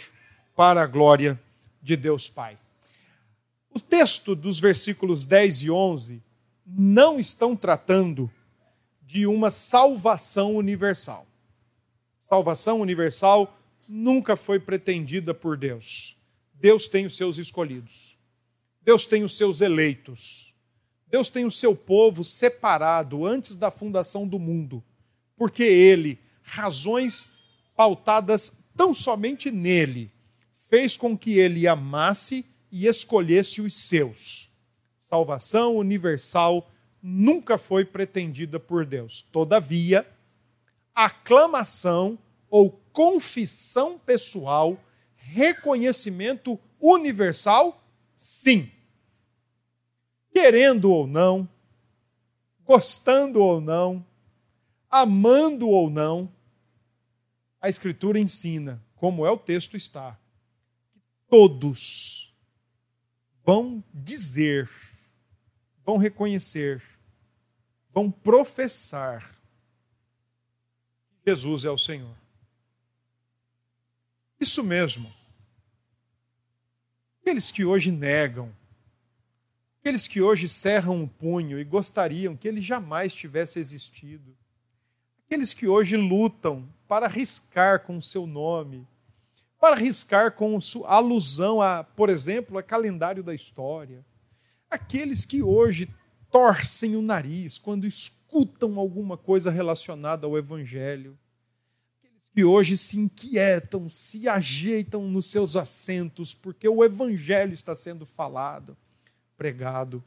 para 0.55 0.81
a 0.81 0.87
glória 0.87 1.37
de 1.83 1.97
Deus 1.97 2.29
Pai. 2.29 2.57
O 3.73 3.79
texto 3.79 4.35
dos 4.35 4.57
versículos 4.57 5.25
10 5.25 5.63
e 5.63 5.69
11 5.71 6.23
não 6.65 7.19
estão 7.19 7.55
tratando 7.55 8.31
de 9.03 9.27
uma 9.27 9.51
salvação 9.51 10.55
universal. 10.55 11.27
Salvação 12.19 12.81
universal 12.81 13.55
nunca 13.87 14.35
foi 14.35 14.59
pretendida 14.59 15.33
por 15.33 15.55
Deus. 15.55 16.17
Deus 16.55 16.87
tem 16.87 17.05
os 17.05 17.15
seus 17.15 17.37
escolhidos. 17.37 18.17
Deus 18.81 19.05
tem 19.05 19.23
os 19.23 19.37
seus 19.37 19.61
eleitos. 19.61 20.53
Deus 21.07 21.29
tem 21.29 21.45
o 21.45 21.51
seu 21.51 21.75
povo 21.75 22.23
separado 22.23 23.25
antes 23.25 23.55
da 23.55 23.69
fundação 23.69 24.27
do 24.27 24.39
mundo, 24.39 24.83
porque 25.37 25.63
ele, 25.63 26.19
razões 26.41 27.29
pautadas 27.75 28.63
tão 28.75 28.93
somente 28.93 29.51
nele, 29.51 30.11
fez 30.67 30.97
com 30.97 31.15
que 31.15 31.37
ele 31.37 31.67
amasse 31.67 32.43
e 32.71 32.87
escolhesse 32.87 33.61
os 33.61 33.73
seus 33.75 34.44
salvação 35.15 35.77
universal 35.77 36.69
nunca 37.01 37.57
foi 37.57 37.85
pretendida 37.85 38.59
por 38.59 38.85
Deus. 38.85 39.21
Todavia, 39.21 40.05
aclamação 40.93 42.19
ou 42.49 42.69
confissão 42.91 43.97
pessoal, 43.97 44.77
reconhecimento 45.15 46.59
universal, 46.81 47.81
sim. 48.17 48.69
Querendo 50.33 50.91
ou 50.91 51.07
não, 51.07 51.47
gostando 52.65 53.41
ou 53.41 53.61
não, 53.61 54.05
amando 54.89 55.69
ou 55.69 55.89
não, 55.89 56.29
a 57.61 57.69
Escritura 57.69 58.19
ensina, 58.19 58.83
como 58.95 59.25
é 59.25 59.31
o 59.31 59.37
texto 59.37 59.77
está, 59.77 60.19
que 60.91 60.99
todos 61.29 62.35
vão 63.45 63.81
dizer 63.93 64.69
vão 65.85 65.97
reconhecer, 65.97 66.81
vão 67.93 68.09
professar 68.09 69.35
que 71.23 71.29
Jesus 71.29 71.63
é 71.63 71.69
o 71.69 71.77
Senhor. 71.77 72.15
Isso 74.39 74.63
mesmo. 74.63 75.13
Aqueles 77.21 77.51
que 77.51 77.63
hoje 77.63 77.91
negam, 77.91 78.53
aqueles 79.79 80.07
que 80.07 80.21
hoje 80.21 80.49
cerram 80.49 81.03
o 81.03 81.07
punho 81.07 81.59
e 81.59 81.63
gostariam 81.63 82.35
que 82.35 82.47
ele 82.47 82.61
jamais 82.61 83.13
tivesse 83.13 83.59
existido, 83.59 84.35
aqueles 85.25 85.53
que 85.53 85.67
hoje 85.67 85.95
lutam 85.95 86.67
para 86.87 87.07
riscar 87.07 87.81
com 87.81 87.97
o 87.97 88.01
seu 88.01 88.27
nome, 88.27 88.87
para 89.59 89.75
riscar 89.75 90.31
com 90.33 90.59
alusão 90.85 91.61
a, 91.61 91.83
por 91.83 92.09
exemplo, 92.09 92.57
a 92.57 92.63
calendário 92.63 93.23
da 93.23 93.33
história 93.33 94.05
aqueles 94.69 95.25
que 95.25 95.41
hoje 95.41 95.89
torcem 96.31 96.95
o 96.95 97.01
nariz 97.01 97.57
quando 97.57 97.85
escutam 97.85 98.77
alguma 98.79 99.17
coisa 99.17 99.49
relacionada 99.49 100.27
ao 100.27 100.37
Evangelho, 100.37 101.17
aqueles 101.97 102.23
que 102.33 102.43
hoje 102.43 102.77
se 102.77 102.99
inquietam, 102.99 103.89
se 103.89 104.27
ajeitam 104.27 105.09
nos 105.09 105.27
seus 105.27 105.55
assentos, 105.55 106.33
porque 106.33 106.67
o 106.67 106.83
Evangelho 106.83 107.53
está 107.53 107.73
sendo 107.73 108.05
falado, 108.05 108.75
pregado. 109.37 110.03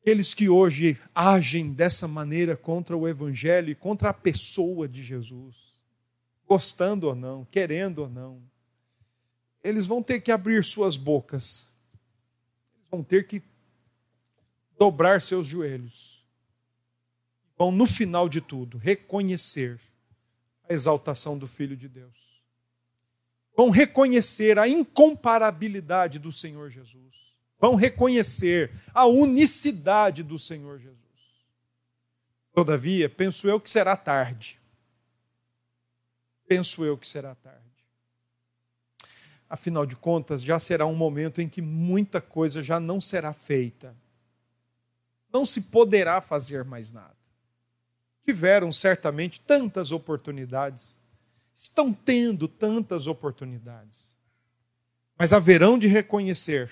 Aqueles 0.00 0.34
que 0.34 0.48
hoje 0.48 0.98
agem 1.14 1.72
dessa 1.72 2.06
maneira 2.06 2.56
contra 2.56 2.96
o 2.96 3.08
Evangelho 3.08 3.70
e 3.70 3.74
contra 3.74 4.10
a 4.10 4.14
pessoa 4.14 4.88
de 4.88 5.02
Jesus, 5.02 5.56
gostando 6.46 7.08
ou 7.08 7.14
não, 7.14 7.46
querendo 7.50 8.00
ou 8.00 8.08
não, 8.08 8.42
eles 9.62 9.86
vão 9.86 10.02
ter 10.02 10.20
que 10.20 10.30
abrir 10.30 10.64
suas 10.64 10.96
bocas, 10.96 11.67
vão 12.90 13.02
ter 13.02 13.26
que 13.26 13.42
dobrar 14.78 15.20
seus 15.20 15.46
joelhos, 15.46 16.24
vão, 17.56 17.72
no 17.72 17.86
final 17.86 18.28
de 18.28 18.40
tudo, 18.40 18.78
reconhecer 18.78 19.80
a 20.68 20.72
exaltação 20.72 21.36
do 21.36 21.46
Filho 21.46 21.76
de 21.76 21.88
Deus. 21.88 22.16
Vão 23.56 23.70
reconhecer 23.70 24.58
a 24.58 24.68
incomparabilidade 24.68 26.18
do 26.18 26.30
Senhor 26.30 26.70
Jesus. 26.70 27.08
Vão 27.58 27.74
reconhecer 27.74 28.70
a 28.94 29.04
unicidade 29.04 30.22
do 30.22 30.38
Senhor 30.38 30.78
Jesus. 30.78 30.98
Todavia, 32.52 33.08
penso 33.08 33.48
eu 33.48 33.60
que 33.60 33.68
será 33.68 33.96
tarde. 33.96 34.60
Penso 36.46 36.84
eu 36.84 36.96
que 36.96 37.06
será 37.06 37.34
tarde. 37.34 37.67
Afinal 39.48 39.86
de 39.86 39.96
contas, 39.96 40.42
já 40.42 40.58
será 40.58 40.84
um 40.86 40.94
momento 40.94 41.40
em 41.40 41.48
que 41.48 41.62
muita 41.62 42.20
coisa 42.20 42.62
já 42.62 42.78
não 42.78 43.00
será 43.00 43.32
feita. 43.32 43.96
Não 45.32 45.46
se 45.46 45.62
poderá 45.62 46.20
fazer 46.20 46.64
mais 46.64 46.92
nada. 46.92 47.16
Tiveram 48.24 48.70
certamente 48.72 49.40
tantas 49.40 49.90
oportunidades, 49.90 50.98
estão 51.54 51.94
tendo 51.94 52.46
tantas 52.46 53.06
oportunidades, 53.06 54.14
mas 55.16 55.32
haverão 55.32 55.78
de 55.78 55.86
reconhecer 55.86 56.70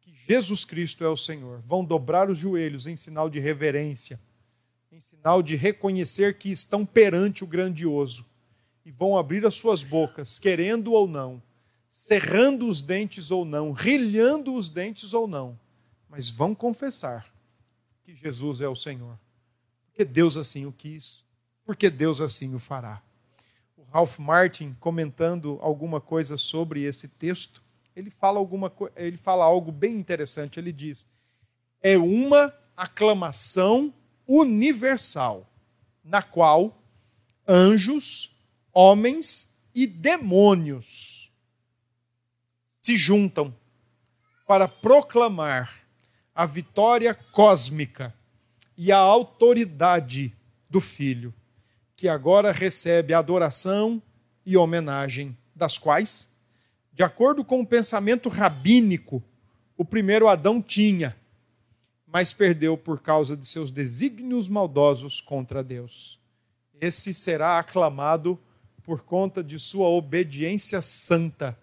que 0.00 0.14
Jesus 0.14 0.64
Cristo 0.64 1.04
é 1.04 1.08
o 1.08 1.16
Senhor. 1.16 1.60
Vão 1.66 1.84
dobrar 1.84 2.30
os 2.30 2.38
joelhos 2.38 2.86
em 2.86 2.94
sinal 2.94 3.28
de 3.28 3.40
reverência, 3.40 4.20
em 4.92 5.00
sinal 5.00 5.42
de 5.42 5.56
reconhecer 5.56 6.38
que 6.38 6.50
estão 6.50 6.86
perante 6.86 7.42
o 7.42 7.46
grandioso 7.46 8.24
e 8.84 8.90
vão 8.90 9.18
abrir 9.18 9.44
as 9.44 9.56
suas 9.56 9.82
bocas, 9.82 10.38
querendo 10.38 10.92
ou 10.92 11.08
não, 11.08 11.42
cerrando 11.92 12.66
os 12.66 12.80
dentes 12.80 13.30
ou 13.30 13.44
não, 13.44 13.70
rilhando 13.70 14.54
os 14.54 14.70
dentes 14.70 15.12
ou 15.12 15.28
não, 15.28 15.60
mas 16.08 16.30
vão 16.30 16.54
confessar 16.54 17.30
que 18.02 18.14
Jesus 18.14 18.62
é 18.62 18.68
o 18.68 18.74
Senhor. 18.74 19.18
Porque 19.84 20.02
Deus 20.02 20.38
assim 20.38 20.64
o 20.64 20.72
quis, 20.72 21.22
porque 21.66 21.90
Deus 21.90 22.22
assim 22.22 22.54
o 22.54 22.58
fará. 22.58 23.02
O 23.76 23.84
Ralph 23.92 24.18
Martin, 24.18 24.74
comentando 24.80 25.58
alguma 25.60 26.00
coisa 26.00 26.38
sobre 26.38 26.82
esse 26.82 27.08
texto, 27.08 27.62
ele 27.94 28.08
fala, 28.08 28.38
alguma, 28.38 28.72
ele 28.96 29.18
fala 29.18 29.44
algo 29.44 29.70
bem 29.70 29.98
interessante. 29.98 30.58
Ele 30.58 30.72
diz: 30.72 31.06
é 31.82 31.98
uma 31.98 32.54
aclamação 32.74 33.92
universal, 34.26 35.46
na 36.02 36.22
qual 36.22 36.82
anjos, 37.46 38.34
homens 38.72 39.58
e 39.74 39.86
demônios 39.86 41.21
se 42.84 42.96
juntam 42.96 43.54
para 44.44 44.66
proclamar 44.66 45.82
a 46.34 46.44
vitória 46.44 47.14
cósmica 47.14 48.12
e 48.76 48.90
a 48.90 48.98
autoridade 48.98 50.34
do 50.68 50.80
Filho, 50.80 51.32
que 51.94 52.08
agora 52.08 52.50
recebe 52.50 53.14
adoração 53.14 54.02
e 54.44 54.56
homenagem, 54.56 55.36
das 55.54 55.78
quais, 55.78 56.30
de 56.92 57.04
acordo 57.04 57.44
com 57.44 57.60
o 57.60 57.66
pensamento 57.66 58.28
rabínico, 58.28 59.22
o 59.76 59.84
primeiro 59.84 60.26
Adão 60.26 60.60
tinha, 60.60 61.16
mas 62.04 62.34
perdeu 62.34 62.76
por 62.76 63.00
causa 63.00 63.36
de 63.36 63.46
seus 63.46 63.70
desígnios 63.70 64.48
maldosos 64.48 65.20
contra 65.20 65.62
Deus. 65.62 66.18
Esse 66.80 67.14
será 67.14 67.60
aclamado 67.60 68.36
por 68.82 69.02
conta 69.02 69.44
de 69.44 69.56
sua 69.60 69.86
obediência 69.86 70.82
santa 70.82 71.56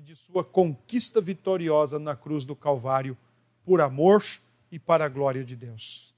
e 0.00 0.02
de 0.02 0.16
sua 0.16 0.42
conquista 0.42 1.20
vitoriosa 1.20 1.98
na 1.98 2.16
cruz 2.16 2.46
do 2.46 2.56
Calvário, 2.56 3.16
por 3.62 3.82
amor 3.82 4.24
e 4.72 4.78
para 4.78 5.04
a 5.04 5.08
glória 5.08 5.44
de 5.44 5.54
Deus. 5.54 6.14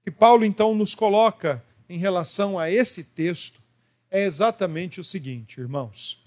O 0.00 0.04
que 0.04 0.10
Paulo 0.10 0.44
então 0.44 0.72
nos 0.72 0.94
coloca 0.94 1.62
em 1.88 1.98
relação 1.98 2.58
a 2.58 2.70
esse 2.70 3.02
texto 3.02 3.60
é 4.08 4.22
exatamente 4.24 5.00
o 5.00 5.04
seguinte, 5.04 5.60
irmãos: 5.60 6.24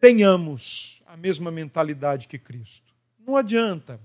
tenhamos 0.00 1.02
a 1.06 1.18
mesma 1.18 1.50
mentalidade 1.50 2.26
que 2.26 2.38
Cristo. 2.38 2.94
Não 3.18 3.36
adianta 3.36 4.00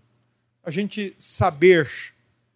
a 0.64 0.70
gente 0.70 1.16
saber 1.18 1.90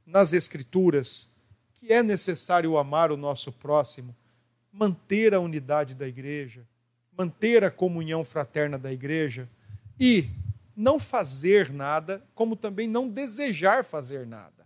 nas 0.05 0.33
Escrituras 0.33 1.33
que 1.75 1.93
é 1.93 2.03
necessário 2.03 2.77
amar 2.77 3.09
o 3.09 3.17
nosso 3.17 3.53
próximo, 3.53 4.13
manter 4.69 5.33
a 5.33 5.39
unidade 5.39 5.95
da 5.95 6.05
igreja, 6.05 6.67
manter 7.17 7.63
a 7.63 7.71
comunhão 7.71 8.23
fraterna 8.23 8.77
da 8.77 8.91
igreja 8.91 9.49
e 9.99 10.29
não 10.75 10.99
fazer 10.99 11.71
nada, 11.71 12.21
como 12.35 12.55
também 12.55 12.87
não 12.87 13.07
desejar 13.07 13.85
fazer 13.85 14.27
nada. 14.27 14.65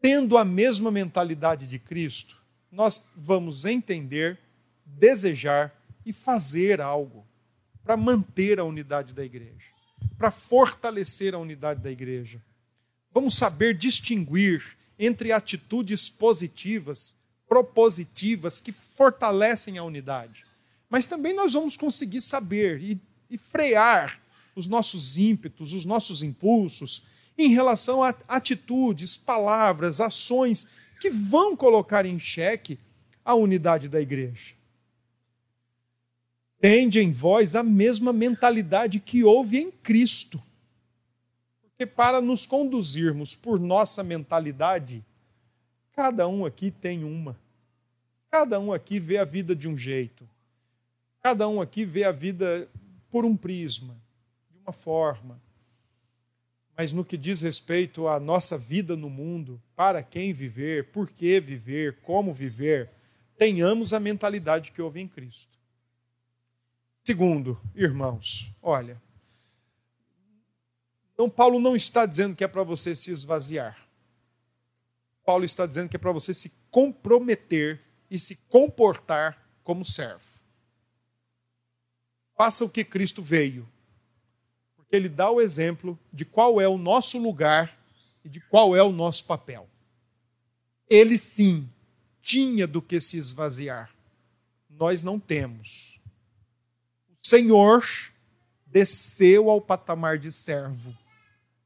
Tendo 0.00 0.36
a 0.36 0.44
mesma 0.44 0.90
mentalidade 0.90 1.66
de 1.66 1.78
Cristo, 1.78 2.36
nós 2.70 3.08
vamos 3.16 3.64
entender, 3.64 4.38
desejar 4.84 5.74
e 6.04 6.12
fazer 6.12 6.80
algo 6.80 7.26
para 7.84 7.96
manter 7.96 8.58
a 8.58 8.64
unidade 8.64 9.14
da 9.14 9.24
igreja, 9.24 9.70
para 10.16 10.30
fortalecer 10.30 11.34
a 11.34 11.38
unidade 11.38 11.80
da 11.80 11.90
igreja. 11.90 12.42
Vamos 13.12 13.36
saber 13.36 13.74
distinguir 13.74 14.76
entre 14.98 15.32
atitudes 15.32 16.10
positivas, 16.10 17.16
propositivas, 17.48 18.60
que 18.60 18.72
fortalecem 18.72 19.78
a 19.78 19.84
unidade 19.84 20.47
mas 20.88 21.06
também 21.06 21.34
nós 21.34 21.52
vamos 21.52 21.76
conseguir 21.76 22.20
saber 22.20 22.82
e, 22.82 23.00
e 23.28 23.36
frear 23.36 24.20
os 24.54 24.66
nossos 24.66 25.18
ímpetos, 25.18 25.72
os 25.72 25.84
nossos 25.84 26.22
impulsos 26.22 27.06
em 27.36 27.50
relação 27.50 28.02
a 28.02 28.14
atitudes, 28.26 29.16
palavras, 29.16 30.00
ações 30.00 30.68
que 31.00 31.10
vão 31.10 31.56
colocar 31.56 32.04
em 32.04 32.18
xeque 32.18 32.78
a 33.24 33.34
unidade 33.34 33.88
da 33.88 34.00
igreja. 34.00 34.54
Tende 36.60 36.98
em 36.98 37.12
vós 37.12 37.54
a 37.54 37.62
mesma 37.62 38.12
mentalidade 38.12 38.98
que 38.98 39.22
houve 39.22 39.58
em 39.58 39.70
Cristo. 39.70 40.42
Porque 41.60 41.86
para 41.86 42.20
nos 42.20 42.44
conduzirmos 42.44 43.36
por 43.36 43.60
nossa 43.60 44.02
mentalidade, 44.02 45.04
cada 45.92 46.26
um 46.26 46.44
aqui 46.44 46.72
tem 46.72 47.04
uma. 47.04 47.38
Cada 48.28 48.58
um 48.58 48.72
aqui 48.72 48.98
vê 48.98 49.18
a 49.18 49.24
vida 49.24 49.54
de 49.54 49.68
um 49.68 49.78
jeito. 49.78 50.28
Cada 51.28 51.46
um 51.46 51.60
aqui 51.60 51.84
vê 51.84 52.04
a 52.04 52.10
vida 52.10 52.70
por 53.10 53.22
um 53.22 53.36
prisma, 53.36 54.00
de 54.50 54.56
uma 54.60 54.72
forma. 54.72 55.38
Mas 56.74 56.90
no 56.94 57.04
que 57.04 57.18
diz 57.18 57.42
respeito 57.42 58.08
à 58.08 58.18
nossa 58.18 58.56
vida 58.56 58.96
no 58.96 59.10
mundo, 59.10 59.62
para 59.76 60.02
quem 60.02 60.32
viver, 60.32 60.90
por 60.90 61.10
que 61.10 61.38
viver, 61.38 62.00
como 62.00 62.32
viver, 62.32 62.90
tenhamos 63.36 63.92
a 63.92 64.00
mentalidade 64.00 64.72
que 64.72 64.80
houve 64.80 65.02
em 65.02 65.06
Cristo. 65.06 65.58
Segundo, 67.04 67.60
irmãos, 67.74 68.50
olha, 68.62 68.98
então 71.12 71.28
Paulo 71.28 71.60
não 71.60 71.76
está 71.76 72.06
dizendo 72.06 72.34
que 72.34 72.42
é 72.42 72.48
para 72.48 72.62
você 72.62 72.96
se 72.96 73.10
esvaziar. 73.10 73.86
Paulo 75.26 75.44
está 75.44 75.66
dizendo 75.66 75.90
que 75.90 75.96
é 75.96 76.00
para 76.00 76.10
você 76.10 76.32
se 76.32 76.54
comprometer 76.70 77.82
e 78.10 78.18
se 78.18 78.36
comportar 78.48 79.46
como 79.62 79.84
servo. 79.84 80.27
Faça 82.38 82.64
o 82.64 82.70
que 82.70 82.84
Cristo 82.84 83.20
veio. 83.20 83.68
Porque 84.76 84.94
ele 84.94 85.08
dá 85.08 85.28
o 85.28 85.40
exemplo 85.40 85.98
de 86.12 86.24
qual 86.24 86.60
é 86.60 86.68
o 86.68 86.78
nosso 86.78 87.18
lugar 87.18 87.76
e 88.24 88.28
de 88.28 88.38
qual 88.40 88.76
é 88.76 88.82
o 88.82 88.92
nosso 88.92 89.24
papel. 89.24 89.68
Ele 90.88 91.18
sim 91.18 91.68
tinha 92.22 92.64
do 92.64 92.80
que 92.80 93.00
se 93.00 93.18
esvaziar. 93.18 93.90
Nós 94.70 95.02
não 95.02 95.18
temos. 95.18 96.00
O 97.10 97.26
Senhor 97.26 97.84
desceu 98.64 99.50
ao 99.50 99.60
patamar 99.60 100.16
de 100.16 100.30
servo. 100.30 100.96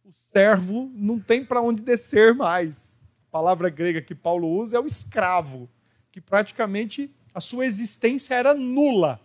O 0.03 0.13
servo 0.33 0.91
não 0.95 1.21
tem 1.21 1.45
para 1.45 1.61
onde 1.61 1.83
descer 1.83 2.35
mais. 2.35 2.99
A 3.29 3.31
palavra 3.31 3.69
grega 3.69 4.01
que 4.01 4.15
Paulo 4.15 4.49
usa 4.49 4.79
é 4.79 4.81
o 4.81 4.87
escravo, 4.87 5.69
que 6.11 6.21
praticamente 6.21 7.15
a 7.35 7.43
sua 7.43 7.67
existência 7.67 8.35
era 8.35 8.55
nula 8.55 9.21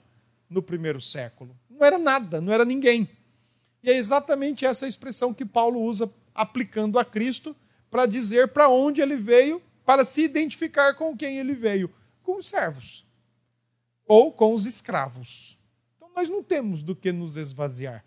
no 0.49 0.61
primeiro 0.61 1.01
século. 1.01 1.55
Não 1.69 1.85
era 1.85 1.97
nada, 1.97 2.39
não 2.39 2.51
era 2.51 2.65
ninguém. 2.65 3.09
E 3.83 3.89
é 3.89 3.97
exatamente 3.97 4.65
essa 4.65 4.87
expressão 4.87 5.33
que 5.33 5.45
Paulo 5.45 5.81
usa 5.81 6.11
aplicando 6.33 6.99
a 6.99 7.05
Cristo 7.05 7.55
para 7.89 8.05
dizer 8.05 8.49
para 8.49 8.69
onde 8.69 9.01
ele 9.01 9.15
veio, 9.15 9.61
para 9.85 10.03
se 10.03 10.23
identificar 10.23 10.93
com 10.95 11.15
quem 11.15 11.37
ele 11.37 11.53
veio, 11.53 11.89
com 12.21 12.37
os 12.37 12.47
servos 12.47 13.05
ou 14.05 14.31
com 14.31 14.53
os 14.53 14.65
escravos. 14.65 15.57
Então 15.95 16.09
nós 16.15 16.29
não 16.29 16.43
temos 16.43 16.83
do 16.83 16.95
que 16.95 17.11
nos 17.11 17.35
esvaziar. 17.35 18.03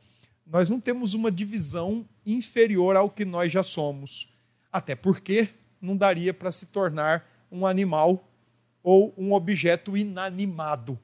Nós 0.46 0.68
não 0.68 0.80
temos 0.80 1.14
uma 1.14 1.30
divisão 1.30 2.08
inferior 2.26 2.96
ao 2.96 3.10
que 3.10 3.24
nós 3.24 3.52
já 3.52 3.62
somos. 3.62 4.32
Até 4.72 4.94
porque 4.94 5.48
não 5.80 5.96
daria 5.96 6.34
para 6.34 6.50
se 6.50 6.66
tornar 6.66 7.28
um 7.50 7.66
animal 7.66 8.28
ou 8.82 9.14
um 9.16 9.32
objeto 9.32 9.96
inanimado 9.96 10.98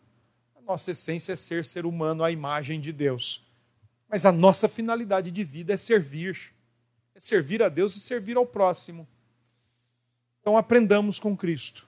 nossa 0.66 0.90
essência 0.90 1.32
é 1.32 1.36
ser 1.36 1.64
ser 1.64 1.86
humano 1.86 2.24
à 2.24 2.30
imagem 2.30 2.80
de 2.80 2.92
Deus. 2.92 3.46
Mas 4.08 4.26
a 4.26 4.32
nossa 4.32 4.68
finalidade 4.68 5.30
de 5.30 5.44
vida 5.44 5.72
é 5.72 5.76
servir. 5.76 6.52
É 7.14 7.20
servir 7.20 7.62
a 7.62 7.68
Deus 7.68 7.94
e 7.96 8.00
servir 8.00 8.36
ao 8.36 8.44
próximo. 8.44 9.06
Então 10.40 10.56
aprendamos 10.56 11.18
com 11.18 11.36
Cristo, 11.36 11.86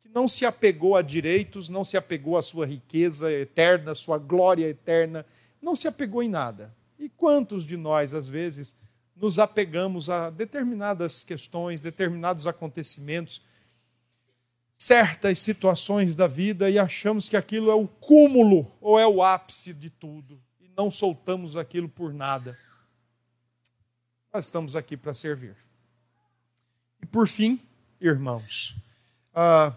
que 0.00 0.08
não 0.08 0.28
se 0.28 0.44
apegou 0.44 0.96
a 0.96 1.02
direitos, 1.02 1.68
não 1.68 1.84
se 1.84 1.96
apegou 1.96 2.36
à 2.36 2.42
sua 2.42 2.66
riqueza 2.66 3.32
eterna, 3.32 3.94
sua 3.94 4.18
glória 4.18 4.68
eterna, 4.68 5.24
não 5.62 5.74
se 5.74 5.88
apegou 5.88 6.22
em 6.22 6.28
nada. 6.28 6.74
E 6.98 7.08
quantos 7.08 7.64
de 7.64 7.76
nós, 7.76 8.12
às 8.12 8.28
vezes, 8.28 8.76
nos 9.16 9.38
apegamos 9.38 10.08
a 10.08 10.30
determinadas 10.30 11.22
questões, 11.22 11.80
determinados 11.80 12.46
acontecimentos, 12.46 13.42
certas 14.80 15.38
situações 15.38 16.16
da 16.16 16.26
vida 16.26 16.70
e 16.70 16.78
achamos 16.78 17.28
que 17.28 17.36
aquilo 17.36 17.70
é 17.70 17.74
o 17.74 17.86
cúmulo 17.86 18.66
ou 18.80 18.98
é 18.98 19.06
o 19.06 19.22
ápice 19.22 19.74
de 19.74 19.90
tudo 19.90 20.42
e 20.58 20.70
não 20.74 20.90
soltamos 20.90 21.54
aquilo 21.54 21.86
por 21.86 22.14
nada. 22.14 22.58
Nós 24.32 24.46
estamos 24.46 24.74
aqui 24.74 24.96
para 24.96 25.12
servir. 25.12 25.54
E 27.02 27.04
por 27.04 27.28
fim, 27.28 27.60
irmãos, 28.00 28.74
ah, 29.34 29.76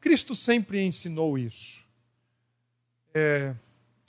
Cristo 0.00 0.36
sempre 0.36 0.80
ensinou 0.80 1.36
isso. 1.36 1.84
É, 3.12 3.52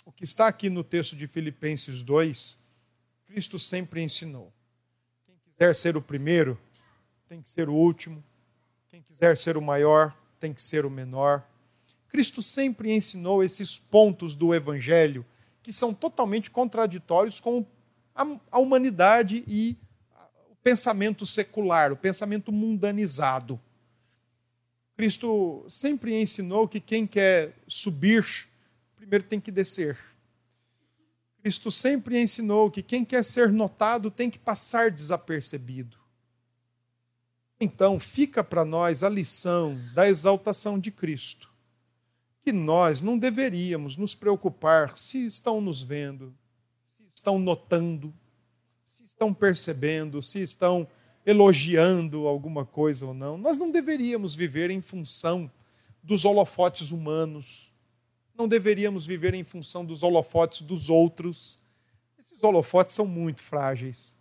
o 0.05 0.11
que 0.11 0.23
está 0.23 0.47
aqui 0.47 0.69
no 0.69 0.83
texto 0.83 1.15
de 1.15 1.25
Filipenses 1.25 2.03
2, 2.03 2.63
Cristo 3.25 3.57
sempre 3.57 4.03
ensinou. 4.03 4.53
Quem 5.25 5.35
quiser 5.39 5.73
ser 5.73 5.97
o 5.97 6.01
primeiro, 6.03 6.55
tem 7.27 7.41
que 7.41 7.49
ser 7.49 7.67
o 7.67 7.73
último 7.73 8.23
quem 8.93 9.01
quiser 9.01 9.35
ser 9.35 9.57
o 9.57 9.61
maior 9.61 10.15
tem 10.39 10.53
que 10.53 10.61
ser 10.61 10.85
o 10.85 10.89
menor. 10.89 11.43
Cristo 12.09 12.43
sempre 12.43 12.93
ensinou 12.93 13.43
esses 13.43 13.75
pontos 13.75 14.35
do 14.35 14.53
Evangelho 14.53 15.25
que 15.63 15.73
são 15.73 15.91
totalmente 15.91 16.51
contraditórios 16.51 17.39
com 17.39 17.65
a, 18.13 18.59
humanidade 18.59 19.43
e 19.47 19.75
o 20.51 20.55
pensamento 20.57 21.25
secular, 21.25 21.91
o 21.91 21.97
pensamento 21.97 22.51
mundanizado. 22.51 23.59
Cristo 24.95 25.65
sempre 25.67 26.21
ensinou 26.21 26.67
que 26.67 26.79
quem 26.79 27.07
quer 27.07 27.51
subir, 27.67 28.47
primeiro 28.95 29.23
tem 29.23 29.41
que 29.41 29.49
descer. 29.49 29.97
Cristo 31.41 31.71
sempre 31.71 32.21
ensinou 32.21 32.69
que 32.69 32.83
quem 32.83 33.03
quer 33.03 33.25
ser 33.25 33.51
notado 33.51 34.11
tem 34.11 34.29
que 34.29 34.37
passar 34.37 34.91
desapercebido. 34.91 36.02
Então, 37.63 37.97
fica 37.97 38.43
para 38.43 38.65
nós 38.65 39.05
a 39.05 39.09
lição 39.09 39.79
da 39.93 40.05
exaltação 40.05 40.77
de 40.77 40.91
Cristo, 40.91 41.49
que 42.41 42.51
nós 42.51 43.01
não 43.01 43.17
deveríamos 43.17 43.95
nos 43.95 44.13
preocupar 44.13 44.97
se 44.97 45.25
estão 45.25 45.61
nos 45.61 45.81
vendo, 45.81 46.35
se 46.85 47.03
estão 47.15 47.39
notando, 47.39 48.13
se 48.85 49.05
estão 49.05 49.33
percebendo, 49.33 50.21
se 50.21 50.41
estão 50.41 50.85
elogiando 51.25 52.27
alguma 52.27 52.65
coisa 52.65 53.05
ou 53.05 53.13
não. 53.13 53.37
Nós 53.37 53.57
não 53.57 53.71
deveríamos 53.71 54.35
viver 54.35 54.69
em 54.69 54.81
função 54.81 55.49
dos 56.03 56.25
holofotes 56.25 56.91
humanos, 56.91 57.71
não 58.35 58.45
deveríamos 58.45 59.05
viver 59.05 59.33
em 59.33 59.43
função 59.45 59.85
dos 59.85 60.03
holofotes 60.03 60.63
dos 60.63 60.89
outros. 60.89 61.59
Esses 62.19 62.43
holofotes 62.43 62.93
são 62.93 63.07
muito 63.07 63.41
frágeis, 63.41 64.17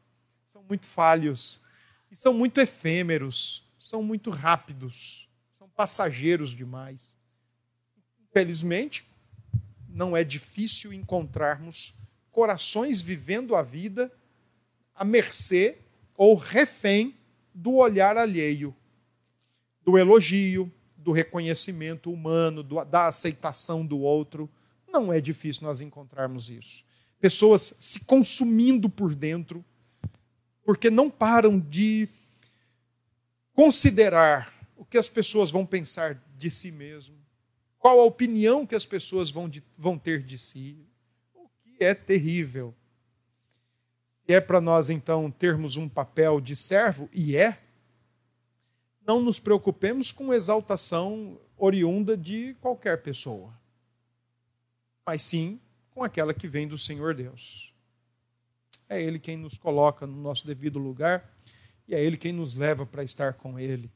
são 0.47 0.63
muito 0.63 0.87
falhos 0.87 1.72
e 2.13 2.17
são 2.17 2.35
muito 2.35 2.61
efêmeros, 2.61 3.65
são 3.79 4.03
muito 4.03 4.29
rápidos, 4.29 5.31
são 5.55 5.67
passageiros 5.71 6.51
demais. 6.51 7.17
Infelizmente, 8.29 9.09
não 9.89 10.15
é 10.15 10.23
difícil 10.23 10.93
encontrarmos 10.93 11.95
corações 12.31 13.01
vivendo 13.01 13.57
a 13.57 13.63
vida 13.63 14.13
à 14.95 15.07
mercê 15.07 15.79
ou 16.15 16.35
refém 16.35 17.17
do 17.55 17.77
olhar 17.77 18.19
alheio, 18.19 18.77
do 19.83 19.97
elogio, 19.97 20.71
do 20.95 21.13
reconhecimento 21.13 22.13
humano, 22.13 22.63
do, 22.63 22.85
da 22.85 23.07
aceitação 23.07 23.87
do 23.87 23.99
outro. 24.01 24.51
Não 24.87 25.11
é 25.11 25.19
difícil 25.19 25.65
nós 25.65 25.81
encontrarmos 25.81 26.51
isso. 26.51 26.85
Pessoas 27.19 27.75
se 27.81 28.01
consumindo 28.05 28.91
por 28.91 29.15
dentro, 29.15 29.65
porque 30.65 30.91
não 30.91 31.11
param 31.11 31.59
de 31.59 32.09
considerar 33.53 34.53
o 34.77 34.85
que 34.85 34.99
as 34.99 35.09
pessoas 35.09 35.51
vão 35.51 35.67
pensar 35.67 36.21
de 36.37 36.51
si 36.51 36.73
mesmo, 36.73 37.15
qual 37.79 38.01
a 38.01 38.05
opinião 38.05 38.67
que 38.67 38.75
as 38.75 38.87
pessoas 38.87 39.31
vão, 39.31 39.49
de, 39.49 39.63
vão 39.77 39.99
ter 39.99 40.23
de 40.23 40.39
si, 40.39 40.87
o 41.35 41.49
que 41.63 41.85
é 41.85 41.95
terrível. 41.95 42.75
É 44.27 44.41
para 44.41 44.61
nós, 44.61 44.89
então, 44.89 45.31
termos 45.31 45.77
um 45.77 45.89
papel 45.89 46.41
de 46.41 46.55
servo, 46.55 47.09
e 47.13 47.37
é, 47.37 47.61
não 49.07 49.21
nos 49.21 49.41
preocupemos 49.41 50.13
com 50.13 50.33
exaltação 50.33 51.41
oriunda 51.57 52.17
de 52.17 52.55
qualquer 52.61 53.03
pessoa, 53.03 53.53
mas 55.05 55.23
sim 55.23 55.61
com 55.91 56.03
aquela 56.03 56.33
que 56.33 56.49
vem 56.49 56.67
do 56.67 56.79
Senhor 56.79 57.15
Deus. 57.15 57.72
É 58.93 59.01
Ele 59.01 59.19
quem 59.19 59.39
nos 59.39 59.57
coloca 59.57 60.07
no 60.07 60.21
nosso 60.21 60.47
devido 60.47 60.79
lugar 60.79 61.35
e 61.89 61.95
é 61.95 62.01
Ele 62.03 62.19
quem 62.19 62.33
nos 62.33 62.57
leva 62.57 62.85
para 62.85 63.03
estar 63.03 63.33
com 63.35 63.59
Ele. 63.59 63.91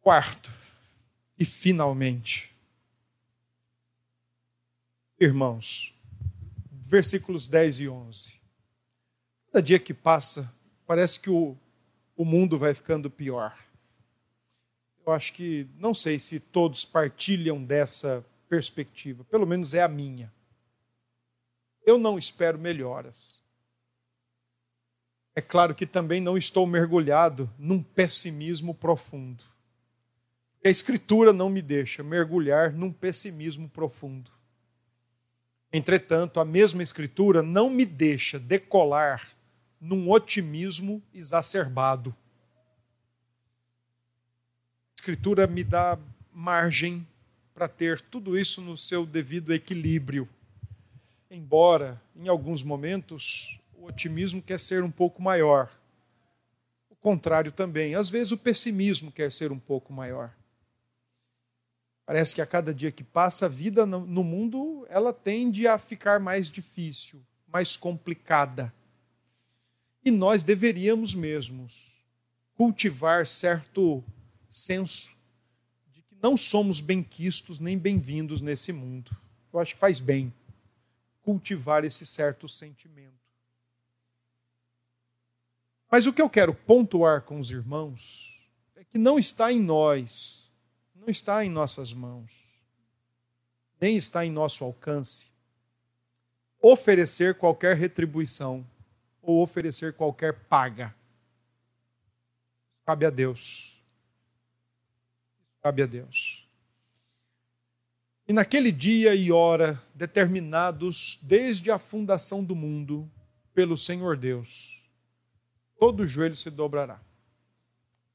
Quarto, 0.00 0.50
e 1.38 1.44
finalmente, 1.44 2.52
irmãos, 5.20 5.94
versículos 6.72 7.46
10 7.46 7.80
e 7.80 7.88
11. 7.88 8.34
Cada 9.52 9.62
dia 9.62 9.78
que 9.78 9.94
passa, 9.94 10.52
parece 10.86 11.20
que 11.20 11.30
o, 11.30 11.56
o 12.16 12.24
mundo 12.24 12.58
vai 12.58 12.74
ficando 12.74 13.08
pior. 13.08 13.56
Eu 15.06 15.12
acho 15.12 15.32
que, 15.32 15.68
não 15.78 15.94
sei 15.94 16.18
se 16.18 16.40
todos 16.40 16.84
partilham 16.84 17.62
dessa 17.62 18.24
perspectiva, 18.48 19.22
pelo 19.24 19.46
menos 19.46 19.74
é 19.74 19.82
a 19.82 19.88
minha 19.88 20.32
eu 21.86 21.96
não 21.96 22.18
espero 22.18 22.58
melhoras. 22.58 23.40
É 25.36 25.40
claro 25.40 25.74
que 25.74 25.86
também 25.86 26.20
não 26.20 26.36
estou 26.36 26.66
mergulhado 26.66 27.48
num 27.56 27.80
pessimismo 27.80 28.74
profundo. 28.74 29.44
A 30.64 30.68
Escritura 30.68 31.32
não 31.32 31.48
me 31.48 31.62
deixa 31.62 32.02
mergulhar 32.02 32.72
num 32.72 32.92
pessimismo 32.92 33.68
profundo. 33.68 34.32
Entretanto, 35.72 36.40
a 36.40 36.44
mesma 36.44 36.82
Escritura 36.82 37.40
não 37.40 37.70
me 37.70 37.84
deixa 37.84 38.38
decolar 38.38 39.30
num 39.80 40.10
otimismo 40.10 41.00
exacerbado. 41.14 42.16
A 44.90 44.98
Escritura 44.98 45.46
me 45.46 45.62
dá 45.62 45.96
margem 46.32 47.06
para 47.54 47.68
ter 47.68 48.00
tudo 48.00 48.36
isso 48.36 48.60
no 48.60 48.76
seu 48.76 49.06
devido 49.06 49.52
equilíbrio 49.52 50.28
embora 51.30 52.00
em 52.14 52.28
alguns 52.28 52.62
momentos 52.62 53.58
o 53.74 53.86
otimismo 53.86 54.42
quer 54.42 54.58
ser 54.58 54.82
um 54.82 54.90
pouco 54.90 55.22
maior. 55.22 55.70
O 56.88 56.96
contrário 56.96 57.52
também, 57.52 57.94
às 57.94 58.08
vezes 58.08 58.32
o 58.32 58.38
pessimismo 58.38 59.12
quer 59.12 59.30
ser 59.30 59.52
um 59.52 59.58
pouco 59.58 59.92
maior. 59.92 60.32
Parece 62.04 62.34
que 62.34 62.40
a 62.40 62.46
cada 62.46 62.72
dia 62.72 62.92
que 62.92 63.02
passa 63.02 63.46
a 63.46 63.48
vida 63.48 63.84
no 63.84 64.22
mundo 64.22 64.86
ela 64.88 65.12
tende 65.12 65.66
a 65.66 65.76
ficar 65.76 66.20
mais 66.20 66.48
difícil, 66.48 67.20
mais 67.48 67.76
complicada. 67.76 68.72
E 70.04 70.10
nós 70.10 70.44
deveríamos 70.44 71.14
mesmos 71.14 71.92
cultivar 72.54 73.26
certo 73.26 74.02
senso 74.48 75.14
de 75.92 76.00
que 76.02 76.16
não 76.22 76.36
somos 76.36 76.80
benquistos 76.80 77.58
nem 77.58 77.76
bem-vindos 77.76 78.40
nesse 78.40 78.72
mundo. 78.72 79.10
Eu 79.52 79.58
acho 79.58 79.74
que 79.74 79.80
faz 79.80 79.98
bem 79.98 80.32
cultivar 81.26 81.84
esse 81.84 82.06
certo 82.06 82.48
sentimento. 82.48 83.12
Mas 85.90 86.06
o 86.06 86.12
que 86.12 86.22
eu 86.22 86.30
quero 86.30 86.54
pontuar 86.54 87.22
com 87.22 87.40
os 87.40 87.50
irmãos 87.50 88.48
é 88.76 88.84
que 88.84 88.96
não 88.96 89.18
está 89.18 89.50
em 89.50 89.58
nós, 89.58 90.52
não 90.94 91.08
está 91.08 91.44
em 91.44 91.50
nossas 91.50 91.92
mãos, 91.92 92.32
nem 93.80 93.96
está 93.96 94.24
em 94.24 94.30
nosso 94.30 94.62
alcance 94.62 95.34
oferecer 96.60 97.34
qualquer 97.34 97.76
retribuição 97.76 98.64
ou 99.20 99.42
oferecer 99.42 99.94
qualquer 99.94 100.32
paga. 100.46 100.94
Cabe 102.84 103.04
a 103.04 103.10
Deus. 103.10 103.82
Cabe 105.60 105.82
a 105.82 105.86
Deus. 105.86 106.45
E 108.28 108.32
naquele 108.32 108.72
dia 108.72 109.14
e 109.14 109.30
hora, 109.30 109.80
determinados 109.94 111.18
desde 111.22 111.70
a 111.70 111.78
fundação 111.78 112.42
do 112.42 112.56
mundo 112.56 113.08
pelo 113.54 113.78
Senhor 113.78 114.16
Deus, 114.16 114.82
todo 115.78 116.06
joelho 116.06 116.34
se 116.34 116.50
dobrará, 116.50 117.00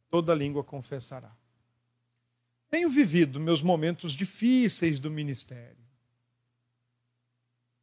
toda 0.10 0.36
língua 0.36 0.64
confessará. 0.64 1.34
Tenho 2.70 2.90
vivido 2.90 3.40
meus 3.40 3.64
momentos 3.64 4.14
difíceis 4.14 5.00
do 5.00 5.10
ministério. 5.10 5.78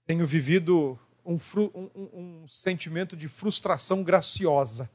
Tenho 0.06 0.26
vivido 0.26 0.98
um, 1.24 1.36
um, 1.74 2.10
um 2.42 2.48
sentimento 2.48 3.16
de 3.16 3.28
frustração 3.28 4.02
graciosa. 4.02 4.90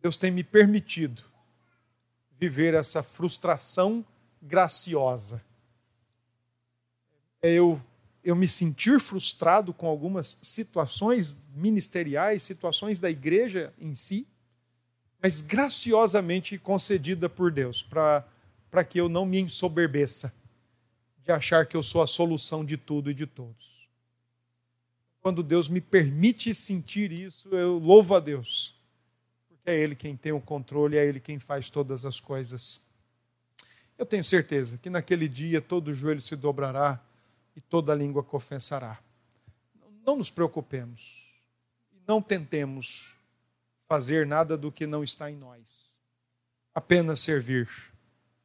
Deus 0.00 0.16
tem 0.16 0.30
me 0.30 0.44
permitido 0.44 1.22
viver 2.38 2.74
essa 2.74 3.02
frustração 3.02 4.04
graciosa. 4.42 5.42
É 7.44 7.50
eu, 7.50 7.78
eu 8.24 8.34
me 8.34 8.48
sentir 8.48 8.98
frustrado 8.98 9.74
com 9.74 9.86
algumas 9.86 10.38
situações 10.40 11.36
ministeriais, 11.54 12.42
situações 12.42 12.98
da 12.98 13.10
igreja 13.10 13.70
em 13.78 13.94
si, 13.94 14.26
mas 15.20 15.42
graciosamente 15.42 16.56
concedida 16.56 17.28
por 17.28 17.52
Deus, 17.52 17.82
para 17.82 18.82
que 18.88 18.98
eu 18.98 19.10
não 19.10 19.26
me 19.26 19.42
ensoberbeça 19.42 20.34
de 21.22 21.30
achar 21.30 21.66
que 21.66 21.76
eu 21.76 21.82
sou 21.82 22.00
a 22.00 22.06
solução 22.06 22.64
de 22.64 22.78
tudo 22.78 23.10
e 23.10 23.14
de 23.14 23.26
todos. 23.26 23.90
Quando 25.20 25.42
Deus 25.42 25.68
me 25.68 25.82
permite 25.82 26.54
sentir 26.54 27.12
isso, 27.12 27.50
eu 27.50 27.76
louvo 27.76 28.14
a 28.14 28.20
Deus, 28.20 28.74
porque 29.50 29.68
é 29.68 29.78
Ele 29.78 29.94
quem 29.94 30.16
tem 30.16 30.32
o 30.32 30.40
controle, 30.40 30.96
é 30.96 31.04
Ele 31.04 31.20
quem 31.20 31.38
faz 31.38 31.68
todas 31.68 32.06
as 32.06 32.18
coisas. 32.18 32.86
Eu 33.98 34.06
tenho 34.06 34.24
certeza 34.24 34.78
que 34.78 34.88
naquele 34.88 35.28
dia 35.28 35.60
todo 35.60 35.92
joelho 35.92 36.22
se 36.22 36.34
dobrará 36.36 36.98
e 37.56 37.60
toda 37.60 37.94
língua 37.94 38.22
confessará. 38.22 38.98
Não 40.04 40.16
nos 40.16 40.30
preocupemos, 40.30 41.28
não 42.06 42.20
tentemos 42.20 43.14
fazer 43.86 44.26
nada 44.26 44.56
do 44.56 44.70
que 44.70 44.86
não 44.86 45.02
está 45.02 45.30
em 45.30 45.36
nós. 45.36 45.96
Apenas 46.74 47.20
servir 47.20 47.68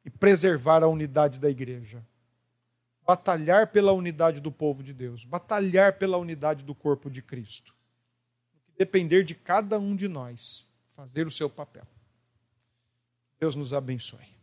e 0.04 0.10
preservar 0.10 0.82
a 0.82 0.88
unidade 0.88 1.40
da 1.40 1.50
igreja. 1.50 2.04
Batalhar 3.04 3.66
pela 3.66 3.92
unidade 3.92 4.40
do 4.40 4.52
povo 4.52 4.82
de 4.82 4.92
Deus, 4.92 5.24
batalhar 5.24 5.94
pela 5.94 6.16
unidade 6.16 6.64
do 6.64 6.74
corpo 6.74 7.10
de 7.10 7.20
Cristo. 7.20 7.74
Depender 8.78 9.24
de 9.24 9.34
cada 9.34 9.78
um 9.78 9.96
de 9.96 10.06
nós 10.06 10.70
fazer 10.90 11.26
o 11.26 11.30
seu 11.30 11.50
papel. 11.50 11.86
Deus 13.38 13.56
nos 13.56 13.72
abençoe. 13.72 14.39